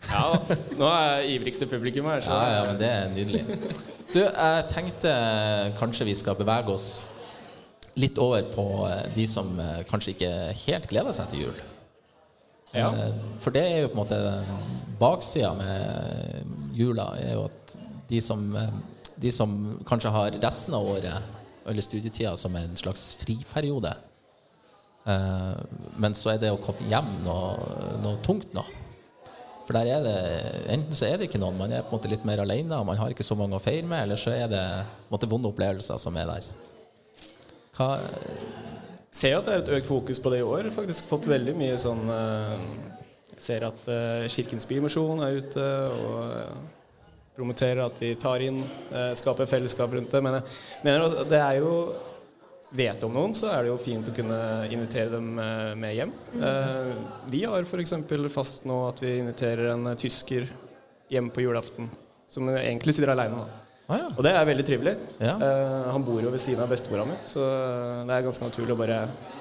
Ja, 0.09 0.25
Nå 0.81 0.89
er 0.89 1.07
jeg 1.21 1.35
ivrigste 1.37 1.69
publikum 1.69 2.09
her. 2.09 2.23
Så. 2.25 2.33
Ja, 2.33 2.57
ja, 2.57 2.61
men 2.71 2.79
det 2.81 2.89
er 2.89 3.11
nydelig. 3.13 3.43
Du, 4.15 4.21
jeg 4.25 4.63
tenkte 4.73 5.11
kanskje 5.79 6.09
vi 6.09 6.17
skal 6.19 6.39
bevege 6.39 6.73
oss 6.73 7.03
litt 8.01 8.19
over 8.21 8.47
på 8.55 8.67
eh, 8.89 9.05
de 9.15 9.27
som 9.29 9.53
eh, 9.61 9.83
kanskje 9.91 10.15
ikke 10.15 10.33
helt 10.65 10.89
gleder 10.91 11.17
seg 11.17 11.31
til 11.33 11.47
jul. 11.47 11.61
Ja. 12.75 12.91
Eh, 12.91 13.19
For 13.43 13.55
det 13.55 13.65
er 13.67 13.83
jo 13.83 13.93
på 13.93 13.99
en 13.99 14.03
måte 14.05 14.21
baksida 15.01 15.53
med 15.59 16.77
jula, 16.77 17.13
er 17.19 17.35
jo 17.37 17.47
at 17.49 17.77
de 18.11 18.21
som, 18.23 18.43
de 19.21 19.31
som 19.35 19.57
kanskje 19.87 20.13
har 20.15 20.39
resten 20.43 20.75
av 20.77 20.89
året 20.97 21.37
eller 21.69 21.85
studietida 21.85 22.35
som 22.37 22.57
en 22.57 22.77
slags 22.77 23.15
friperiode, 23.21 23.93
eh, 25.07 25.57
men 26.01 26.17
så 26.19 26.35
er 26.35 26.43
det 26.43 26.53
å 26.55 26.61
komme 26.63 26.89
hjem 26.91 27.11
noe, 27.25 27.55
noe 28.03 28.21
tungt 28.27 28.55
nå. 28.57 28.65
For 29.71 29.79
der 29.79 29.87
er 29.95 30.03
det 30.03 30.15
Enten 30.75 30.97
så 30.99 31.07
er 31.07 31.19
det 31.19 31.29
ikke 31.29 31.39
noen, 31.39 31.59
man 31.59 31.71
er 31.71 31.85
på 31.85 31.93
en 31.93 32.01
måte 32.01 32.11
litt 32.11 32.25
mer 32.27 32.43
alene, 32.43 32.75
og 32.81 32.89
man 32.89 32.99
har 32.99 33.13
ikke 33.13 33.27
så 33.27 33.37
mange 33.39 33.55
å 33.55 33.63
feire 33.63 33.87
med, 33.87 34.03
eller 34.03 34.19
så 34.19 34.35
er 34.35 34.51
det 34.51 34.65
på 34.65 35.11
en 35.11 35.15
måte 35.15 35.31
vonde 35.31 35.51
opplevelser 35.53 36.01
som 36.03 36.17
er 36.19 36.27
der. 36.33 36.49
Hva 37.77 37.93
ser 39.11 39.37
at 39.39 39.47
det 39.47 39.55
er 39.55 39.63
et 39.65 39.73
økt 39.81 39.91
fokus 39.91 40.21
på 40.23 40.33
det 40.33 40.43
i 40.43 40.47
år. 40.47 40.71
Faktisk 40.75 41.11
fått 41.11 41.29
veldig 41.31 41.55
mye 41.59 41.79
sånn 41.83 42.05
eh, 42.15 42.67
Jeg 43.35 43.43
ser 43.47 43.67
at 43.69 43.89
eh, 43.91 44.29
Kirkens 44.33 44.69
Bymisjon 44.71 45.25
er 45.27 45.41
ute 45.41 45.67
og 45.97 46.37
eh, 46.37 46.55
promoterer 47.39 47.83
at 47.87 47.99
de 48.03 48.13
tar 48.21 48.43
inn, 48.45 48.61
eh, 48.93 49.13
skaper 49.19 49.49
fellesskap 49.51 49.93
rundt 49.97 50.13
det. 50.13 50.23
Men 50.25 50.39
jeg 50.41 50.87
mener 50.87 51.07
at 51.09 51.31
det 51.31 51.43
er 51.43 51.61
jo 51.63 51.75
vet 52.71 53.03
om 53.03 53.15
noen, 53.15 53.33
så 53.35 53.49
er 53.51 53.65
det 53.65 53.73
jo 53.73 53.81
fint 53.83 54.09
å 54.11 54.15
kunne 54.15 54.41
invitere 54.71 55.11
dem 55.17 55.33
eh, 55.43 55.73
med 55.79 55.97
hjem. 55.97 56.13
Eh, 56.39 56.93
vi 57.33 57.43
har 57.49 57.67
f.eks. 57.67 57.97
fast 58.35 58.69
nå 58.71 58.79
at 58.89 59.03
vi 59.03 59.17
inviterer 59.19 59.73
en 59.73 59.91
eh, 59.91 59.99
tysker 59.99 60.47
hjem 61.11 61.33
på 61.35 61.43
julaften, 61.43 61.91
som 62.31 62.51
egentlig 62.55 62.95
sitter 62.95 63.11
aleine. 63.17 63.43
Ah, 63.91 63.97
ja. 63.99 64.07
Og 64.15 64.23
det 64.23 64.31
er 64.39 64.45
veldig 64.47 64.65
trivelig. 64.69 64.93
Ja. 65.19 65.33
Uh, 65.41 65.91
han 65.93 66.05
bor 66.07 66.21
jo 66.23 66.31
ved 66.31 66.39
siden 66.43 66.63
av 66.63 66.71
bestemora 66.71 67.05
mi, 67.09 67.17
så 67.27 67.43
det 68.07 68.15
er 68.15 68.23
ganske 68.29 68.47
naturlig 68.47 68.77
å 68.77 68.79
bare 68.79 68.99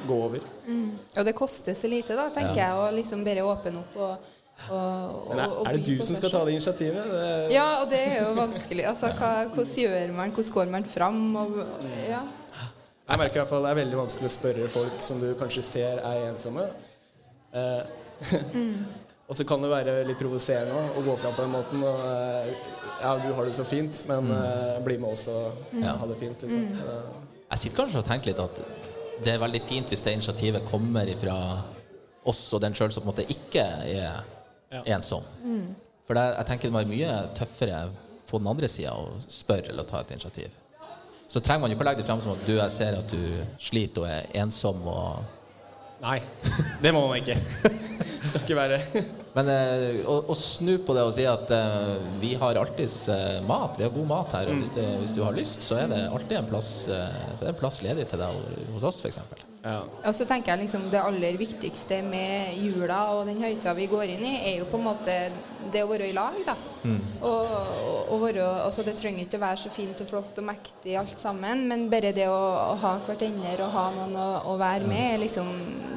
gå 0.10 0.18
over. 0.26 0.42
Mm. 0.66 0.88
Og 1.22 1.26
det 1.28 1.36
koster 1.38 1.78
så 1.78 1.88
lite, 1.92 2.16
da, 2.18 2.30
tenker 2.34 2.58
Ja. 2.58 2.72
jeg, 2.72 2.82
å 2.82 2.90
liksom 2.98 3.22
bare 3.28 3.46
åpne 3.46 3.84
opp 3.84 3.96
og, 4.02 4.30
og, 4.74 5.30
Men 5.30 5.40
er, 5.40 5.46
og- 5.48 5.60
og 5.62 5.68
er 5.70 5.78
det 5.78 5.86
du 5.86 6.02
som 6.04 6.16
skal 6.18 6.30
ta 6.34 6.42
det 6.46 6.52
initiativet? 6.58 7.06
Det, 7.14 7.52
Ja, 7.54 7.68
og 7.84 7.90
det 7.94 8.00
er 8.08 8.18
jo 8.26 8.34
vanskelig. 8.36 8.86
Altså, 8.90 9.08
hva, 9.20 9.30
hvordan 9.54 9.76
gjør 9.86 10.14
man? 10.18 10.32
Hvordan 10.32 10.54
går 10.58 10.72
man 10.72 10.84
fram? 10.84 11.36
Og, 11.36 11.58
ja. 12.10 12.24
Jeg 13.10 13.18
merker 13.18 13.36
i 13.36 13.40
hvert 13.44 13.50
fall 13.50 13.64
det 13.64 13.70
er 13.72 13.80
veldig 13.86 13.98
vanskelig 13.98 14.28
å 14.30 14.34
spørre 14.34 14.68
folk 14.70 15.00
som 15.02 15.20
du 15.22 15.30
kanskje 15.40 15.64
ser 15.64 16.02
er 16.04 16.26
ensomme. 16.34 16.66
Uh, 17.54 17.84
Mm. 18.54 18.86
Og 19.30 19.36
så 19.38 19.46
kan 19.46 19.62
det 19.62 19.70
være 19.70 19.96
litt 20.08 20.18
provoserende 20.20 20.80
å 20.98 21.04
gå 21.06 21.16
fram 21.22 21.36
på 21.38 21.44
den 21.46 21.52
måten. 21.54 21.84
Og, 21.86 22.00
eh, 22.02 22.54
ja, 23.02 23.12
du 23.22 23.34
har 23.38 23.46
det 23.46 23.54
så 23.56 23.64
fint, 23.66 24.04
men 24.10 24.26
Mm. 24.26 24.32
eh, 24.42 24.80
bli 24.84 24.98
med 24.98 25.12
oss 25.12 25.28
og 25.28 25.54
ja, 25.74 25.94
ha 25.96 26.06
det 26.08 26.18
fint. 26.20 26.42
Liksom. 26.42 26.60
Mm. 26.60 27.28
Jeg 27.52 27.58
sitter 27.60 27.78
kanskje 27.84 27.98
og 28.02 28.06
tenker 28.06 28.26
litt 28.32 28.40
at 28.40 28.60
det 29.24 29.34
er 29.34 29.40
veldig 29.40 29.62
fint 29.62 29.88
hvis 29.90 30.02
det 30.04 30.14
initiativet 30.14 30.66
kommer 30.70 31.06
fra 31.20 31.64
oss 32.26 32.54
og 32.54 32.62
den 32.62 32.74
sjøl 32.74 32.92
som 32.92 33.04
på 33.04 33.10
en 33.10 33.14
måte 33.16 33.28
ikke 33.30 33.64
er 33.64 34.24
Ja. 34.72 34.84
ensom. 34.98 35.24
Mm. 35.44 35.76
For 36.06 36.14
det, 36.14 36.36
jeg 36.38 36.46
tenker 36.46 36.62
det 36.70 36.74
var 36.74 36.86
mye 36.86 37.30
tøffere 37.36 37.90
på 38.30 38.38
den 38.38 38.48
andre 38.48 38.68
sida 38.68 38.92
å 38.94 39.20
spørre 39.28 39.70
eller 39.70 39.84
ta 39.84 40.00
et 40.02 40.12
initiativ. 40.12 40.52
Så 41.28 41.40
trenger 41.42 41.62
man 41.62 41.70
jo 41.72 41.76
ikke 41.78 41.86
å 41.86 41.90
legge 41.90 41.98
det 42.02 42.06
fram 42.06 42.22
som 42.22 42.32
at 42.34 42.46
du, 42.46 42.56
jeg 42.58 42.72
ser 42.72 42.98
at 42.98 43.08
du 43.12 43.46
sliter 43.60 44.02
og 44.02 44.08
er 44.10 44.26
ensom 44.34 44.88
og 44.88 45.24
Nei, 46.00 46.20
det 46.84 46.94
må 46.96 47.04
man 47.10 47.20
ikke. 47.20 47.36
Det 48.20 48.30
Skal 48.30 48.44
ikke 48.44 48.56
være 48.58 48.78
Men 49.36 49.50
eh, 49.52 50.02
å, 50.08 50.20
å 50.32 50.36
snu 50.38 50.74
på 50.86 50.96
det 50.96 51.06
og 51.08 51.14
si 51.16 51.26
at 51.28 51.52
uh, 51.56 51.96
vi 52.22 52.34
har 52.40 52.60
alltids 52.62 53.02
uh, 53.12 53.40
mat, 53.48 53.80
vi 53.80 53.88
har 53.88 53.94
god 53.96 54.10
mat 54.12 54.36
her, 54.38 54.52
og 54.52 54.60
hvis, 54.62 54.74
det, 54.76 54.86
hvis 55.04 55.16
du 55.16 55.24
har 55.26 55.36
lyst, 55.38 55.64
så 55.66 55.80
er 55.84 55.92
det 55.92 56.02
alltid 56.08 56.42
en 56.42 56.50
plass, 56.52 56.74
uh, 56.92 57.08
så 57.36 57.44
er 57.44 57.48
det 57.48 57.54
en 57.56 57.62
plass 57.64 57.82
ledig 57.86 58.10
til 58.12 58.22
deg 58.22 58.44
hos 58.76 58.90
oss, 58.92 59.02
f.eks. 59.06 59.49
Og 60.08 60.16
så 60.16 60.24
tenker 60.28 60.54
jeg 60.54 60.64
liksom 60.64 60.86
det 60.92 61.02
aller 61.04 61.36
viktigste 61.40 61.98
med 62.06 62.56
jula 62.64 63.00
og 63.12 63.26
den 63.28 63.42
høytida 63.44 63.74
vi 63.76 63.90
går 63.92 64.14
inn 64.14 64.24
i, 64.24 64.36
er 64.54 64.60
jo 64.62 64.68
på 64.72 64.80
en 64.80 64.86
måte 64.86 65.16
det 65.74 65.82
å 65.84 65.90
være 65.90 66.08
i 66.08 66.14
lag, 66.16 66.38
da. 66.48 66.56
Mm. 66.88 67.00
Og, 67.28 67.50
og 68.08 68.22
være, 68.24 68.46
altså 68.64 68.86
det 68.88 68.96
trenger 68.96 69.26
ikke 69.26 69.36
å 69.36 69.44
være 69.44 69.60
så 69.60 69.72
fint 69.74 70.00
og 70.00 70.08
flott 70.08 70.40
og 70.40 70.48
mektig 70.48 70.96
alt 71.00 71.20
sammen, 71.20 71.66
men 71.68 71.90
bare 71.92 72.14
det 72.16 72.30
å, 72.32 72.38
å 72.40 72.78
ha 72.80 72.94
hverandre 73.04 73.66
og 73.66 73.74
ha 73.76 73.86
noen 73.98 74.16
å, 74.16 74.30
å 74.54 74.56
være 74.62 74.88
med, 74.88 75.06
er 75.16 75.24
liksom, 75.26 75.50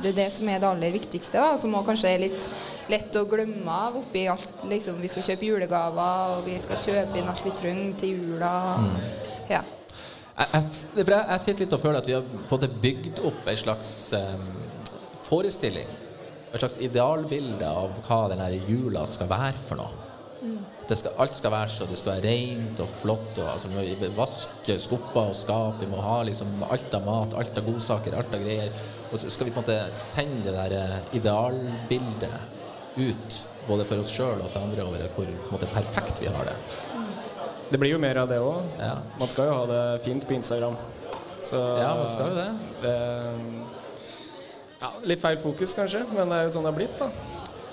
det 0.02 0.10
er 0.10 0.18
det 0.24 0.28
som 0.34 0.50
er 0.50 0.58
det 0.58 0.68
aller 0.72 0.96
viktigste. 0.96 1.38
da, 1.38 1.54
Som 1.60 1.76
også 1.78 1.92
kanskje 1.92 2.10
er 2.10 2.24
litt 2.24 2.48
lett 2.90 3.14
å 3.16 3.26
glemme 3.30 3.76
av 3.86 4.00
oppi 4.02 4.26
alt. 4.32 4.64
liksom 4.66 4.98
Vi 5.02 5.12
skal 5.12 5.28
kjøpe 5.30 5.52
julegaver, 5.52 6.34
og 6.38 6.50
vi 6.50 6.58
skal 6.62 6.82
kjøpe 6.82 7.20
inn 7.20 7.30
alt 7.30 7.46
vi 7.46 7.54
trenger 7.62 7.94
til 8.02 8.26
jula. 8.26 8.52
Mm. 8.82 8.98
Ja. 9.52 9.62
Jeg, 10.32 10.62
jeg, 10.96 11.06
jeg, 11.06 11.40
sitter 11.44 11.64
litt 11.64 11.74
og 11.76 11.82
føler 11.82 12.00
at 12.00 12.08
vi 12.08 12.14
har 12.16 12.30
måte 12.48 12.70
bygd 12.82 13.20
opp 13.28 13.48
en 13.52 13.58
slags 13.60 13.90
um, 14.16 14.46
forestilling. 15.26 15.90
Et 16.52 16.60
slags 16.60 16.78
idealbilde 16.84 17.68
av 17.68 18.00
hva 18.06 18.22
denne 18.32 18.48
jula 18.68 19.04
skal 19.08 19.28
være 19.30 19.60
for 19.60 19.80
noe. 19.80 20.08
Mm. 20.42 20.58
Det 20.88 20.96
skal, 20.98 21.14
alt 21.22 21.36
skal 21.38 21.52
være 21.54 21.70
så 21.70 21.86
det 21.86 21.98
skal 22.00 22.16
være 22.16 22.30
rent 22.32 22.80
og 22.82 22.88
flott. 22.90 23.30
Og, 23.36 23.50
altså, 23.52 23.70
vi 23.70 23.94
må 24.00 24.10
vaske 24.16 24.78
skuffer 24.82 25.30
og 25.30 25.36
skap. 25.38 25.78
Vi 25.80 25.90
må 25.90 26.00
ha 26.02 26.18
liksom, 26.26 26.56
alt 26.66 26.96
av 26.98 27.06
mat, 27.06 27.36
alt 27.38 27.60
av 27.60 27.68
godsaker, 27.68 28.16
alt 28.18 28.34
av 28.34 28.42
greier. 28.42 28.72
Og 29.12 29.20
så 29.20 29.30
skal 29.32 29.48
vi 29.48 29.54
på 29.54 29.62
en 29.62 29.68
måte 29.68 29.98
sende 29.98 30.48
det 30.48 30.56
der 30.56 30.76
eh, 30.80 31.14
idealbildet 31.20 32.58
ut, 32.96 33.36
både 33.68 33.86
for 33.88 34.02
oss 34.02 34.12
sjøl 34.12 34.42
og 34.42 34.50
til 34.52 34.64
andre, 34.66 34.84
over 34.84 35.06
hvor 35.14 35.30
måte, 35.54 35.70
perfekt 35.72 36.20
vi 36.20 36.32
har 36.32 36.48
det. 36.48 36.56
Det 37.72 37.80
blir 37.80 37.94
jo 37.94 38.00
mer 38.02 38.18
av 38.20 38.28
det 38.28 38.38
òg. 38.42 38.72
Man 39.18 39.30
skal 39.30 39.48
jo 39.48 39.54
ha 39.56 39.66
det 39.70 39.82
fint 40.04 40.26
på 40.28 40.34
Instagram. 40.36 40.76
Så, 41.42 41.58
Ja, 41.80 41.94
man 41.98 42.08
skal 42.10 42.28
jo 42.30 42.34
det. 42.36 42.50
det. 42.82 42.96
Ja, 44.82 44.90
litt 45.06 45.20
feil 45.22 45.38
fokus, 45.38 45.72
kanskje, 45.78 46.02
men 46.12 46.28
det 46.30 46.38
er 46.40 46.48
jo 46.48 46.52
sånn 46.56 46.66
det 46.66 46.72
har 46.72 46.78
blitt, 46.78 46.98
da. 46.98 47.08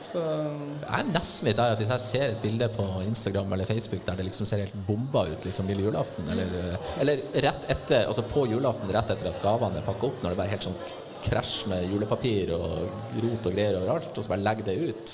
Så 0.09 0.21
Jeg 0.21 0.93
er 0.99 1.09
nesten 1.11 1.49
litt 1.49 1.57
der 1.59 1.75
at 1.75 1.81
hvis 1.83 1.91
jeg 1.93 2.01
ser 2.05 2.31
et 2.33 2.39
bilde 2.41 2.67
på 2.73 2.85
Instagram 3.05 3.51
eller 3.53 3.67
Facebook 3.69 4.01
der 4.07 4.17
det 4.17 4.25
liksom 4.29 4.47
ser 4.49 4.63
helt 4.63 4.77
bomba 4.87 5.27
ut 5.29 5.45
liksom 5.45 5.67
lille 5.69 5.85
julaften, 5.85 6.25
eller, 6.33 6.77
eller 7.03 7.21
rett 7.45 7.67
etter, 7.69 8.07
altså 8.09 8.23
på 8.25 8.47
julaften 8.49 8.89
rett 8.93 9.11
etter 9.13 9.29
at 9.29 9.41
gavene 9.43 9.77
er 9.81 9.85
pakka 9.85 10.09
opp, 10.09 10.23
når 10.23 10.33
det 10.33 10.39
bare 10.39 10.49
er 10.49 10.55
helt 10.55 10.65
sånn 10.65 10.79
krasj 11.25 11.67
med 11.71 11.85
julepapir 11.91 12.51
og 12.55 12.89
rot 13.19 13.47
og 13.49 13.53
greier 13.55 13.77
overalt, 13.79 14.11
og 14.15 14.23
så 14.25 14.31
bare 14.31 14.43
legge 14.45 14.65
det 14.67 14.75
ut. 14.89 15.13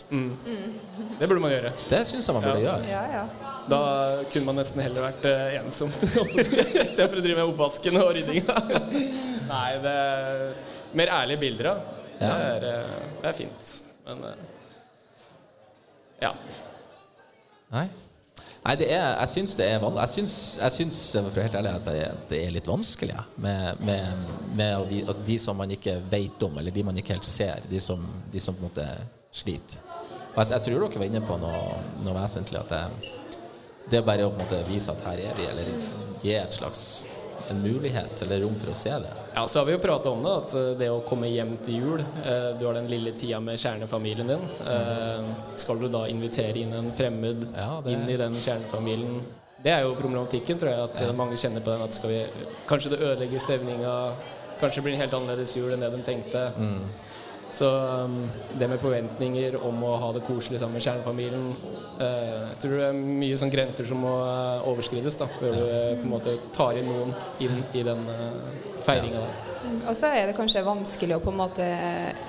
det 1.19 1.27
burde 1.29 1.41
man 1.43 1.53
gjøre. 1.53 1.71
Det 1.89 2.01
syns 2.09 2.29
jeg 2.29 2.37
man 2.37 2.45
burde 2.45 2.63
gjøre. 2.63 2.87
Ja, 2.89 3.03
ja. 3.15 3.23
Da 3.71 3.81
kunne 4.31 4.45
man 4.51 4.59
nesten 4.61 4.83
heller 4.85 5.07
vært 5.07 5.25
uh, 5.25 5.57
ensom 5.63 5.91
istedenfor 6.85 7.19
å 7.21 7.25
drive 7.25 7.39
med 7.41 7.51
oppvasken 7.53 7.99
og 8.01 8.11
ryddinga. 8.17 8.57
Nei, 9.49 9.67
det 9.83 9.95
er 10.05 10.45
mer 10.95 11.13
ærlige 11.21 11.43
bilder, 11.45 11.71
av. 11.73 11.83
Det, 12.15 12.23
Ja. 12.23 12.35
er, 12.55 12.63
eh, 12.63 13.07
det 13.21 13.27
er 13.27 13.33
fint. 13.35 13.71
Men 14.05 14.21
uh, 14.23 14.35
ja. 16.21 16.29
Nei. 17.73 17.87
Nei, 18.65 18.73
det 18.81 18.87
er, 18.89 19.11
jeg 19.19 19.29
syns 19.29 19.53
det 19.59 19.65
er 19.69 19.81
vanskelig. 19.83 20.01
Jeg 20.01 20.13
syns, 20.15 20.35
jeg 20.57 20.73
syns 20.73 21.01
for 21.13 21.37
å 21.37 21.43
helt 21.45 21.57
ærlig, 21.59 21.73
at 21.77 21.85
det 21.85 21.97
er, 22.01 22.15
det 22.31 22.39
er 22.41 22.53
litt 22.55 22.69
vanskelig 22.69 23.13
ja. 23.13 23.25
med, 23.37 23.83
med, 23.85 24.31
med 24.57 24.87
de, 24.89 25.03
de 25.27 25.35
som 25.41 25.59
man 25.61 25.73
ikke 25.75 25.99
vet 26.09 26.45
om, 26.47 26.57
eller 26.57 26.73
de 26.73 26.85
man 26.87 26.97
ikke 26.97 27.13
helt 27.13 27.27
ser, 27.29 27.61
de 27.69 27.81
som, 27.83 28.01
de 28.33 28.41
som 28.41 28.57
på 28.57 28.63
en 28.63 28.71
måte 28.71 28.87
sliter. 29.29 29.83
Og 30.33 30.39
jeg, 30.41 30.49
jeg 30.55 30.65
tror 30.65 30.81
dere 30.87 31.03
var 31.03 31.11
inne 31.11 31.21
på 31.27 31.37
noe, 31.43 31.61
noe 32.01 32.15
vesentlig. 32.17 32.63
At 32.63 32.73
det, 32.73 33.11
det 33.91 33.99
er 33.99 34.07
bare 34.07 34.25
å 34.25 34.33
på 34.33 34.39
en 34.39 34.47
måte 34.47 34.63
vise 34.71 34.95
at 34.95 35.05
her 35.11 35.21
er 35.27 35.37
vi, 35.37 35.45
eller 35.51 35.69
gi 36.25 36.33
et 36.39 36.57
slags 36.57 36.87
en 37.49 37.61
mulighet 37.61 38.21
eller 38.25 38.41
rom 38.41 38.55
for 38.59 38.71
å 38.71 38.75
se 38.77 38.89
det. 38.89 39.11
Ja, 39.35 39.47
så 39.47 39.59
har 39.59 39.65
vi 39.69 39.75
jo 39.75 39.79
prata 39.83 40.09
om 40.09 40.23
det, 40.25 40.33
at 40.41 40.53
eh, 40.59 40.69
det 40.79 40.89
å 40.91 41.01
komme 41.07 41.29
hjem 41.29 41.55
til 41.65 41.79
jul 41.81 42.03
eh, 42.03 42.51
Du 42.59 42.65
har 42.67 42.77
den 42.77 42.87
lille 42.91 43.11
tida 43.11 43.39
med 43.43 43.59
kjernefamilien 43.61 44.27
din. 44.33 44.45
Eh, 44.67 45.33
skal 45.61 45.79
du 45.81 45.87
da 45.93 46.05
invitere 46.11 46.61
inn 46.63 46.73
en 46.73 46.91
fremmed 46.95 47.45
det- 47.55 47.91
inn 47.93 48.09
i 48.09 48.17
den 48.17 48.35
kjernefamilien? 48.35 49.19
Det 49.65 49.71
er 49.73 49.81
jo 49.81 49.95
problematikken, 49.97 50.59
tror 50.61 50.71
jeg, 50.71 50.83
at 50.89 50.99
ja. 51.01 51.11
mange 51.17 51.37
kjenner 51.41 51.63
på 51.65 51.71
den. 51.73 51.81
At 51.81 51.93
skal 51.97 52.11
vi 52.11 52.19
Kanskje 52.69 52.91
det 52.93 52.99
ødelegger 53.01 53.41
stemninga. 53.41 53.93
Kanskje 54.59 54.75
det 54.75 54.83
blir 54.85 54.93
en 54.93 55.01
helt 55.01 55.15
annerledes 55.17 55.55
jul 55.57 55.73
enn 55.73 55.81
det 55.81 55.89
de 55.95 56.03
tenkte. 56.05 56.43
Mm. 56.57 56.83
Så 57.55 57.69
um, 58.03 58.29
det 58.59 58.67
med 58.67 58.81
forventninger 58.81 59.55
om 59.63 59.79
å 59.87 59.93
ha 60.01 60.09
det 60.15 60.25
koselig 60.27 60.59
sammen 60.59 60.75
med 60.75 60.83
kjernefamilien 60.83 61.45
eh, 62.03 62.41
Jeg 62.49 62.57
tror 62.59 62.75
det 62.75 62.89
er 62.89 62.99
mye 63.21 63.37
sånn 63.39 63.53
grenser 63.53 63.87
som 63.87 64.03
må 64.03 64.11
eh, 64.25 64.67
overskrides 64.73 65.15
da, 65.21 65.29
før 65.39 65.55
du 65.55 65.63
eh, 65.63 65.93
på 65.95 66.03
en 66.03 66.13
måte 66.17 66.35
tar 66.57 66.75
inn 66.81 66.91
noen 66.91 67.15
inn 67.45 67.63
i 67.71 67.85
den 67.87 68.03
feiringa 68.83 69.23
der. 69.23 69.44
Mm, 69.65 69.81
Og 69.89 69.95
så 69.97 70.09
er 70.13 70.27
det 70.29 70.35
kanskje 70.37 70.61
vanskelig 70.65 71.17
å 71.17 71.21
på 71.23 71.31
en 71.33 71.39
måte 71.39 71.65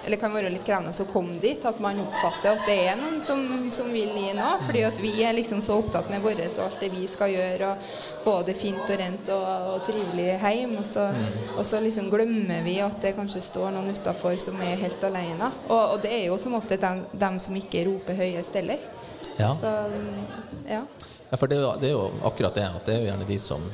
Eller 0.07 0.21
kan 0.21 0.33
være 0.35 0.51
litt 0.53 0.65
krevende 0.67 0.93
å 0.93 1.07
komme 1.11 1.39
dit. 1.43 1.65
At 1.69 1.81
man 1.83 2.01
oppfatter 2.03 2.55
at 2.57 2.67
det 2.69 2.77
er 2.89 2.99
noen 3.01 3.21
som, 3.25 3.43
som 3.75 3.91
vil 3.93 4.13
gi 4.17 4.33
nå. 4.37 4.51
Fordi 4.67 4.85
at 4.89 5.01
vi 5.03 5.13
er 5.25 5.37
liksom 5.37 5.63
så 5.65 5.79
opptatt 5.81 6.11
med 6.13 6.25
vårt 6.25 6.43
og 6.47 6.63
alt 6.67 6.81
det 6.83 6.91
vi 6.95 7.07
skal 7.11 7.33
gjøre. 7.35 7.73
Og 7.73 8.23
få 8.27 8.37
det 8.47 8.57
fint 8.59 8.83
og 8.85 9.01
rent 9.01 9.33
og, 9.35 9.47
og 9.75 9.83
trivelig 9.87 10.29
hjem. 10.35 10.77
Og 10.81 10.87
så, 10.89 11.09
og 11.57 11.65
så 11.67 11.81
liksom 11.85 12.11
glemmer 12.13 12.65
vi 12.67 12.79
at 12.85 13.01
det 13.03 13.17
kanskje 13.19 13.45
står 13.45 13.73
noen 13.77 13.93
utafor 13.97 14.37
som 14.41 14.61
er 14.65 14.79
helt 14.81 15.05
alene. 15.07 15.53
Og, 15.69 15.83
og 15.97 15.99
det 16.05 16.13
er 16.17 16.25
jo 16.29 16.39
som 16.41 16.57
ofte 16.59 16.79
dem, 16.81 17.05
dem 17.13 17.41
som 17.43 17.57
ikke 17.59 17.87
roper 17.91 18.19
høyest 18.25 18.57
heller. 18.59 18.83
Ja. 19.37 19.53
Så 19.57 19.73
ja. 20.69 20.83
Ja, 21.31 21.37
for 21.37 21.51
det 21.51 21.59
det 21.81 21.91
er 21.91 21.97
jo 21.97 22.09
akkurat 22.25 22.55
det. 22.55 22.65
At 22.79 22.87
det 22.87 22.95
er 22.95 23.03
jo 23.03 23.09
gjerne 23.11 23.29
de 23.29 23.39
som, 23.43 23.65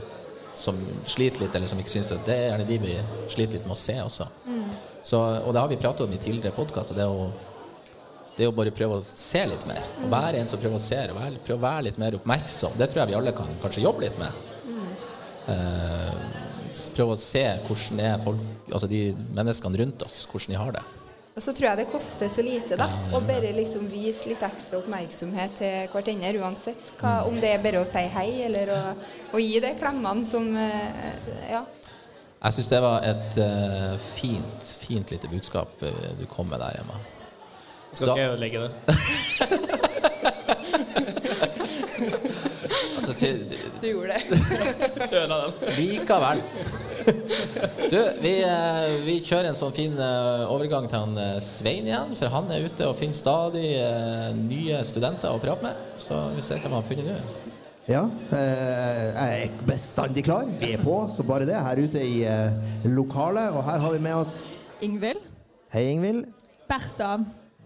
som 0.62 0.78
sliter 1.10 1.42
litt, 1.44 1.54
eller 1.58 1.66
som 1.70 1.80
ikke 1.82 1.90
syns 1.92 2.12
det. 2.12 2.20
Det 2.28 2.34
er 2.38 2.44
gjerne 2.52 2.66
de 2.68 2.76
vi 2.82 2.92
sliter 3.32 3.56
litt 3.58 3.66
med 3.66 3.74
å 3.74 3.80
se 3.82 3.96
også. 4.02 4.28
Mm. 4.46 4.68
Så, 5.02 5.18
og 5.42 5.50
det 5.56 5.60
har 5.64 5.70
vi 5.72 5.80
pratet 5.82 6.04
om 6.06 6.12
i 6.14 6.20
tidligere 6.22 6.54
podkaster. 6.54 6.94
Det, 6.98 7.08
det 8.38 8.46
å 8.48 8.54
bare 8.56 8.70
prøve 8.72 8.96
å 9.00 9.02
se 9.04 9.42
litt 9.50 9.66
mer. 9.68 9.82
og 10.04 10.08
være 10.14 10.38
en 10.40 10.48
som 10.48 10.60
prøver 10.62 10.78
å 10.78 10.84
se, 10.86 11.00
og 11.10 11.18
være, 11.18 11.40
prøve 11.44 11.58
å 11.58 11.66
være 11.66 11.86
litt 11.90 11.98
mer 12.00 12.14
oppmerksom. 12.20 12.78
Det 12.78 12.88
tror 12.92 13.02
jeg 13.02 13.10
vi 13.12 13.18
alle 13.18 13.34
kan 13.36 13.50
kanskje 13.64 13.82
jobbe 13.84 14.06
litt 14.06 14.16
med. 14.22 14.40
Eh, 15.48 16.14
s- 16.70 16.88
prøve 16.94 17.16
å 17.16 17.18
se 17.18 17.42
hvordan 17.66 18.00
er 18.00 18.20
folk, 18.22 18.40
altså 18.72 18.88
de 18.88 19.00
menneskene 19.34 19.80
rundt 19.82 20.04
oss, 20.06 20.22
hvordan 20.30 20.54
de 20.54 20.60
har 20.60 20.72
det. 20.78 20.84
Og 21.32 21.40
så 21.40 21.52
tror 21.56 21.64
jeg 21.70 21.78
det 21.80 21.86
koster 21.88 22.28
så 22.28 22.42
lite, 22.44 22.76
da. 22.76 22.86
Å 23.16 23.20
bare 23.24 23.52
liksom 23.56 23.86
vise 23.88 24.28
litt 24.28 24.42
ekstra 24.44 24.76
oppmerksomhet 24.82 25.54
til 25.62 25.86
hverandre, 25.94 26.32
uansett. 26.44 26.90
Hva, 27.00 27.12
Mm. 27.22 27.28
om 27.30 27.40
det 27.40 27.52
er 27.54 27.62
bare 27.64 27.80
å 27.80 27.86
si 27.88 28.02
hei, 28.16 28.42
eller 28.44 28.66
å, 28.74 28.80
å 29.32 29.40
gi 29.40 29.60
de 29.64 29.70
klemmene 29.80 30.26
som 30.28 30.50
eh, 30.56 31.52
Ja. 31.54 31.64
Jeg 32.42 32.52
syns 32.56 32.68
det 32.68 32.80
var 32.82 33.04
et 33.06 33.36
uh, 33.38 33.96
fint, 34.02 34.64
fint 34.82 35.10
lite 35.14 35.28
budskap 35.30 35.70
eh, 35.86 36.10
du 36.18 36.26
kom 36.26 36.48
med 36.50 36.58
der, 36.60 36.80
Emma. 36.82 36.98
Skal 37.94 38.08
Da- 38.08 38.14
ikke 38.14 38.22
jeg 38.24 38.32
ødelegge 38.32 38.58
det. 38.66 38.72
Altså, 43.02 43.14
til, 43.18 43.40
Du 43.82 43.86
gjorde 43.86 44.14
det. 44.14 44.38
Ødela 45.16 45.38
den. 45.42 45.54
Likevel. 45.78 46.42
Du, 47.90 47.98
vi, 48.22 48.34
eh, 48.46 48.92
vi 49.02 49.16
kjører 49.26 49.48
en 49.50 49.58
sånn 49.58 49.74
fin 49.74 49.96
eh, 49.98 50.44
overgang 50.52 50.86
til 50.86 51.02
han 51.02 51.18
eh, 51.18 51.40
Svein 51.42 51.88
igjen, 51.90 52.14
for 52.18 52.30
han 52.30 52.52
er 52.54 52.68
ute 52.68 52.86
og 52.86 52.94
finner 53.00 53.18
stadig 53.18 53.72
nye 54.38 54.78
studenter 54.86 55.34
å 55.34 55.42
prate 55.42 55.66
med. 55.66 55.82
Så 55.98 56.20
vi 56.36 56.46
ser 56.46 56.62
hva 56.62 56.70
han 56.70 56.78
har 56.78 56.86
funnet 56.86 57.10
nå. 57.10 57.18
Ja, 57.90 58.04
eh, 58.38 59.04
jeg 59.10 59.50
er 59.50 59.60
bestandig 59.66 60.28
klar. 60.30 60.46
Vi 60.62 60.70
er 60.76 60.86
på 60.86 61.00
så 61.10 61.26
bare 61.26 61.48
det 61.48 61.58
her 61.58 61.82
ute 61.82 62.06
i 62.06 62.22
lokalet. 62.86 63.50
Og 63.50 63.66
her 63.66 63.82
har 63.82 63.98
vi 63.98 64.02
med 64.06 64.22
oss 64.22 64.42
Ingvild. 64.82 65.26
Hei, 65.74 65.88
Ingvild. 65.90 66.28
Bertha. 66.70 67.16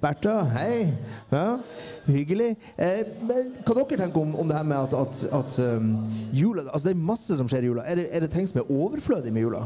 Bertha, 0.06 0.42
hei. 0.54 0.86
Ja, 1.32 1.58
hyggelig. 2.06 2.52
Eh, 2.78 3.08
hva 3.26 3.74
dere 3.74 3.96
tenker 3.98 4.20
om, 4.20 4.36
om 4.38 4.46
det 4.46 4.54
her 4.54 4.66
med 4.68 4.78
at, 4.78 4.92
at, 4.94 5.22
at 5.34 5.56
um, 5.64 5.88
jula 6.30 6.68
Altså, 6.68 6.84
det 6.86 6.92
er 6.94 7.08
masse 7.08 7.38
som 7.40 7.48
skjer 7.50 7.66
i 7.66 7.70
jula. 7.72 7.82
Er 7.90 7.98
det, 7.98 8.04
er 8.14 8.22
det 8.22 8.28
ting 8.30 8.46
som 8.46 8.60
er 8.62 8.70
overflødig 8.70 9.32
med 9.34 9.48
jula? 9.48 9.64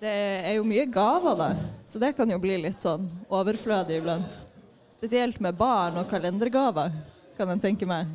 Det 0.00 0.10
er 0.10 0.56
jo 0.56 0.66
mye 0.66 0.88
gaver, 0.90 1.38
da, 1.38 1.48
så 1.86 2.02
det 2.02 2.16
kan 2.18 2.30
jo 2.30 2.38
bli 2.42 2.56
litt 2.64 2.82
sånn 2.82 3.06
overflødig 3.30 4.00
iblant. 4.00 4.40
Spesielt 4.96 5.38
med 5.42 5.54
barn 5.58 6.00
og 6.02 6.10
kalendergaver, 6.10 6.98
kan 7.38 7.54
en 7.54 7.62
tenke 7.62 7.86
meg. 7.86 8.10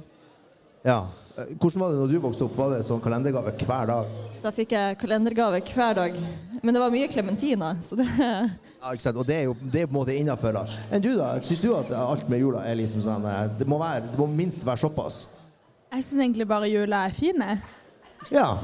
Ja. 0.84 1.06
Hvordan 1.34 1.82
var 1.82 1.94
det 1.94 2.02
når 2.02 2.12
du 2.12 2.18
vokste 2.28 2.46
opp? 2.50 2.60
Var 2.60 2.76
det 2.76 2.84
sånn 2.88 3.02
kalendergave 3.04 3.56
hver 3.64 3.88
dag? 3.90 4.12
Da 4.44 4.52
fikk 4.52 4.76
jeg 4.76 5.00
kalendergave 5.00 5.64
hver 5.72 5.96
dag. 5.98 6.20
Men 6.60 6.76
det 6.76 6.84
var 6.84 6.92
mye 6.94 7.08
klementiner, 7.12 7.80
så 7.84 7.96
det 8.00 8.10
Ja, 8.84 8.92
ikke 8.92 9.04
sant? 9.04 9.18
Og 9.18 9.28
det 9.28 9.36
er 9.36 9.44
jo 9.48 9.56
det 9.74 9.82
er 9.82 9.86
på 9.88 9.92
en 9.94 10.00
måte 10.02 10.16
innafor. 10.16 10.58
Enn 10.92 11.02
du, 11.04 11.14
da? 11.16 11.38
Syns 11.44 11.62
du 11.64 11.70
at 11.78 11.92
alt 11.96 12.28
med 12.30 12.40
jula 12.44 12.66
er 12.68 12.76
liksom 12.76 13.02
sånn 13.06 13.24
eh, 13.30 13.46
Det 13.60 13.68
må, 13.70 13.78
være, 13.80 14.02
det 14.12 14.20
må 14.20 14.26
minst 14.28 14.66
være 14.68 14.78
såpass? 14.82 15.22
Jeg 15.94 16.04
syns 16.04 16.20
egentlig 16.26 16.48
bare 16.50 16.68
jula 16.68 17.06
er 17.08 17.12
fin. 17.16 17.40
jeg. 17.40 17.58
Ja. 18.32 18.58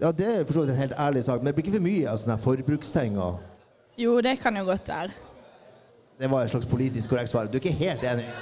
Ja, 0.00 0.12
det 0.12 0.26
er 0.26 0.44
for 0.44 0.52
så 0.52 0.60
vidt 0.62 0.70
en 0.70 0.76
helt 0.84 0.94
ærlig 0.98 1.24
sak, 1.24 1.38
men 1.42 1.46
det 1.46 1.54
blir 1.54 1.64
ikke 1.66 1.76
for 1.78 1.82
mye 1.88 2.08
av 2.10 2.16
sånne 2.22 2.38
forbruksting 2.42 3.18
og 3.18 3.34
Jo, 3.98 4.20
det 4.20 4.38
kan 4.42 4.56
jo 4.58 4.64
godt 4.70 4.88
være. 4.88 5.10
Det 6.20 6.30
var 6.30 6.42
et 6.42 6.50
slags 6.50 6.66
politisk 6.66 7.08
korrekt 7.10 7.30
svar. 7.30 7.46
Du 7.50 7.56
er 7.58 7.62
ikke 7.62 7.72
helt 7.78 8.02
enig? 8.06 8.26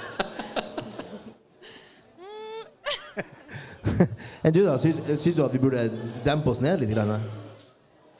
Enn 4.45 4.53
du, 4.53 4.61
da? 4.65 4.77
Syns, 4.77 4.97
syns 5.21 5.35
du 5.37 5.43
at 5.45 5.53
vi 5.53 5.59
burde 5.61 5.89
dempe 6.25 6.49
oss 6.53 6.61
ned 6.61 6.77
litt? 6.81 6.97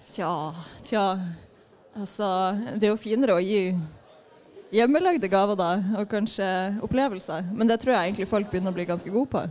Tja, 0.09 0.53
tja. 0.85 1.05
Altså, 1.93 2.27
det 2.73 2.87
er 2.87 2.93
jo 2.93 2.97
finere 2.97 3.35
å 3.37 3.41
gi 3.43 3.73
hjemmelagde 4.73 5.29
gaver, 5.29 5.57
da, 5.59 5.75
og 5.99 6.09
kanskje 6.09 6.47
opplevelser. 6.85 7.51
Men 7.53 7.69
det 7.69 7.77
tror 7.83 7.93
jeg 7.93 8.09
egentlig 8.09 8.29
folk 8.31 8.49
begynner 8.49 8.73
å 8.73 8.77
bli 8.77 8.87
ganske 8.89 9.13
gode 9.13 9.29
på. 9.35 9.43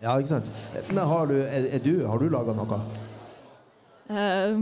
Ja, 0.00 0.14
ikke 0.16 0.38
sant? 0.38 0.48
Men 0.88 1.04
har 1.04 1.28
du, 1.28 1.36
er, 1.44 1.68
er 1.76 1.84
du, 1.84 1.92
har 2.08 2.22
du 2.22 2.30
laga 2.32 2.54
noe? 2.56 2.80
Uh, 4.10 4.56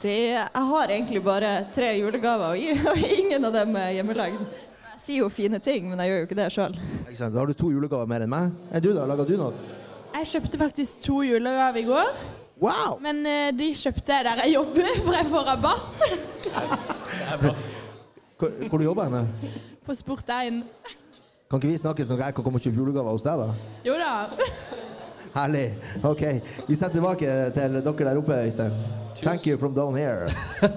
det 0.00 0.14
Jeg 0.14 0.66
har 0.70 0.92
egentlig 0.94 1.20
bare 1.24 1.50
tre 1.74 1.90
julegaver 1.98 2.54
å 2.54 2.60
gi, 2.60 2.70
og 2.92 3.02
ingen 3.18 3.50
av 3.50 3.58
dem 3.58 3.74
er 3.82 3.96
hjemmelagd. 3.98 4.46
Jeg 4.94 5.02
sier 5.02 5.24
jo 5.24 5.30
fine 5.30 5.58
ting, 5.62 5.90
men 5.90 6.00
jeg 6.02 6.12
gjør 6.12 6.22
jo 6.22 6.28
ikke 6.30 6.38
det 6.38 6.48
sjøl. 6.54 6.78
Da 7.10 7.28
har 7.34 7.50
du 7.50 7.58
to 7.58 7.74
julegaver 7.74 8.08
mer 8.10 8.24
enn 8.24 8.32
meg. 8.32 8.54
Er 8.70 8.86
du, 8.86 8.92
da? 8.94 9.04
Lager 9.10 9.26
du 9.28 9.34
noe? 9.40 9.74
Jeg 10.16 10.30
kjøpte 10.30 10.62
faktisk 10.62 11.02
to 11.04 11.20
julegaver 11.26 11.82
i 11.82 11.88
går. 11.90 12.14
Wow! 12.62 12.96
Men 13.04 13.20
eh, 13.28 13.50
de 13.56 13.70
kjøpte 13.76 14.14
jeg 14.16 14.24
der 14.24 14.42
jeg 14.44 14.54
jobber, 14.54 14.92
for 15.06 15.12
jeg 15.18 15.26
får 15.32 15.42
rabatt 15.50 15.86
Hvor, 18.36 18.50
hvor 18.68 18.78
du 18.78 18.84
jobber 18.84 19.04
henne? 19.08 19.28
på 19.86 19.94
Sport1. 19.94 20.62
Kan 21.46 21.60
ikke 21.60 21.68
vi 21.70 21.76
snakke 21.78 22.04
sånn 22.04 22.18
at 22.18 22.26
jeg 22.26 22.34
kan 22.36 22.44
komme 22.44 22.58
og 22.58 22.64
kjøpe 22.64 22.80
julegaver 22.80 23.14
hos 23.14 23.22
deg, 23.22 23.38
da? 23.38 23.76
Jo 23.86 23.94
da. 24.00 24.08
Herlig. 25.36 25.66
OK. 26.02 26.24
Vi 26.66 26.74
setter 26.74 26.96
tilbake 26.98 27.36
til 27.54 27.76
dere 27.78 27.94
der 28.08 28.18
oppe, 28.18 28.38
Øystein. 28.48 28.74
Thank 29.22 29.46
you 29.46 29.56
from 29.60 29.74
down 29.76 29.94
here. 29.96 30.26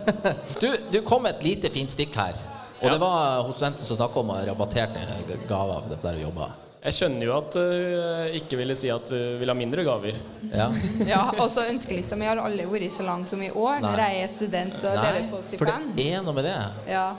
Du, 0.61 0.67
du 0.93 1.01
kom 1.01 1.23
med 1.25 1.39
et 1.39 1.43
lite 1.47 1.71
fint 1.73 1.91
stikk 1.91 2.13
her. 2.21 2.37
Og 2.79 2.93
det 2.93 2.99
var 3.01 3.41
hos 3.47 3.57
studenten 3.57 3.83
som 3.87 3.97
snakka 3.97 4.21
om 4.21 4.29
rabatterte 4.51 5.01
gaver 5.49 5.81
for 5.81 5.89
det 5.91 5.99
der 6.05 6.19
å 6.21 6.25
jobbe. 6.27 6.51
Jeg 6.79 6.95
skjønner 6.95 7.25
jo 7.27 7.33
at 7.35 7.55
du 7.57 8.35
ikke 8.39 8.55
ville 8.61 8.75
si 8.79 8.87
at 8.93 9.09
du 9.11 9.17
vil 9.41 9.51
ha 9.51 9.55
mindre 9.57 9.83
gaver. 9.83 10.15
Ja. 10.47 10.69
Ja, 11.11 11.23
og 11.35 11.49
så 11.51 11.65
ønskelista 11.67 12.15
mi 12.19 12.29
har 12.29 12.39
aldri 12.39 12.67
vært 12.69 12.93
så 12.95 13.03
lang 13.07 13.25
som 13.27 13.41
i 13.43 13.49
år, 13.51 13.81
når 13.83 13.99
jeg 14.05 14.21
er 14.23 14.31
student 14.31 14.77
og 14.79 14.95
Nei, 14.95 15.09
lever 15.09 15.27
på 15.33 15.41
for 15.59 15.73
det 15.97 16.05
er 16.13 16.23
noe 16.23 16.35
med 16.37 16.47
det. 16.47 16.55
Ja. 16.87 17.09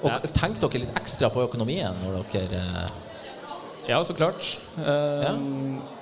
Og 0.00 0.26
tenk 0.34 0.58
dere 0.58 0.82
litt 0.82 0.92
ekstra 0.98 1.30
på 1.30 1.44
økonomien 1.44 2.02
når 2.02 2.24
dere 2.32 2.64
eh, 2.64 2.98
Ja, 3.92 4.00
så 4.06 4.16
klart. 4.16 4.56
Ja. 4.80 5.36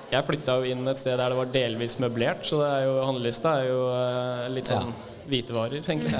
Jeg 0.09 0.25
flytta 0.25 0.57
jo 0.57 0.71
inn 0.73 0.89
et 0.89 0.97
sted 0.97 1.19
der 1.19 1.29
det 1.29 1.37
var 1.37 1.53
delvis 1.53 1.99
møblert, 2.01 2.41
så 2.49 2.63
det 2.63 2.69
er 2.79 2.87
jo, 2.87 2.97
handlelista 3.05 3.53
er 3.59 3.69
jo 3.69 3.83
eh, 3.93 4.49
litt 4.55 4.71
sånn 4.71 4.89
hvitevarer, 5.29 5.85
egentlig. 5.85 6.17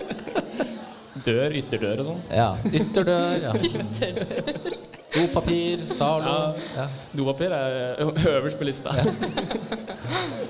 Dør, 1.24 1.56
ytterdør 1.56 2.04
og 2.04 2.10
sånn. 2.12 2.22
Ja. 2.28 2.50
Ytterdør, 2.68 3.48
ja. 3.48 3.56
Dopapir, 5.14 5.86
Zalo. 5.86 6.54
Ja. 6.76 6.86
Dopapir 7.16 7.52
er 7.54 7.98
øverst 8.36 8.58
på 8.58 8.66
lista. 8.68 8.92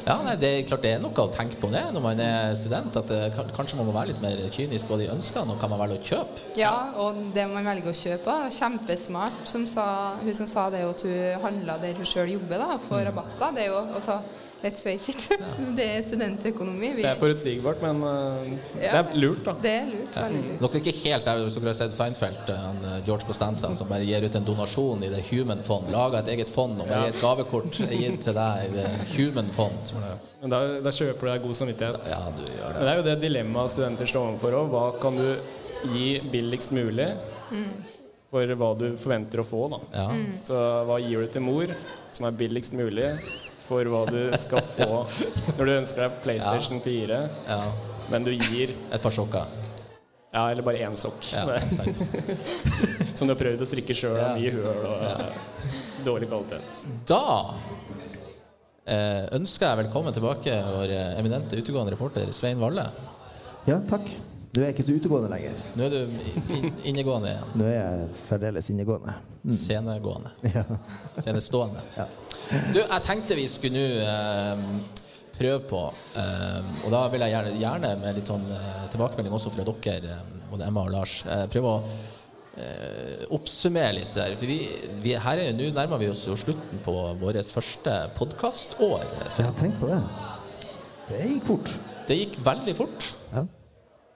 Ja, 0.06 0.16
nei, 0.24 0.34
det 0.40 0.50
er 0.50 0.66
klart 0.68 0.82
det 0.84 0.92
er 0.96 1.00
noe 1.02 1.14
å 1.22 1.30
tenke 1.32 1.58
på 1.60 1.68
det 1.72 1.82
når 1.94 2.04
man 2.04 2.20
er 2.24 2.54
student. 2.58 2.96
At 2.96 3.08
det, 3.08 3.20
kanskje 3.56 3.78
man 3.78 3.88
må 3.88 3.94
være 3.94 4.12
litt 4.12 4.22
mer 4.24 4.42
kynisk 4.52 4.90
hva 4.90 4.98
de 5.00 5.08
ønsker, 5.12 5.44
og 5.44 5.60
hva 5.60 5.70
man 5.70 5.82
velger 5.84 6.00
å 6.00 6.08
kjøpe. 6.10 6.44
ja, 6.60 6.74
og 7.00 7.20
det 7.36 7.46
man 7.52 7.68
velger 7.70 7.92
å 7.92 7.96
kjøpe, 8.02 8.36
er 8.46 8.54
kjempesmart. 8.58 9.42
Som 9.48 9.66
sa, 9.70 9.86
hun 10.20 10.36
som 10.36 10.48
sa 10.50 10.68
det 10.72 10.84
at 10.88 11.04
hun 11.06 11.44
handla 11.44 11.78
der 11.82 11.96
hun 12.00 12.08
sjøl 12.08 12.36
jobber, 12.36 12.60
da, 12.60 12.78
får 12.84 13.04
rabatter. 13.10 13.56
Det 13.56 13.66
er 13.66 13.72
jo 13.72 13.82
altså 14.00 14.20
Let's 14.62 14.82
face 14.84 15.08
it. 15.08 15.22
Det 15.78 15.84
er 15.96 16.02
studentøkonomi. 16.04 16.90
Vi, 16.98 17.02
Det 17.02 17.08
er 17.10 17.16
forutsigbart, 17.20 17.80
men 17.80 18.02
ø, 18.04 18.12
det 18.76 18.90
er 18.92 19.14
lurt, 19.16 19.38
da. 19.46 19.54
Det 19.62 19.70
er 19.72 19.86
lurt. 19.88 20.16
Veldig 20.16 20.40
lurt. 20.50 20.60
Dere 20.60 20.70
er 20.80 20.82
ikke 20.84 20.94
helt 21.06 21.24
der 21.30 21.38
hvis 21.46 21.56
dere 21.56 21.70
har 21.70 21.78
sett 21.78 21.94
Seinfeld, 21.96 22.42
eh, 22.52 22.58
han, 22.66 22.80
eh, 22.90 22.98
George 23.06 23.24
Costanza, 23.30 23.70
som 23.78 23.88
bare 23.88 24.04
gir 24.04 24.26
ut 24.28 24.36
en 24.36 24.44
donasjon 24.44 25.04
i 25.06 25.08
det 25.14 25.22
Human 25.30 25.62
Fond. 25.64 25.88
Lager 25.94 26.18
et 26.20 26.28
eget 26.34 26.52
fond 26.52 26.76
og 26.84 26.88
bare 26.90 27.06
gir 27.08 27.14
et 27.16 27.22
gavekort 27.22 27.80
gitt 27.88 28.20
til 28.26 28.36
deg 28.36 28.66
i 28.66 28.74
det 28.76 28.86
Human 29.16 29.48
Fond. 29.56 29.80
Som 29.88 30.04
Men 30.42 30.52
da, 30.52 30.60
da 30.84 30.92
kjøper 30.92 31.20
du 31.20 31.30
deg 31.32 31.42
god 31.48 31.56
samvittighet. 31.62 32.10
Ja, 32.12 32.20
du 32.36 32.42
gjør 32.44 32.68
det. 32.68 32.74
Men 32.76 32.84
det 32.84 32.92
er 32.92 33.00
jo 33.00 33.06
det 33.08 33.16
dilemmaet 33.24 33.72
studenter 33.74 34.08
står 34.12 34.28
overfor 34.34 34.58
òg. 34.60 34.70
Hva 34.76 34.84
kan 35.02 35.16
du 35.16 35.28
gi 35.94 36.08
billigst 36.32 36.72
mulig 36.76 37.08
Mm. 37.50 37.70
for 38.30 38.46
hva 38.60 38.68
du 38.78 38.84
forventer 39.00 39.40
å 39.42 39.44
få, 39.48 39.64
da. 39.72 39.78
Ja. 39.96 40.04
Mm. 40.14 40.36
Så 40.46 40.54
hva 40.86 41.00
gir 41.02 41.24
du 41.24 41.32
til 41.34 41.42
mor 41.42 41.72
som 42.14 42.28
er 42.28 42.36
billigst 42.38 42.76
mulig 42.78 43.08
for 43.70 43.86
hva 43.86 44.02
du 44.10 44.20
skal 44.42 44.62
få 44.74 44.90
når 45.56 45.64
du 45.64 45.72
ønsker 45.78 46.02
deg 46.08 46.20
PlayStation 46.24 46.80
4, 46.84 47.20
Ja. 47.48 47.60
men 48.10 48.26
du 48.26 48.32
gir 48.34 48.74
Et 48.90 49.02
par 49.02 49.14
sokker. 49.14 49.46
Ja, 50.34 50.44
eller 50.52 50.62
bare 50.62 50.78
én 50.86 50.94
sokk. 50.98 51.24
Ja, 51.34 51.46
som 53.18 53.26
du 53.26 53.32
har 53.34 53.38
prøvd 53.40 53.62
å 53.64 53.66
strikke 53.66 53.94
sjøl, 53.98 54.18
Ja. 54.18 54.34
mye 54.36 54.52
høl 54.54 54.84
og 54.86 55.02
Ja. 55.02 55.30
dårlig 56.06 56.28
kvalitet. 56.30 56.84
Da 57.06 57.54
eh, 58.86 59.26
ønsker 59.36 59.66
jeg 59.72 59.84
velkommen 59.84 60.14
tilbake 60.14 60.54
vår 60.70 60.94
eminente 61.18 61.58
utegående 61.58 61.92
reporter 61.96 62.30
Svein 62.34 62.58
Valle. 62.62 62.86
Ja, 63.66 63.80
takk. 63.90 64.06
Du 64.50 64.58
er 64.64 64.72
ikke 64.72 64.82
så 64.82 64.96
utegående 64.98 65.28
lenger. 65.30 65.58
Nå 65.78 65.84
er 65.86 65.92
du 65.94 66.14
innegående 66.90 67.30
igjen. 67.30 67.50
Nå 67.60 67.66
er 67.70 67.76
jeg 67.76 68.06
særdeles 68.18 68.70
innegående. 68.72 69.12
Mm. 69.44 69.52
Scenegående. 69.54 70.32
Ja. 70.56 70.64
Scenestående. 71.20 71.84
Ja. 71.94 72.06
Du, 72.74 72.80
jeg 72.80 73.02
tenkte 73.06 73.36
vi 73.38 73.44
skulle 73.50 73.78
nå 73.78 73.84
eh, 74.02 74.64
prøve 75.36 75.60
på, 75.70 75.82
eh, 76.18 76.72
og 76.82 76.88
da 76.96 77.04
vil 77.12 77.22
jeg 77.22 77.34
gjerne, 77.36 77.52
gjerne 77.62 77.92
med 78.00 78.18
litt 78.18 78.32
sånn 78.32 78.48
eh, 78.56 78.80
tilbakemelding 78.90 79.36
også 79.38 79.52
fra 79.54 79.66
dere, 79.68 80.16
eh, 80.16 80.34
både 80.50 80.66
Emma 80.66 80.82
og 80.88 80.90
Lars, 80.96 81.20
eh, 81.30 81.44
prøve 81.52 81.76
å 81.76 81.94
eh, 82.58 83.22
oppsummere 83.38 83.94
litt 84.00 84.18
der. 84.18 84.34
For 84.40 84.50
vi, 84.50 84.58
vi, 85.06 85.14
her 85.28 85.44
er 85.44 85.52
jo 85.52 85.54
nå 85.60 85.70
nærmer 85.78 86.02
vi 86.02 86.10
oss 86.10 86.26
jo 86.26 86.34
slutten 86.40 86.82
på 86.82 86.96
vårt 87.22 87.54
første 87.54 87.96
podkastår. 88.18 89.06
Så 89.30 89.46
Ja, 89.46 89.54
tenk 89.62 89.78
på 89.78 89.94
det. 89.94 90.02
Det 91.06 91.22
gikk 91.36 91.48
fort. 91.54 91.72
Det 92.10 92.18
gikk 92.24 92.38
veldig 92.50 92.78
fort. 92.82 93.12
Ja. 93.30 93.46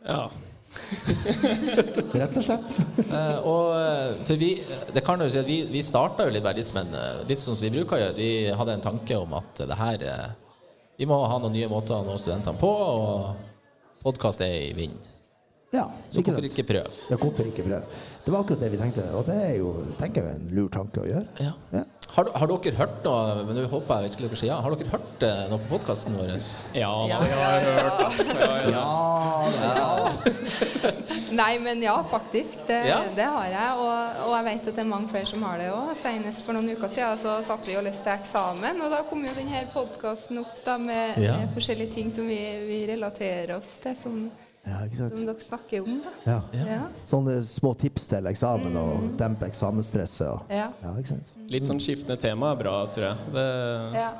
Ja. 0.04 0.30
Rett 2.18 2.36
og 2.36 2.44
slett. 2.44 2.76
Eh, 3.06 3.38
og 3.46 3.70
eh, 3.78 4.22
for 4.26 4.40
vi, 4.40 4.50
det 4.94 5.04
kan 5.06 5.22
jo 5.22 5.30
si 5.30 5.40
at 5.40 5.48
vi, 5.48 5.60
vi 5.70 5.82
starta 5.86 6.26
jo 6.26 6.34
litt, 6.34 6.48
en, 6.80 6.94
eh, 6.98 7.22
litt 7.28 7.42
sånn 7.42 7.56
som 7.56 7.66
vi 7.68 7.72
bruker 7.76 7.96
å 7.96 8.02
gjøre. 8.02 8.18
Vi 8.18 8.30
hadde 8.58 8.76
en 8.78 8.84
tanke 8.84 9.18
om 9.20 9.36
at 9.38 9.64
det 9.64 9.78
her 9.78 10.06
Vi 10.98 11.08
må 11.10 11.16
ha 11.26 11.40
noen 11.42 11.56
nye 11.56 11.70
måter 11.70 11.96
å 11.96 12.04
nå 12.06 12.14
studentene 12.20 12.58
på, 12.58 12.70
og 12.70 14.02
podkast 14.04 14.44
er 14.46 14.60
i 14.68 14.74
vinden. 14.76 15.13
Ja, 15.74 15.88
Så 16.10 16.20
ikke 16.22 16.30
hvorfor 16.36 16.46
ikke 16.46 16.64
prøve? 16.68 16.90
Ja, 17.10 17.16
hvorfor 17.18 17.48
ikke 17.50 17.64
prøve? 17.66 17.82
Det 18.24 18.32
var 18.32 18.40
akkurat 18.44 18.60
det 18.62 18.70
vi 18.72 18.78
tenkte, 18.80 19.02
og 19.18 19.26
det 19.28 19.34
er 19.36 19.56
jo 19.58 19.72
tenker 20.00 20.24
jeg, 20.24 20.38
en 20.38 20.52
lur 20.56 20.68
tanke 20.72 21.02
å 21.02 21.08
gjøre. 21.08 21.26
Ja. 21.42 21.82
Har, 22.14 22.28
har 22.38 22.46
dere 22.46 22.76
hørt 22.78 23.00
noe 23.02 23.42
Men 23.48 23.56
nå 23.58 23.64
håper 23.72 24.04
jeg 24.04 24.10
virkelig 24.12 24.28
dere 24.30 24.38
sier 24.38 24.50
ja. 24.52 24.58
Har 24.62 24.70
dere 24.78 24.92
hørt 24.92 25.24
eh, 25.26 25.40
noe 25.50 25.58
på 25.64 25.70
podkasten 25.72 26.14
vår? 26.14 26.30
Ja, 26.78 26.92
da, 27.10 27.16
jeg 27.26 27.40
har 27.40 27.64
hørt 27.80 28.70
Ja, 28.70 28.84
Nei, 31.34 31.58
men 31.58 31.82
ja, 31.82 31.96
faktisk. 32.10 32.66
Det, 32.68 32.76
Ja. 32.86 33.00
det 33.16 33.24
har 33.26 33.46
jeg. 33.50 33.72
Og, 33.82 34.22
og 34.28 34.34
jeg 34.36 34.44
vet 34.46 34.68
at 34.70 34.76
det 34.78 34.82
er 34.84 34.88
mange 34.92 35.08
flere 35.10 35.26
som 35.26 35.42
har 35.42 35.58
det 35.58 35.68
òg. 35.74 35.90
Senest 35.98 36.44
for 36.46 36.54
noen 36.56 36.70
uker 36.76 36.88
siden 36.92 37.18
så 37.18 37.34
satt 37.42 37.66
vi 37.66 37.74
og 37.80 37.82
leste 37.88 38.12
eksamen, 38.14 38.78
og 38.84 38.94
da 38.94 39.02
kom 39.08 39.24
jo 39.26 39.34
denne 39.34 39.64
podkasten 39.74 40.38
opp 40.44 40.62
da, 40.64 40.78
med, 40.78 41.18
Ja. 41.24 41.38
med 41.42 41.50
forskjellige 41.56 41.94
ting 41.96 42.12
som 42.14 42.28
vi, 42.30 42.38
vi 42.68 42.84
relaterer 42.92 43.56
oss 43.58 43.74
til, 43.82 43.96
som, 43.98 44.30
Ja, 44.66 44.78
ikke 44.86 44.96
sant? 44.96 45.16
som 45.16 45.26
dere 45.28 45.44
snakker 45.44 45.82
om. 45.84 45.98
da. 46.04 46.12
Ja. 46.24 46.38
Ja. 46.64 46.82
Sånne 47.06 47.38
små 47.44 47.74
tips 47.76 48.08
til 48.08 48.24
eksamen 48.30 48.76
og 48.80 49.10
dempe 49.20 49.46
eksamensstresset. 49.50 50.28
Og, 50.30 50.40
Ja. 50.50 50.70
ja, 50.82 50.94
ikke 50.98 51.12
sant? 51.14 51.34
Litt 51.52 51.64
sånn 51.68 51.80
skiftende 51.84 52.16
tema 52.20 52.52
er 52.52 52.56
bra, 52.62 52.86
tror 52.94 53.10
jeg. 53.10 53.16
Det, 53.34 53.48
Ja. 53.98 54.12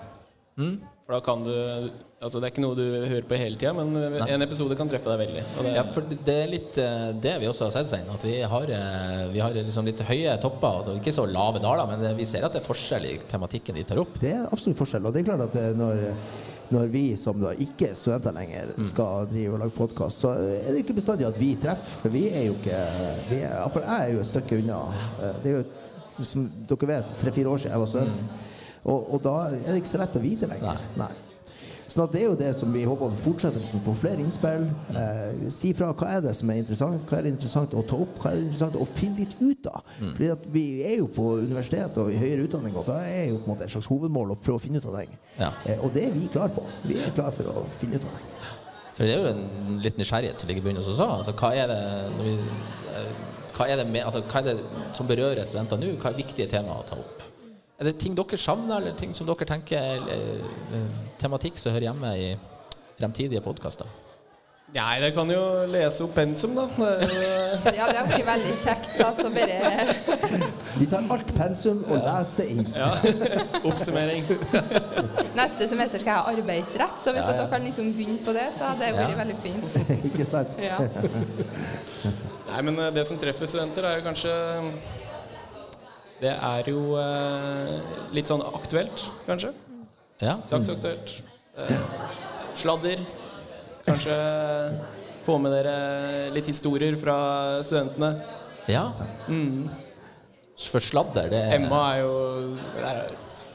For 1.04 1.12
da 1.12 1.20
kan 1.20 1.44
du 1.44 1.90
Altså 2.24 2.40
Det 2.40 2.46
er 2.46 2.52
ikke 2.54 2.62
noe 2.64 2.74
du 2.78 2.84
hører 3.04 3.26
på 3.28 3.36
hele 3.36 3.58
tida, 3.60 3.74
men 3.76 3.92
en 4.24 4.42
episode 4.46 4.74
kan 4.78 4.88
treffe 4.88 5.10
deg 5.12 5.18
veldig. 5.26 5.42
Og 5.58 5.64
det, 5.66 5.74
Ja, 5.76 5.82
for 5.92 6.00
det 6.08 6.34
er 6.34 6.46
litt 6.48 6.78
eh, 6.80 7.12
det 7.20 7.34
vi 7.42 7.46
også 7.50 7.66
har 7.66 7.74
sett, 7.74 7.90
Svein. 7.90 8.06
At 8.08 8.22
vi 8.24 8.40
har, 8.40 8.62
eh, 8.62 9.28
vi 9.28 9.40
har 9.44 9.50
liksom 9.52 9.84
litt 9.84 10.00
høye 10.00 10.40
topper. 10.40 10.78
Altså 10.80 10.94
ikke 10.96 11.12
så 11.12 11.26
lave 11.28 11.60
daler, 11.60 11.84
men 11.90 12.16
vi 12.16 12.24
ser 12.24 12.46
at 12.46 12.54
det 12.56 12.62
er 12.62 12.66
forskjell 12.66 13.04
i 13.10 13.18
tematikken 13.28 13.76
de 13.76 13.84
tar 13.84 14.00
opp. 14.00 14.16
Det 14.22 14.32
er 14.32 14.46
absolutt 14.48 14.78
forskjell. 14.80 15.04
Og 15.04 15.12
det 15.12 15.20
er 15.20 15.28
klart 15.36 15.44
at 15.50 15.76
når, 15.76 16.14
når 16.72 16.86
vi 16.92 17.02
som 17.20 17.40
da 17.40 17.50
ikke 17.60 17.90
er 17.90 17.94
studenter 17.98 18.32
lenger, 18.32 18.70
skal 18.88 19.26
drive 19.30 19.52
og 19.56 19.60
lage 19.64 19.74
podkast, 19.76 20.22
så 20.24 20.30
er 20.38 20.70
det 20.72 20.80
ikke 20.84 20.96
bestandig 20.96 21.26
at 21.28 21.38
vi 21.40 21.50
treffer. 21.60 21.98
For 22.02 22.08
vi 22.14 22.22
er 22.30 22.46
jo 22.48 22.54
ikke 22.56 22.78
vi 23.30 23.42
er, 23.44 23.68
For 23.74 23.80
jeg 23.84 24.00
er 24.08 24.14
jo 24.14 24.20
et 24.24 24.30
stykke 24.32 24.58
unna. 24.62 24.80
Eh, 25.20 25.36
Det 25.44 25.52
er 25.52 25.56
jo, 25.58 26.24
som 26.24 26.48
dere 26.70 26.88
vet, 26.88 27.14
tre-fire 27.20 27.48
år 27.52 27.58
siden 27.58 27.72
jeg 27.72 27.80
var 27.80 27.86
student. 27.92 28.24
Og, 28.84 29.14
og 29.14 29.22
da 29.24 29.34
er 29.50 29.70
det 29.72 29.76
ikke 29.82 29.92
så 29.92 29.98
lett 30.02 30.16
å 30.16 30.22
vite 30.24 30.46
lenger. 30.50 30.80
Nei. 31.00 31.10
Sånn 31.94 32.08
at 32.08 32.14
det 32.16 32.22
er 32.24 32.26
jo 32.26 32.38
det 32.38 32.48
som 32.58 32.72
vi 32.74 32.80
håper 32.82 33.12
for 33.12 33.22
fortsettelsen. 33.28 33.82
Få 33.84 33.92
flere 33.94 34.18
innspill. 34.18 34.64
Eh, 34.98 35.44
si 35.54 35.68
fra 35.78 35.92
hva 35.94 36.08
er 36.16 36.24
det 36.24 36.32
som 36.34 36.50
er 36.50 36.58
interessant, 36.64 37.04
hva 37.06 37.20
er 37.20 37.28
det 37.28 37.34
interessant 37.36 37.76
å 37.78 37.84
ta 37.86 38.00
opp, 38.02 38.16
hva 38.18 38.32
er 38.32 38.40
det 38.40 38.48
interessant 38.48 38.78
å 38.82 38.86
finne 38.96 39.22
litt 39.22 39.36
ut 39.38 39.68
av. 39.70 39.84
Fordi 40.00 40.30
at 40.34 40.48
vi 40.56 40.64
er 40.82 40.96
jo 40.98 41.06
på 41.14 41.28
universitet 41.44 42.00
og 42.02 42.10
i 42.10 42.18
høyere 42.18 42.48
utdanning, 42.48 42.74
og 42.80 42.88
da 42.88 42.98
er 43.06 43.28
jo 43.28 43.38
på 43.38 43.46
en 43.46 43.52
måte 43.52 43.68
et 43.68 43.74
slags 43.76 43.86
hovedmål 43.92 44.34
å 44.34 44.38
prøve 44.42 44.58
å 44.58 44.64
finne 44.64 44.82
ut 44.82 44.88
av 44.90 44.96
ting. 44.98 45.12
Ja. 45.38 45.52
Eh, 45.62 45.78
og 45.78 45.94
det 45.94 46.08
er 46.08 46.16
vi 46.16 46.26
klare 46.34 46.50
på. 46.56 46.64
Vi 46.82 46.98
er 46.98 47.14
klare 47.14 47.34
for 47.36 47.52
å 47.52 47.62
finne 47.78 48.00
ut 48.02 48.08
av 48.08 48.18
ting. 48.18 48.32
For 48.94 49.06
det 49.06 49.14
er 49.14 49.22
jo 49.22 49.30
en 49.30 49.78
litt 49.82 49.96
nysgjerrighet 49.98 50.42
som 50.42 50.50
ligger 50.50 50.64
i 50.64 50.66
bunnen 50.66 50.82
hos 50.82 50.90
oss 50.90 51.02
òg. 51.02 51.14
Altså, 51.20 51.36
hva 51.38 51.52
er 51.54 51.70
det 51.70 51.78
når 52.16 52.26
vi, 52.26 52.34
eh, 52.90 53.14
hva 53.54 53.68
er 53.70 53.78
det, 53.78 53.86
med, 53.86 54.02
altså, 54.02 54.24
hva 54.26 54.42
er 54.42 54.50
det 54.50 54.82
som 54.98 55.06
berører 55.06 55.46
studenter 55.46 55.78
nå? 55.78 55.94
Hva 56.02 56.10
er 56.10 56.18
viktige 56.18 56.50
temaer 56.50 56.82
å 56.82 56.88
ta 56.90 56.98
opp? 56.98 57.30
Er 57.80 57.84
det 57.88 57.96
ting 57.98 58.14
dere 58.16 58.38
savner, 58.38 58.76
eller 58.78 58.94
ting 58.98 59.14
som 59.14 59.26
dere 59.26 59.46
tenker 59.48 59.78
er 59.82 60.08
eh, 60.14 60.88
tematikk 61.18 61.56
som 61.58 61.72
hører 61.74 61.88
hjemme 61.90 62.12
i 62.16 62.32
fremtidige 62.98 63.40
podkaster? 63.42 63.88
Nei, 64.74 64.96
det 64.98 65.12
kan 65.14 65.28
jo 65.30 65.40
lese 65.70 66.02
opp 66.02 66.14
pensum, 66.16 66.54
da. 66.56 66.64
Det 66.74 66.86
er 66.88 67.12
jo- 67.14 67.74
Ja, 67.76 67.84
det 67.86 67.98
har 68.10 68.24
veldig 68.26 68.54
kjekt. 68.58 68.94
Altså 69.04 69.28
bare 69.30 69.58
Vi 70.80 70.86
tar 70.90 71.04
alt 71.14 71.30
pensum 71.36 71.84
og 71.86 72.00
leser 72.02 72.40
det 72.40 72.46
inn. 72.50 72.72
Ja. 72.74 72.88
Oppsummering. 73.70 74.24
Neste 75.38 75.68
semester 75.70 75.98
skal 76.02 76.10
jeg 76.10 76.18
ha 76.18 76.32
arbeidsrett, 76.32 76.98
så 77.04 77.12
hvis 77.14 77.22
Ja, 77.22 77.30
ja. 77.30 77.36
dere 77.42 77.50
kan 77.52 77.62
liksom 77.68 77.92
begynne 77.94 78.18
på 78.26 78.34
det, 78.34 78.48
så 78.56 78.70
hadde 78.72 78.82
det 78.82 78.94
vært 78.98 79.14
Ja. 79.14 79.20
veldig 79.22 79.38
fint. 79.42 80.04
ikke 80.10 80.26
sant? 80.26 80.58
Ja. 80.58 80.78
Nei, 82.50 82.60
men 82.62 82.78
eh, 82.78 82.90
det 82.94 83.06
som 83.06 83.18
treffer 83.18 83.46
studenter, 83.46 83.84
er 83.92 84.00
jo 84.00 84.08
kanskje 84.08 84.34
Det 86.24 86.32
er 86.32 86.68
jo 86.72 86.94
eh, 86.96 87.74
litt 88.16 88.30
sånn 88.30 88.40
aktuelt, 88.48 89.08
kanskje. 89.26 89.50
Ja. 90.24 90.38
Dagsaktuelt. 90.48 91.18
Eh, 91.60 91.74
sladder. 92.56 93.02
Kanskje 93.84 94.14
få 95.26 95.36
med 95.42 95.52
dere 95.52 95.74
litt 96.32 96.48
historier 96.48 96.96
fra 97.00 97.16
studentene. 97.66 98.14
Ja. 98.72 98.86
Mm. 99.28 99.68
For 100.70 100.80
sladder, 100.80 101.28
det 101.28 101.42
er 101.42 101.58
Emma 101.58 101.82
er 101.92 102.00
jo 102.04 102.14
er 102.80 103.04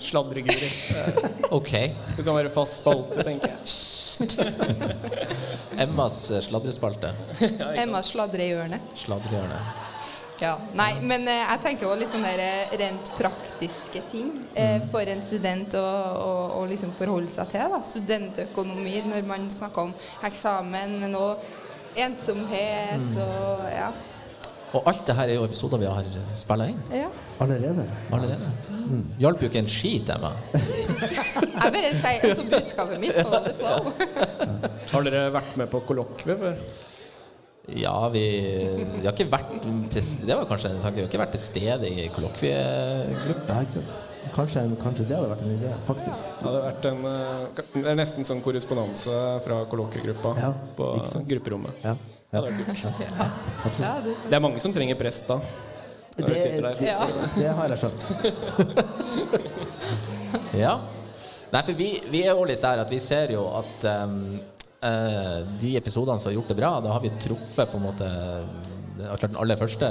sladreguri. 0.03 0.70
Ok. 1.57 1.72
Du 2.13 2.22
kan 2.22 2.36
være 2.36 2.51
fast 2.53 2.84
spalte, 2.84 3.24
tenker 3.26 3.55
jeg. 3.55 3.65
Emmas 5.82 6.22
sladrespalte. 6.45 7.09
Emmas 7.74 8.11
sladrehjørne. 8.13 8.78
Sladrehjørne. 8.99 9.63
Ja. 10.39 10.53
Nei, 10.77 10.93
men 11.03 11.27
eh, 11.27 11.41
jeg 11.43 11.59
tenker 11.65 11.89
også 11.89 11.99
litt 11.99 12.13
sånn 12.15 12.23
der 12.23 12.39
eh, 12.39 12.75
rent 12.79 13.09
praktiske 13.17 14.01
ting 14.11 14.29
eh, 14.55 14.77
for 14.91 15.03
en 15.11 15.19
student 15.25 15.73
å, 15.75 15.81
å, 15.83 16.29
å 16.61 16.65
liksom 16.69 16.93
forholde 16.95 17.27
seg 17.33 17.49
til. 17.51 17.65
Da. 17.73 17.81
Studentøkonomi 17.83 19.01
når 19.09 19.27
man 19.27 19.49
snakker 19.51 19.89
om 19.89 19.93
eksamen, 20.29 20.95
men 21.03 21.17
òg 21.19 21.43
ensomhet 21.99 23.09
Mm. 23.09 23.17
og 23.19 23.65
ja. 23.73 23.89
Og 24.77 24.85
alt 24.85 24.99
det 25.07 25.15
her 25.17 25.31
er 25.31 25.39
jo 25.39 25.45
episoder 25.47 25.79
vi 25.81 25.87
har 25.89 26.05
spilla 26.37 26.67
inn. 26.69 26.79
ja. 26.93 27.07
Allerede? 27.41 27.85
Allerede. 28.13 28.49
Hjalp 29.17 29.41
jo 29.41 29.47
ikke 29.49 29.63
en 29.63 29.69
skit, 29.71 30.09
Emma. 30.13 30.29
Jeg 30.53 31.73
bare 31.73 31.89
sier 31.95 32.25
altså 32.29 32.43
budskapet 32.51 32.99
mitt. 33.01 33.15
på 33.17 33.39
the 33.47 33.53
flow. 33.57 33.89
Har 34.91 35.07
dere 35.07 35.23
vært 35.33 35.57
med 35.57 35.71
på 35.71 35.81
kollokvie 35.89 36.35
før? 36.37 36.61
Ja, 37.78 38.09
vi, 38.13 38.24
vi 38.99 39.05
har 39.05 39.13
ikke 39.13 39.28
vært 39.32 39.49
til, 39.93 40.03
Det 40.26 40.36
var 40.36 40.45
kanskje 40.49 40.70
en 40.74 40.82
tanke. 40.84 40.95
Vi 40.97 41.01
har 41.05 41.09
ikke 41.11 41.22
vært 41.22 41.34
til 41.36 41.43
stede 41.43 41.86
i 41.89 41.91
kollokviegruppa. 42.15 43.51
Ja, 43.55 43.59
ikke 43.65 43.76
sant? 43.78 43.91
Kanskje, 44.36 44.59
kanskje 44.82 45.05
det 45.09 45.15
hadde 45.15 45.30
vært 45.32 45.43
en 45.45 45.53
idé, 45.55 45.70
faktisk. 45.88 46.24
Det 46.39 46.45
hadde 46.47 46.61
vært 46.65 46.84
en, 46.89 46.99
eh, 47.09 47.61
det 47.74 47.88
er 47.93 47.97
nesten 47.97 48.24
sånn 48.28 48.41
korrespondanse 48.45 49.13
fra 49.45 49.57
kollokviegruppa 49.72 50.30
Ja, 50.38 50.49
på 50.78 50.86
grupperommet. 51.30 51.74
Ja. 51.86 51.93
Det. 52.30 52.30
Ja, 52.30 52.39
det 52.45 52.49
er. 53.82 53.86
Det 54.30 54.36
er 54.38 54.43
mange 54.43 54.59
som 54.61 54.74
trenger 54.76 54.95
prest 54.99 55.24
da. 55.32 55.38
Når 56.20 56.26
Det, 56.28 56.36
det, 56.78 56.93
det 57.39 57.49
har 57.57 57.67
jeg 57.74 57.80
skjønt. 57.80 58.01
Ja. 60.59 60.74
Nei, 61.49 61.61
for 61.65 61.74
vi, 61.74 61.88
vi 62.11 62.20
er 62.26 62.34
jo 62.38 62.43
litt 62.45 62.61
der 62.61 62.80
at 62.84 62.91
vi 62.93 62.99
ser 63.01 63.32
jo 63.34 63.47
at 63.57 63.84
ehm, 63.89 64.17
eh, 64.38 64.49
de 64.80 65.75
episodene 65.75 66.21
som 66.21 66.30
har 66.30 66.38
gjort 66.38 66.51
det 66.53 66.55
bra, 66.55 66.69
da 66.80 66.93
har 66.93 67.01
vi 67.03 67.09
truffet 67.19 67.67
på 67.67 67.80
en 67.80 67.84
måte 67.84 68.07
det 68.99 69.07
klart 69.07 69.32
Den 69.32 69.39
aller 69.39 69.55
første 69.55 69.88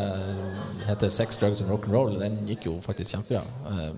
heter 0.86 1.09
'Sex, 1.09 1.36
Drugs 1.36 1.61
and 1.62 1.70
Rock'n'Roll'. 1.70 2.20
Den 2.20 2.47
gikk 2.47 2.66
jo 2.66 2.80
faktisk 2.80 3.11
kjempebra. 3.16 3.43
Eh, 3.70 3.93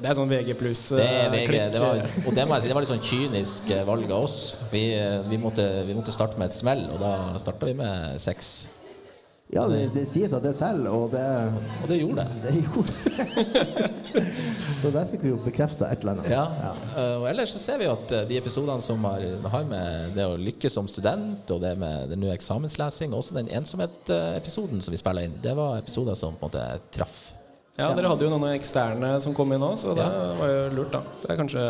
Det 0.00 0.08
er 0.08 0.14
sånn 0.16 0.30
VG 0.30 0.54
pluss 0.56 0.88
det 0.96 1.04
er 1.04 1.26
eh, 1.26 1.32
VG, 1.32 1.46
klikk. 1.46 1.72
det 1.72 1.80
var, 1.80 1.98
og 2.26 2.34
det, 2.34 2.44
var 2.48 2.80
litt 2.80 2.88
sånn 2.88 3.02
kynisk 3.04 3.70
eh, 3.70 3.84
valg 3.84 4.10
av 4.10 4.24
oss. 4.24 4.56
Vi, 4.72 4.94
eh, 4.96 5.20
vi, 5.28 5.36
måtte, 5.36 5.84
vi 5.84 5.94
måtte 5.94 6.12
starte 6.12 6.38
med 6.40 6.48
et 6.48 6.56
smell, 6.56 6.86
og 6.94 7.00
da 7.02 7.36
starta 7.36 7.66
vi 7.66 7.74
med 7.74 8.16
sex. 8.20 8.68
Ja, 9.50 9.64
det, 9.66 9.88
det 9.94 10.04
sies 10.06 10.30
at 10.36 10.44
det 10.46 10.52
selger, 10.54 10.92
og 10.94 11.10
det 11.10 11.22
Og 11.82 11.88
det 11.90 11.96
gjorde 11.98 12.22
det. 12.22 12.42
Det 12.44 12.52
gjorde. 12.62 12.92
Så 14.80 14.92
der 14.94 15.08
fikk 15.10 15.24
vi 15.26 15.32
jo 15.32 15.40
bekrefta 15.42 15.88
et 15.90 16.04
eller 16.04 16.12
annet. 16.20 16.28
Ja. 16.30 16.44
ja. 16.62 16.70
Og 17.18 17.26
ellers 17.28 17.50
så 17.52 17.58
ser 17.60 17.80
vi 17.80 17.88
jo 17.88 17.96
at 17.96 18.12
eh, 18.14 18.22
de 18.30 18.38
episodene 18.38 18.80
som 18.84 19.02
har, 19.04 19.24
har 19.52 19.66
med 19.68 20.14
det 20.16 20.24
å 20.24 20.38
lykkes 20.40 20.72
som 20.78 20.86
student, 20.88 21.50
og 21.52 21.60
det 21.64 21.74
med 21.82 22.08
den 22.14 22.22
nye 22.22 22.32
eksamenslesing, 22.36 23.10
og 23.12 23.20
også 23.24 23.36
den 23.40 23.50
ensomhet-episoden 23.58 24.80
som 24.86 24.94
vi 24.94 25.02
spiller 25.02 25.26
inn, 25.28 25.36
det 25.44 25.52
var 25.58 25.80
episoder 25.82 26.16
som 26.16 26.38
på 26.38 26.46
en 26.46 26.52
måte 26.52 26.64
traff. 26.94 27.18
Ja, 27.76 27.90
dere 27.96 28.10
hadde 28.12 28.26
jo 28.26 28.32
noen 28.32 28.54
eksterne 28.54 29.16
som 29.24 29.34
kom 29.36 29.52
inn 29.56 29.66
òg, 29.66 29.76
så 29.82 29.94
det 29.98 30.06
Ja. 30.06 30.32
var 30.38 30.54
jo 30.54 30.64
lurt, 30.78 30.92
da. 30.94 31.02
Det 31.22 31.30
er 31.34 31.40
kanskje 31.42 31.66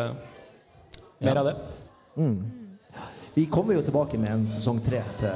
mer 1.21 1.33
Ja. 1.33 1.39
av 1.41 1.45
det. 1.51 1.55
Mm. 2.15 2.60
Vi 3.33 3.45
kommer 3.47 3.77
jo 3.77 3.81
tilbake 3.87 4.19
med 4.19 4.31
en 4.33 4.43
sesong 4.49 4.81
tre 4.83 4.99
til 5.21 5.29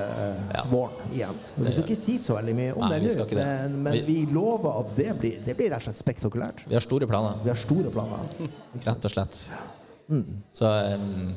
ja. 0.51 0.65
våren 0.67 1.13
igjen. 1.15 1.37
Vi 1.55 1.71
skal 1.71 1.85
ikke 1.85 1.97
si 1.99 2.17
så 2.19 2.35
veldig 2.35 2.55
mye 2.57 2.73
om 2.75 2.83
Nei, 2.83 2.99
det 2.99 3.13
nå, 3.15 3.27
men, 3.37 3.77
men 3.85 3.95
Vi- 3.95 4.03
vi 4.09 4.17
lover 4.35 4.81
at 4.81 4.91
det 4.97 5.09
blir, 5.21 5.39
det 5.45 5.55
blir 5.55 5.71
rett 5.71 5.79
og 5.79 5.87
slett 5.87 6.01
spektakulært. 6.03 6.65
Vi 6.67 6.75
har 6.75 6.83
store 6.83 7.07
planer. 7.07 7.39
Vi 7.43 7.49
har 7.53 7.59
store 7.61 7.91
planer. 7.95 8.27
Rett 8.89 9.07
og 9.07 9.15
slett. 9.15 9.41
Mm. 10.11 10.41
Så 10.53 10.69
um, 10.69 11.33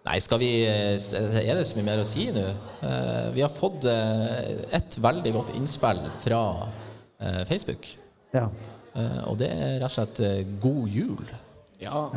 Nei, 0.00 0.16
skal 0.24 0.40
vi 0.40 0.48
eh, 0.66 0.96
Er 1.44 1.54
det 1.54 1.66
så 1.68 1.76
mye 1.76 1.86
mer 1.86 2.00
å 2.00 2.06
si 2.08 2.24
nå? 2.32 2.42
Uh, 2.80 3.28
vi 3.36 3.44
har 3.44 3.52
fått 3.52 3.84
uh, 3.84 4.64
et 4.74 4.96
veldig 4.96 5.32
godt 5.36 5.52
innspill 5.54 6.06
fra 6.24 6.40
uh, 6.66 7.42
Facebook. 7.44 7.84
Ja. 8.34 8.48
Eh, 8.94 9.20
og 9.30 9.38
det 9.38 9.50
er 9.54 9.76
rett 9.78 9.86
og 9.86 9.94
slett 9.94 10.20
eh, 10.24 10.40
'God 10.62 10.88
jul'. 10.90 11.34
Ja. 11.80 12.08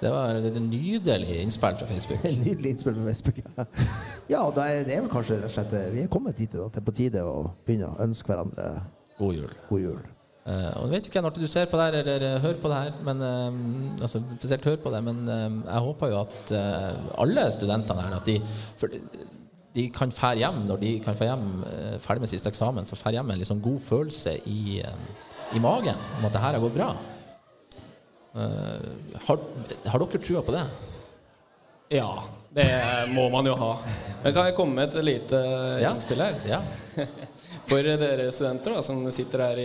Det 0.00 0.12
var 0.14 0.38
et 0.50 0.60
nydelig 0.62 1.40
innspill 1.42 1.78
fra 1.80 1.88
Facebook. 1.90 2.28
Nydelig 2.44 2.74
innspill 2.76 2.94
fra 2.98 3.08
Facebook. 3.08 3.40
Ja, 3.46 3.64
ja 4.34 4.44
da 4.54 4.68
er 4.68 4.86
det 4.86 4.98
er 4.98 5.02
vel 5.06 5.10
kanskje 5.12 5.40
rett 5.40 5.50
og 5.50 5.56
slett 5.56 5.74
eh, 5.78 5.90
Vi 5.94 6.04
er 6.04 6.12
kommet 6.12 6.38
dit 6.38 6.54
at 6.54 6.76
det 6.76 6.82
er 6.82 6.86
på 6.86 6.96
tide 7.00 7.24
å 7.26 7.50
begynne 7.66 7.90
å 7.90 7.98
ønske 8.06 8.32
hverandre 8.32 8.70
God 9.18 9.34
jul. 9.34 9.50
God 9.70 9.82
jul. 9.82 10.06
Uh, 10.48 10.70
og 10.78 10.84
jeg 10.86 10.92
vet 10.94 11.08
ikke 11.10 11.20
når 11.20 11.34
du 11.36 11.42
ser 11.50 11.66
på 11.68 11.76
det 11.76 11.86
her 11.88 11.96
eller 11.98 12.22
eh, 12.24 12.38
hører 12.40 12.60
på 12.62 12.70
det 12.72 12.76
her, 12.78 12.94
men 13.04 13.18
uh, 13.20 13.56
altså, 14.06 14.22
spesielt 14.38 14.64
hører 14.64 14.80
på 14.80 14.92
det, 14.94 15.02
men 15.04 15.18
uh, 15.28 15.58
jeg 15.66 15.82
håper 15.84 16.12
jo 16.12 16.20
at 16.22 16.52
alle 17.20 17.44
studentene 17.52 18.06
her 18.06 18.16
at 18.16 18.30
de, 18.30 18.38
for 18.80 18.94
de, 18.94 19.84
kan 19.92 20.14
fære 20.14 20.40
hjem 20.40 20.62
når 20.70 20.80
de 20.80 20.94
kan 21.04 21.18
få 21.18 21.28
hjem 21.28 21.44
ferdig 22.00 22.24
med 22.24 22.30
siste 22.32 22.48
eksamen, 22.48 22.88
så 22.88 22.96
fære 22.96 23.18
hjem 23.18 23.28
med 23.28 23.42
en 23.42 23.50
sånn 23.50 23.60
god 23.62 23.78
følelse 23.84 24.38
i, 24.48 24.80
i 25.52 25.60
magen 25.62 26.00
om 26.16 26.24
at 26.24 26.32
det 26.32 26.42
her 26.46 26.56
har 26.56 26.64
gått 26.64 26.78
bra. 26.78 26.88
Eh, 28.34 29.20
har, 29.26 29.38
har 29.86 30.04
dere 30.04 30.20
trua 30.22 30.42
på 30.44 30.52
det? 30.54 30.64
Ja, 31.96 32.10
det 32.52 32.66
må 33.14 33.28
man 33.32 33.46
jo 33.48 33.54
ha. 33.56 33.70
Men 34.22 34.34
kan 34.36 34.44
jeg 34.50 34.56
komme 34.58 34.74
med 34.76 34.92
et 34.94 35.04
lite 35.04 35.40
Ja. 35.80 35.92
innspill 35.94 36.20
her? 36.20 36.36
Ja. 36.48 36.60
For 37.68 37.84
dere 37.84 38.30
studenter 38.32 38.72
da, 38.76 38.82
som 38.84 39.02
sitter 39.12 39.42
her 39.44 39.58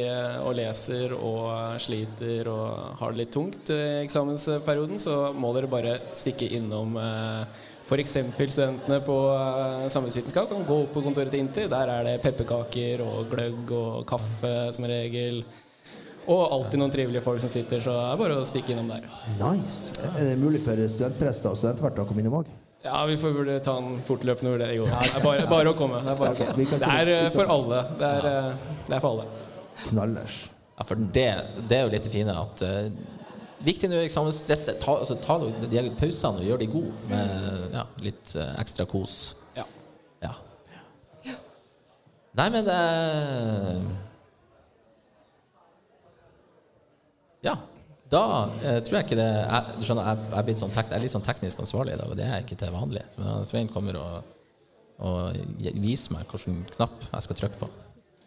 og 0.44 0.56
leser 0.58 1.14
og 1.16 1.78
sliter 1.80 2.48
og 2.52 2.98
har 3.00 3.14
det 3.14 3.22
litt 3.22 3.32
tungt 3.36 3.70
i 3.72 3.78
eksamensperioden, 4.04 5.00
så 5.00 5.32
må 5.36 5.54
dere 5.56 5.70
bare 5.72 5.94
stikke 6.16 6.50
innom 6.58 6.98
eh, 7.00 7.46
f.eks. 7.88 8.16
studentene 8.48 9.00
på 9.04 9.18
eh, 9.32 9.86
samfunnsvitenskap. 9.92 10.52
Kan 10.52 10.68
gå 10.68 10.82
opp 10.86 10.92
på 10.96 11.04
kontoret 11.06 11.32
til 11.32 11.44
Inti. 11.44 11.68
Der 11.72 11.92
er 11.96 12.08
det 12.08 12.18
pepperkaker 12.24 13.04
og 13.08 13.28
gløgg 13.32 13.72
og 13.76 14.04
kaffe 14.10 14.54
som 14.76 14.88
regel. 14.92 15.44
Og 16.24 16.44
alltid 16.56 16.80
noen 16.80 16.92
trivelige 16.94 17.24
folk 17.26 17.42
som 17.44 17.52
sitter, 17.52 17.82
så 17.84 17.94
det 17.96 18.04
er 18.12 18.20
bare 18.22 18.36
å 18.40 18.44
stikke 18.48 18.74
innom 18.76 18.92
der. 18.94 19.08
Nice. 19.40 19.96
Er 20.14 20.30
det 20.30 20.36
mulig 20.40 20.62
for 20.64 20.80
studentprester 20.80 21.52
og 21.52 21.60
studentverter 21.60 22.06
å 22.06 22.08
komme 22.10 22.24
innom 22.24 22.38
òg? 22.40 22.52
Ja, 22.84 23.06
vi 23.08 23.16
får 23.20 23.36
burde 23.36 23.60
ta 23.64 23.78
en 23.80 24.02
fortløpende 24.04 24.58
vurdering. 24.58 24.84
Det 24.88 25.12
er 25.20 25.24
bare, 25.24 25.48
bare 25.48 25.72
å 25.72 25.76
komme. 25.78 26.02
Det 26.04 26.12
er, 26.12 26.20
bare, 26.20 26.34
å 26.34 26.36
Ok, 26.36 26.42
komme. 26.44 26.58
vi 26.60 26.68
kan 26.68 26.82
det 26.84 26.94
er 26.94 27.12
eh, 27.14 27.30
for 27.32 27.52
alle. 27.54 27.82
Det 28.00 28.10
er, 28.10 28.28
eh, 28.30 28.72
det 28.90 28.98
er 28.98 29.04
for 29.04 29.10
alle. 29.14 29.28
Knallers. 29.86 30.40
Ja, 30.78 30.88
for 30.90 31.04
det, 31.16 31.28
det 31.70 31.78
er 31.78 31.86
jo 31.86 31.94
litt 31.94 32.08
det 32.08 32.12
fine 32.12 32.36
at 32.36 32.64
uh, 32.66 32.88
Viktig 33.64 33.88
nå 33.88 34.02
i 34.02 34.08
eksamensstresset. 34.10 34.82
Ta, 34.84 34.98
altså, 35.00 35.16
ta 35.24 35.38
de 35.40 35.84
pausene 35.96 36.42
og 36.42 36.48
gjør 36.50 36.60
de 36.60 36.68
gode 36.74 36.96
med 37.08 37.78
ja, 37.78 37.86
litt 38.04 38.34
uh, 38.36 38.50
ekstra 38.60 38.84
kos. 38.90 39.14
Ja. 39.56 39.64
ja. 40.26 40.34
Nei, 42.34 42.48
men 42.50 42.68
eh, 42.74 43.80
Ja. 47.44 47.58
Da 48.14 48.24
eh, 48.62 48.80
tror 48.86 49.00
jeg 49.00 49.08
ikke 49.08 49.18
det 49.18 49.30
jeg, 49.30 49.78
Du 49.80 49.88
skjønner, 49.88 50.10
jeg, 50.12 50.46
jeg, 50.50 50.58
sånn 50.60 50.74
tek, 50.74 50.92
jeg 50.92 51.00
er 51.00 51.06
litt 51.06 51.14
sånn 51.14 51.26
teknisk 51.26 51.64
ansvarlig 51.64 51.96
i 51.96 52.02
dag, 52.02 52.12
og 52.12 52.20
det 52.20 52.28
er 52.28 52.36
jeg 52.38 52.48
ikke 52.48 52.60
til 52.62 52.76
vanlig. 52.76 53.06
Men 53.18 53.48
Svein 53.50 53.72
kommer 53.72 53.98
og, 54.02 54.36
og 55.04 55.64
viser 55.82 56.18
meg 56.18 56.30
hvilken 56.30 56.62
knapp 56.76 57.08
jeg 57.10 57.28
skal 57.28 57.42
trykke 57.42 57.64
på. 57.64 57.72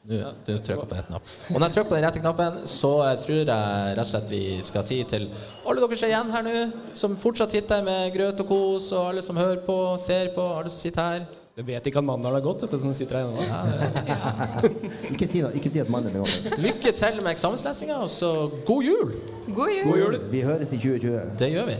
Nå 0.06 0.18
du 0.46 0.52
trykker 0.62 0.86
på 0.86 0.94
rett 0.94 1.08
knapp. 1.08 1.30
Og 1.50 1.56
når 1.58 1.64
jeg 1.66 1.74
trykker 1.74 1.90
på 1.90 1.96
den 1.96 2.04
rette 2.06 2.20
knappen, 2.22 2.58
så 2.70 2.92
eh, 3.06 3.16
tror 3.22 3.40
jeg 3.40 3.48
rett 3.48 4.04
og 4.04 4.10
slett 4.10 4.28
vi 4.30 4.42
skal 4.62 4.86
si 4.86 5.00
til 5.10 5.26
alle 5.66 5.82
dere 5.82 5.98
som 5.98 6.06
er 6.06 6.12
igjen 6.12 6.34
her 6.34 6.46
nå, 6.46 6.60
som 6.98 7.16
fortsatt 7.22 7.56
sitter 7.56 7.82
med 7.86 8.12
grøt 8.14 8.42
og 8.44 8.50
kos, 8.50 8.92
og 8.94 9.10
alle 9.10 9.24
som 9.26 9.40
hører 9.40 9.64
på, 9.66 9.78
ser 10.02 10.30
på, 10.36 10.44
alle 10.60 10.70
som 10.70 10.82
sitter 10.82 11.10
her 11.10 11.26
Du 11.56 11.62
vet 11.64 11.86
ikke 11.88 12.02
at 12.02 12.04
har 12.36 12.42
gått, 12.44 12.62
vet 12.66 12.72
du, 12.74 12.76
som 12.82 12.90
sitter 12.92 13.16
her 13.16 13.30
ennå. 13.30 14.72
Ikke 15.14 15.24
si, 15.24 15.40
ikke 15.56 15.70
si 15.72 15.80
at 15.80 15.88
mannen 15.88 16.12
er 16.12 16.20
gått. 16.26 16.50
Lykke 16.60 16.92
til 16.92 17.22
med 17.22 17.32
eksamenslesinga, 17.32 17.96
og 18.04 18.10
så 18.12 18.50
god 18.68 18.84
jul! 18.84 19.14
God 19.48 19.72
jul! 19.72 19.86
God 19.88 20.02
jul! 20.02 20.18
Vi 20.34 20.42
høres 20.44 20.74
i 20.76 20.82
2020. 20.82 21.30
Det 21.40 21.48
gjør 21.54 21.70
vi. 21.70 21.78